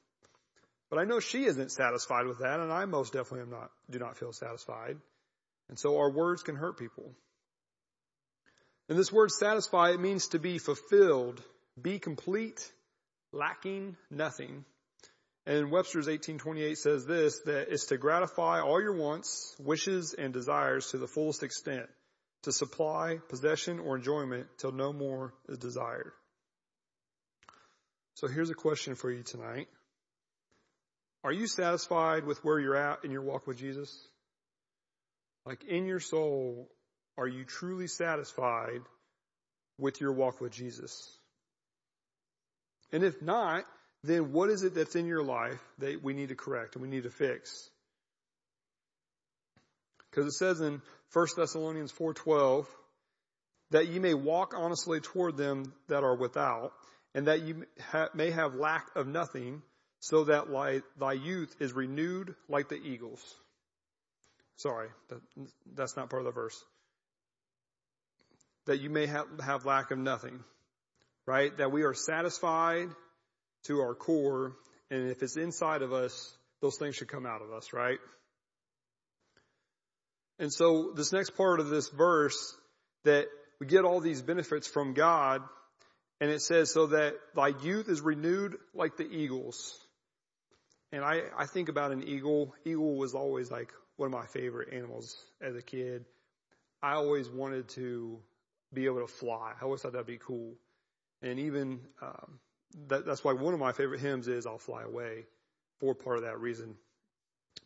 But 0.90 0.98
I 0.98 1.04
know 1.04 1.20
she 1.20 1.44
isn't 1.44 1.72
satisfied 1.72 2.26
with 2.26 2.40
that, 2.40 2.60
and 2.60 2.70
I 2.70 2.84
most 2.84 3.14
definitely 3.14 3.42
am 3.42 3.50
not 3.50 3.70
do 3.90 3.98
not 3.98 4.18
feel 4.18 4.32
satisfied. 4.32 4.98
And 5.68 5.78
so 5.78 5.98
our 5.98 6.10
words 6.10 6.42
can 6.42 6.56
hurt 6.56 6.78
people. 6.78 7.14
And 8.88 8.98
this 8.98 9.12
word 9.12 9.30
satisfy, 9.30 9.90
it 9.92 10.00
means 10.00 10.28
to 10.28 10.38
be 10.38 10.58
fulfilled, 10.58 11.42
be 11.80 11.98
complete, 11.98 12.70
lacking 13.32 13.96
nothing. 14.10 14.64
And 15.46 15.70
Webster's 15.70 16.08
1828 16.08 16.76
says 16.76 17.06
this, 17.06 17.40
that 17.46 17.72
it's 17.72 17.86
to 17.86 17.96
gratify 17.96 18.60
all 18.60 18.82
your 18.82 18.94
wants, 18.94 19.56
wishes, 19.58 20.14
and 20.16 20.32
desires 20.32 20.88
to 20.90 20.98
the 20.98 21.08
fullest 21.08 21.42
extent, 21.42 21.88
to 22.42 22.52
supply 22.52 23.18
possession 23.28 23.78
or 23.78 23.96
enjoyment 23.96 24.46
till 24.58 24.72
no 24.72 24.92
more 24.92 25.32
is 25.48 25.58
desired. 25.58 26.12
So 28.14 28.26
here's 28.26 28.50
a 28.50 28.54
question 28.54 28.94
for 28.94 29.10
you 29.10 29.22
tonight. 29.22 29.68
Are 31.24 31.32
you 31.32 31.46
satisfied 31.46 32.24
with 32.24 32.44
where 32.44 32.58
you're 32.58 32.76
at 32.76 33.04
in 33.04 33.10
your 33.10 33.22
walk 33.22 33.46
with 33.46 33.58
Jesus? 33.58 33.96
Like 35.46 35.64
in 35.64 35.86
your 35.86 36.00
soul, 36.00 36.68
are 37.16 37.28
you 37.28 37.44
truly 37.44 37.86
satisfied 37.86 38.80
with 39.78 40.00
your 40.00 40.12
walk 40.12 40.40
with 40.40 40.52
Jesus? 40.52 41.10
And 42.92 43.04
if 43.04 43.22
not, 43.22 43.64
then 44.04 44.32
what 44.32 44.50
is 44.50 44.62
it 44.64 44.74
that's 44.74 44.96
in 44.96 45.06
your 45.06 45.22
life 45.22 45.60
that 45.78 46.02
we 46.02 46.12
need 46.12 46.28
to 46.28 46.34
correct 46.34 46.74
and 46.74 46.82
we 46.82 46.88
need 46.88 47.04
to 47.04 47.10
fix? 47.10 47.70
Because 50.10 50.26
it 50.26 50.36
says 50.36 50.60
in 50.60 50.82
1 51.12 51.26
Thessalonians 51.36 51.92
4:12 51.92 52.66
that 53.70 53.88
you 53.88 54.00
may 54.00 54.14
walk 54.14 54.54
honestly 54.56 55.00
toward 55.00 55.36
them 55.36 55.72
that 55.88 56.04
are 56.04 56.14
without, 56.14 56.72
and 57.14 57.26
that 57.26 57.40
you 57.40 57.64
may 58.14 58.30
have 58.30 58.54
lack 58.54 58.94
of 58.94 59.06
nothing, 59.06 59.62
so 60.00 60.24
that 60.24 60.82
thy 60.98 61.12
youth 61.12 61.54
is 61.58 61.72
renewed 61.72 62.34
like 62.48 62.68
the 62.68 62.76
eagles. 62.76 63.22
Sorry, 64.56 64.88
that, 65.08 65.20
that's 65.74 65.96
not 65.96 66.10
part 66.10 66.20
of 66.22 66.26
the 66.26 66.32
verse. 66.32 66.62
That 68.66 68.80
you 68.80 68.90
may 68.90 69.06
have, 69.06 69.26
have 69.40 69.64
lack 69.64 69.90
of 69.90 69.98
nothing, 69.98 70.44
right? 71.26 71.56
That 71.56 71.72
we 71.72 71.82
are 71.82 71.94
satisfied 71.94 72.88
to 73.64 73.80
our 73.80 73.94
core, 73.94 74.52
and 74.90 75.10
if 75.10 75.22
it's 75.22 75.36
inside 75.36 75.82
of 75.82 75.92
us, 75.92 76.36
those 76.60 76.76
things 76.76 76.94
should 76.96 77.08
come 77.08 77.26
out 77.26 77.42
of 77.42 77.52
us, 77.52 77.72
right? 77.72 77.98
And 80.38 80.52
so 80.52 80.92
this 80.94 81.12
next 81.12 81.30
part 81.36 81.60
of 81.60 81.68
this 81.68 81.88
verse, 81.88 82.56
that 83.04 83.26
we 83.60 83.66
get 83.66 83.84
all 83.84 84.00
these 84.00 84.22
benefits 84.22 84.66
from 84.66 84.94
God, 84.94 85.42
and 86.20 86.30
it 86.30 86.40
says, 86.40 86.72
so 86.72 86.86
that 86.88 87.14
thy 87.34 87.48
youth 87.48 87.88
is 87.88 88.00
renewed 88.00 88.56
like 88.74 88.96
the 88.96 89.08
eagles. 89.08 89.78
And 90.92 91.04
I, 91.04 91.22
I 91.36 91.46
think 91.46 91.68
about 91.68 91.90
an 91.90 92.02
eagle. 92.02 92.54
Eagle 92.64 92.96
was 92.96 93.14
always 93.14 93.50
like 93.50 93.72
one 93.96 94.06
of 94.06 94.12
my 94.12 94.26
favorite 94.26 94.72
animals 94.72 95.16
as 95.40 95.56
a 95.56 95.62
kid. 95.62 96.04
I 96.82 96.94
always 96.94 97.28
wanted 97.28 97.68
to 97.70 98.18
be 98.72 98.86
able 98.86 99.00
to 99.00 99.06
fly. 99.06 99.52
I 99.60 99.64
always 99.64 99.80
thought 99.80 99.92
that'd 99.92 100.06
be 100.06 100.18
cool. 100.18 100.54
And 101.22 101.38
even, 101.38 101.80
um, 102.00 102.40
that, 102.88 103.06
that's 103.06 103.24
why 103.24 103.32
one 103.32 103.54
of 103.54 103.60
my 103.60 103.72
favorite 103.72 104.00
hymns 104.00 104.28
is 104.28 104.46
I'll 104.46 104.58
Fly 104.58 104.82
Away 104.82 105.24
for 105.80 105.94
part 105.94 106.18
of 106.18 106.24
that 106.24 106.40
reason. 106.40 106.74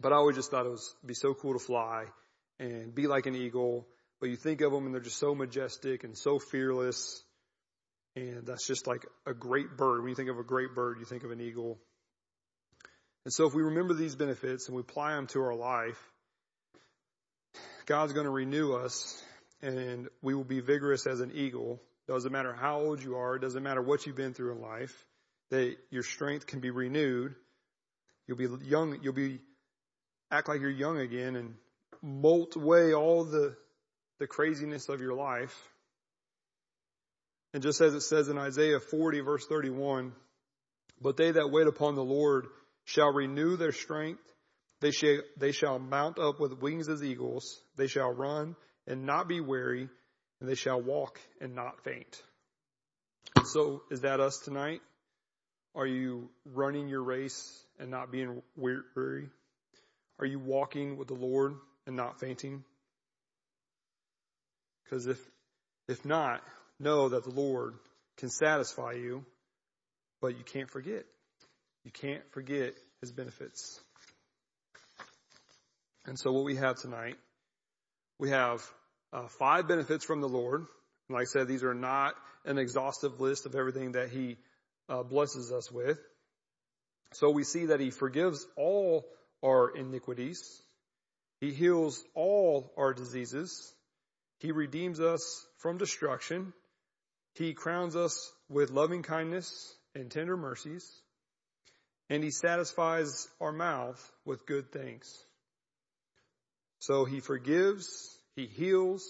But 0.01 0.13
I 0.13 0.17
always 0.17 0.37
just 0.37 0.51
thought 0.51 0.67
it 0.67 0.71
was 0.71 0.95
be 1.05 1.15
so 1.15 1.35
cool 1.35 1.53
to 1.55 1.59
fly 1.59 2.05
and 2.59 2.95
be 2.95 3.07
like 3.07 3.27
an 3.27 3.35
eagle. 3.35 3.87
But 4.21 4.31
you 4.31 4.37
think 4.37 4.61
of 4.61 4.73
them 4.73 4.87
and 4.87 4.95
they're 4.95 5.03
just 5.03 5.19
so 5.19 5.35
majestic 5.35 6.05
and 6.05 6.17
so 6.17 6.39
fearless. 6.39 7.23
And 8.15 8.47
that's 8.47 8.67
just 8.67 8.87
like 8.87 9.05
a 9.27 9.35
great 9.35 9.77
bird. 9.77 10.01
When 10.01 10.09
you 10.09 10.15
think 10.15 10.31
of 10.31 10.39
a 10.39 10.45
great 10.45 10.75
bird, 10.75 10.99
you 10.99 11.05
think 11.05 11.23
of 11.23 11.31
an 11.31 11.41
eagle. 11.41 11.79
And 13.25 13.33
so 13.33 13.47
if 13.47 13.55
we 13.55 13.63
remember 13.63 13.93
these 13.93 14.17
benefits 14.17 14.69
and 14.69 14.77
we 14.77 14.81
apply 14.81 15.15
them 15.15 15.27
to 15.29 15.41
our 15.41 15.55
life, 15.55 15.99
God's 17.85 18.13
going 18.13 18.25
to 18.25 18.31
renew 18.31 18.73
us 18.73 19.23
and 19.63 20.09
we 20.23 20.35
will 20.35 20.45
be 20.45 20.61
vigorous 20.61 21.07
as 21.07 21.21
an 21.21 21.33
eagle. 21.35 21.81
Doesn't 22.09 22.33
matter 22.33 22.55
how 22.55 22.81
old 22.81 23.03
you 23.03 23.17
are. 23.17 23.39
Doesn't 23.39 23.63
matter 23.63 23.83
what 23.83 24.07
you've 24.07 24.17
been 24.17 24.33
through 24.33 24.53
in 24.53 24.63
life. 24.63 25.05
That 25.51 25.77
your 25.91 26.03
strength 26.03 26.47
can 26.47 26.61
be 26.61 26.71
renewed. 26.71 27.35
You'll 28.27 28.39
be 28.39 28.49
young. 28.65 28.99
You'll 29.03 29.13
be 29.13 29.41
act 30.31 30.49
like 30.49 30.61
you're 30.61 30.71
young 30.71 30.99
again 30.99 31.37
and 31.37 31.55
molt 32.03 32.57
away 32.57 32.93
all 32.95 33.25
the 33.25 33.57
the 34.19 34.27
craziness 34.27 34.89
of 34.89 35.01
your 35.01 35.15
life. 35.15 35.55
And 37.53 37.63
just 37.63 37.81
as 37.81 37.95
it 37.95 38.03
says 38.03 38.29
in 38.29 38.39
Isaiah 38.39 38.81
40 38.81 39.21
verse 39.21 39.47
31, 39.47 40.13
but 41.01 41.17
they 41.17 41.31
that 41.31 41.51
wait 41.51 41.67
upon 41.67 41.95
the 41.95 42.05
Lord 42.05 42.47
shall 42.85 43.13
renew 43.13 43.57
their 43.57 43.73
strength. 43.73 44.23
They 44.81 44.91
shall, 44.91 45.19
they 45.39 45.53
shall 45.53 45.79
mount 45.79 46.19
up 46.19 46.39
with 46.39 46.61
wings 46.61 46.89
as 46.89 47.03
eagles. 47.03 47.61
They 47.77 47.87
shall 47.87 48.11
run 48.11 48.57
and 48.87 49.05
not 49.05 49.27
be 49.29 49.41
weary, 49.41 49.89
and 50.41 50.49
they 50.49 50.55
shall 50.55 50.81
walk 50.81 51.19
and 51.41 51.55
not 51.55 51.83
faint. 51.83 52.23
So, 53.45 53.83
is 53.91 54.03
that 54.03 54.21
us 54.21 54.39
tonight? 54.45 54.81
Are 55.75 55.87
you 55.87 56.31
running 56.45 56.89
your 56.89 57.03
race 57.03 57.65
and 57.79 57.91
not 57.91 58.11
being 58.11 58.43
weary? 58.57 59.29
Are 60.19 60.27
you 60.27 60.39
walking 60.39 60.97
with 60.97 61.09
the 61.09 61.15
Lord 61.15 61.57
and 61.87 61.97
not 61.97 62.21
fainting? 62.21 62.65
Because 64.85 65.07
if, 65.07 65.19
if 65.89 66.05
not, 66.05 66.43
know 66.79 67.09
that 67.09 67.25
the 67.25 67.31
Lord 67.31 67.75
can 68.19 68.29
satisfy 68.29 68.93
you, 68.93 69.25
but 70.21 70.37
you 70.37 70.45
can't 70.45 70.71
forget. 70.71 71.05
You 71.85 71.91
can't 71.91 72.23
forget 72.33 72.75
his 73.01 73.13
benefits. 73.13 73.81
And 76.07 76.19
so 76.19 76.33
what 76.33 76.45
we 76.45 76.57
have 76.57 76.77
tonight, 76.77 77.17
we 78.19 78.31
have 78.31 78.63
uh, 79.13 79.27
five 79.39 79.69
benefits 79.69 80.05
from 80.05 80.21
the 80.21 80.29
Lord. 80.29 80.67
And 81.09 81.15
like 81.17 81.23
I 81.23 81.25
said, 81.25 81.49
these 81.49 81.65
are 81.65 81.75
not 81.75 82.15
an 82.45 82.59
exhaustive 82.59 83.21
list 83.21 83.47
of 83.47 83.55
everything 83.55 83.93
that 83.93 84.11
he 84.11 84.37
uh, 84.89 85.03
blesses 85.03 85.53
us 85.53 85.71
with. 85.71 85.99
So 87.13 87.31
we 87.31 87.45
see 87.45 87.67
that 87.67 87.81
he 87.81 87.91
forgives 87.91 88.47
all 88.57 89.07
our 89.45 89.77
iniquities. 89.77 90.43
He 91.41 91.53
heals 91.53 92.03
all 92.15 92.73
our 92.77 92.95
diseases. 92.95 93.73
He 94.39 94.53
redeems 94.53 95.01
us 95.01 95.47
from 95.59 95.79
destruction. 95.79 96.53
He 97.35 97.55
crowns 97.55 97.97
us 97.97 98.33
with 98.49 98.71
loving 98.71 99.03
kindness 99.03 99.75
and 99.95 100.11
tender 100.11 100.37
mercies. 100.37 100.91
And 102.09 102.23
he 102.23 102.31
satisfies 102.31 103.29
our 103.41 103.53
mouth 103.53 104.01
with 104.25 104.47
good 104.47 104.73
things. 104.73 105.13
So 106.79 107.05
he 107.05 107.21
forgives, 107.21 107.87
he 108.37 108.47
heals, 108.47 109.05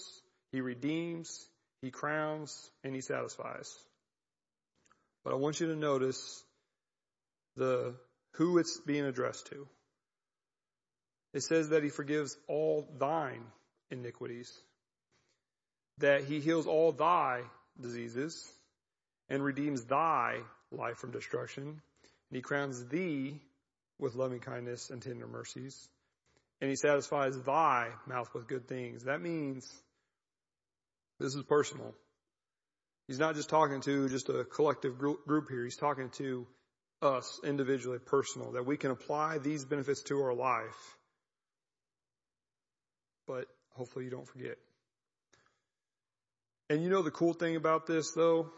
he 0.51 0.61
redeems, 0.61 1.47
he 1.81 1.91
crowns, 1.91 2.71
and 2.83 2.95
he 2.95 3.01
satisfies. 3.01 3.71
But 5.23 5.33
I 5.33 5.35
want 5.35 5.59
you 5.59 5.67
to 5.67 5.75
notice 5.75 6.43
the 7.55 7.95
who 8.33 8.57
it's 8.57 8.79
being 8.85 9.05
addressed 9.05 9.47
to. 9.47 9.67
It 11.37 11.43
says 11.43 11.69
that 11.69 11.83
he 11.83 11.89
forgives 11.89 12.35
all 12.47 12.87
thine 12.97 13.43
iniquities, 13.91 14.51
that 15.99 16.23
he 16.23 16.39
heals 16.39 16.65
all 16.65 16.91
thy 16.91 17.43
diseases 17.79 18.51
and 19.29 19.43
redeems 19.43 19.83
thy 19.85 20.39
life 20.71 20.97
from 20.97 21.11
destruction, 21.11 21.63
and 21.63 22.35
he 22.35 22.41
crowns 22.41 22.83
thee 22.87 23.39
with 23.99 24.15
loving 24.15 24.39
kindness 24.39 24.89
and 24.89 24.99
tender 24.99 25.27
mercies, 25.27 25.87
and 26.59 26.71
he 26.71 26.75
satisfies 26.75 27.39
thy 27.43 27.89
mouth 28.07 28.33
with 28.33 28.47
good 28.47 28.67
things. 28.67 29.03
That 29.03 29.21
means 29.21 29.71
this 31.19 31.35
is 31.35 31.43
personal. 31.43 31.93
He's 33.07 33.19
not 33.19 33.35
just 33.35 33.49
talking 33.49 33.81
to 33.81 34.09
just 34.09 34.27
a 34.29 34.43
collective 34.43 34.97
group 34.97 35.49
here. 35.51 35.65
He's 35.65 35.77
talking 35.77 36.09
to 36.17 36.47
us 36.99 37.39
individually, 37.43 37.99
personal, 37.99 38.53
that 38.53 38.65
we 38.65 38.75
can 38.75 38.89
apply 38.89 39.37
these 39.37 39.65
benefits 39.65 40.01
to 40.05 40.19
our 40.23 40.33
life. 40.33 40.96
But 43.27 43.45
hopefully 43.75 44.05
you 44.05 44.11
don't 44.11 44.27
forget. 44.27 44.57
And 46.69 46.83
you 46.83 46.89
know 46.89 47.01
the 47.01 47.11
cool 47.11 47.33
thing 47.33 47.55
about 47.55 47.87
this 47.87 48.11
though? 48.11 48.49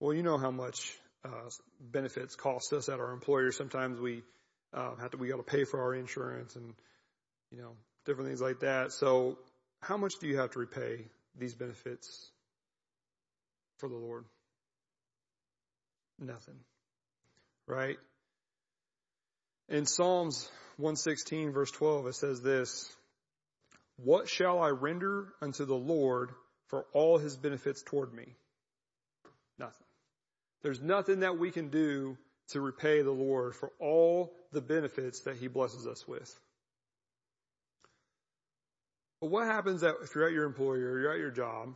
Well, 0.00 0.14
you 0.14 0.22
know 0.22 0.36
how 0.38 0.50
much 0.50 0.96
uh, 1.24 1.50
benefits 1.80 2.36
cost 2.36 2.72
us 2.72 2.88
at 2.88 3.00
our 3.00 3.12
employer. 3.12 3.50
Sometimes 3.50 3.98
we 3.98 4.22
uh, 4.74 4.94
have 5.00 5.12
to, 5.12 5.16
we 5.16 5.28
got 5.28 5.38
to 5.38 5.42
pay 5.42 5.64
for 5.64 5.80
our 5.80 5.94
insurance 5.94 6.54
and, 6.56 6.74
you 7.50 7.58
know, 7.58 7.72
different 8.04 8.28
things 8.28 8.40
like 8.40 8.60
that. 8.60 8.92
So 8.92 9.38
how 9.80 9.96
much 9.96 10.14
do 10.20 10.26
you 10.26 10.38
have 10.38 10.50
to 10.52 10.58
repay 10.58 11.06
these 11.38 11.54
benefits 11.54 12.30
for 13.78 13.88
the 13.88 13.96
Lord? 13.96 14.24
Nothing. 16.18 16.58
Right? 17.66 17.96
In 19.68 19.86
Psalms 19.86 20.48
116 20.76 21.52
verse 21.52 21.70
12, 21.70 22.06
it 22.06 22.14
says 22.14 22.42
this, 22.42 22.90
What 23.96 24.28
shall 24.28 24.60
I 24.60 24.68
render 24.68 25.28
unto 25.40 25.64
the 25.64 25.74
Lord 25.74 26.30
for 26.68 26.86
all 26.92 27.18
his 27.18 27.36
benefits 27.36 27.82
toward 27.82 28.12
me? 28.12 28.34
Nothing. 29.58 29.86
There's 30.62 30.80
nothing 30.80 31.20
that 31.20 31.38
we 31.38 31.50
can 31.50 31.70
do 31.70 32.18
to 32.48 32.60
repay 32.60 33.02
the 33.02 33.10
Lord 33.10 33.54
for 33.54 33.72
all 33.80 34.34
the 34.52 34.60
benefits 34.60 35.20
that 35.20 35.36
he 35.36 35.48
blesses 35.48 35.86
us 35.86 36.06
with. 36.06 36.32
But 39.20 39.30
what 39.30 39.46
happens 39.46 39.80
that 39.80 39.96
if 40.02 40.14
you're 40.14 40.26
at 40.26 40.32
your 40.32 40.44
employer, 40.44 41.00
you're 41.00 41.12
at 41.12 41.18
your 41.18 41.30
job, 41.30 41.74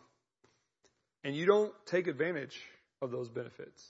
and 1.24 1.34
you 1.34 1.46
don't 1.46 1.72
take 1.86 2.06
advantage 2.06 2.60
of 3.00 3.10
those 3.10 3.28
benefits? 3.28 3.86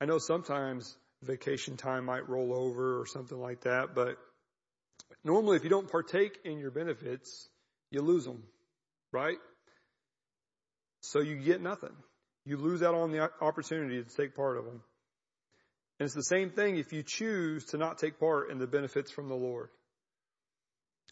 I 0.00 0.06
know 0.06 0.18
sometimes 0.18 0.96
vacation 1.22 1.76
time 1.76 2.04
might 2.06 2.28
roll 2.28 2.54
over 2.54 3.00
or 3.00 3.06
something 3.06 3.38
like 3.38 3.62
that, 3.62 3.94
but 3.94 4.16
normally 5.24 5.56
if 5.56 5.64
you 5.64 5.70
don't 5.70 5.90
partake 5.90 6.38
in 6.44 6.58
your 6.58 6.70
benefits, 6.70 7.48
you 7.90 8.00
lose 8.00 8.24
them, 8.24 8.42
right? 9.12 9.38
So 11.00 11.20
you 11.20 11.36
get 11.36 11.60
nothing. 11.60 11.94
You 12.44 12.56
lose 12.56 12.82
out 12.82 12.94
on 12.94 13.12
the 13.12 13.30
opportunity 13.40 14.02
to 14.02 14.16
take 14.16 14.34
part 14.34 14.58
of 14.58 14.64
them. 14.64 14.82
And 15.98 16.06
it's 16.06 16.14
the 16.14 16.22
same 16.22 16.50
thing 16.50 16.78
if 16.78 16.92
you 16.92 17.02
choose 17.02 17.66
to 17.66 17.76
not 17.76 17.98
take 17.98 18.18
part 18.18 18.50
in 18.50 18.58
the 18.58 18.66
benefits 18.66 19.10
from 19.10 19.28
the 19.28 19.34
Lord. 19.34 19.68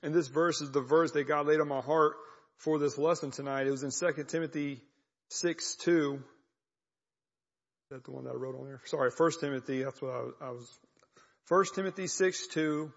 And 0.02 0.14
this 0.14 0.28
verse 0.28 0.61
is 0.61 0.70
the 0.70 0.80
verse 0.80 1.12
that 1.12 1.28
God 1.28 1.46
laid 1.46 1.61
on 1.61 1.68
my 1.68 1.80
heart 1.80 2.14
for 2.56 2.78
this 2.78 2.96
lesson 2.96 3.30
tonight. 3.30 3.66
It 3.66 3.70
was 3.70 3.82
in 3.82 3.90
2 3.90 4.24
Timothy 4.24 4.80
6 5.28 5.76
2. 5.76 6.22
That 7.91 8.05
the 8.05 8.11
one 8.11 8.24
that 8.24 8.34
I 8.34 8.36
wrote 8.36 8.55
on 8.55 8.66
there? 8.66 8.80
Sorry, 8.84 9.11
1 9.16 9.30
Timothy, 9.41 9.82
that's 9.82 10.03
what 10.03 10.11
I, 10.11 10.47
I 10.47 10.51
was. 10.51 10.78
1 11.49 11.64
Timothy 11.74 12.07
6 12.07 12.49
2. 12.49 12.93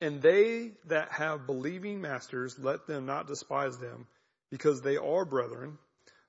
And 0.00 0.22
they 0.22 0.72
that 0.86 1.10
have 1.12 1.46
believing 1.46 2.00
masters, 2.00 2.56
let 2.58 2.86
them 2.86 3.06
not 3.06 3.26
despise 3.26 3.78
them, 3.78 4.06
because 4.50 4.82
they 4.82 4.96
are 4.96 5.24
brethren, 5.24 5.78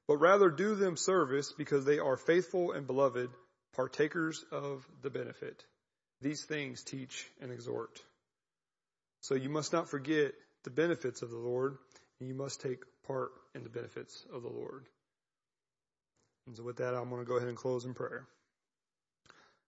but 0.08 0.18
rather 0.18 0.50
do 0.50 0.74
them 0.74 0.98
service, 0.98 1.54
because 1.56 1.86
they 1.86 2.00
are 2.00 2.18
faithful 2.18 2.72
and 2.72 2.88
beloved, 2.88 3.30
partakers 3.76 4.44
of 4.52 4.88
the 5.04 5.10
benefit. 5.10 5.64
These 6.22 6.46
things 6.46 6.84
teach 6.84 7.28
and 7.42 7.52
exhort. 7.52 8.00
So 9.22 9.36
you 9.36 9.50
must 9.50 9.74
not 9.74 9.90
forget 9.90 10.32
the 10.64 10.72
benefits 10.72 11.22
of 11.22 11.30
the 11.30 11.38
Lord, 11.38 11.78
and 12.20 12.28
you 12.28 12.34
must 12.34 12.62
take 12.62 12.80
part 13.06 13.30
in 13.54 13.64
the 13.64 13.70
benefits 13.70 14.26
of 14.34 14.42
the 14.42 14.50
Lord. 14.50 14.86
So 16.56 16.64
with 16.64 16.78
that, 16.78 16.96
I'm 16.96 17.10
going 17.10 17.22
to 17.22 17.28
go 17.28 17.38
ahead 17.38 17.50
and 17.50 17.58
close 17.58 17.86
in 17.86 17.94
prayer. 17.94 18.28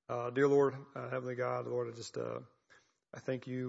Uh, 0.09 0.29
dear 0.29 0.47
Lord, 0.47 0.75
uh, 0.95 1.09
Heavenly 1.09 1.35
God, 1.35 1.67
Lord, 1.67 1.87
I 1.91 1.95
just, 1.95 2.17
uh, 2.17 2.39
I 3.15 3.19
thank 3.19 3.47
you 3.47 3.67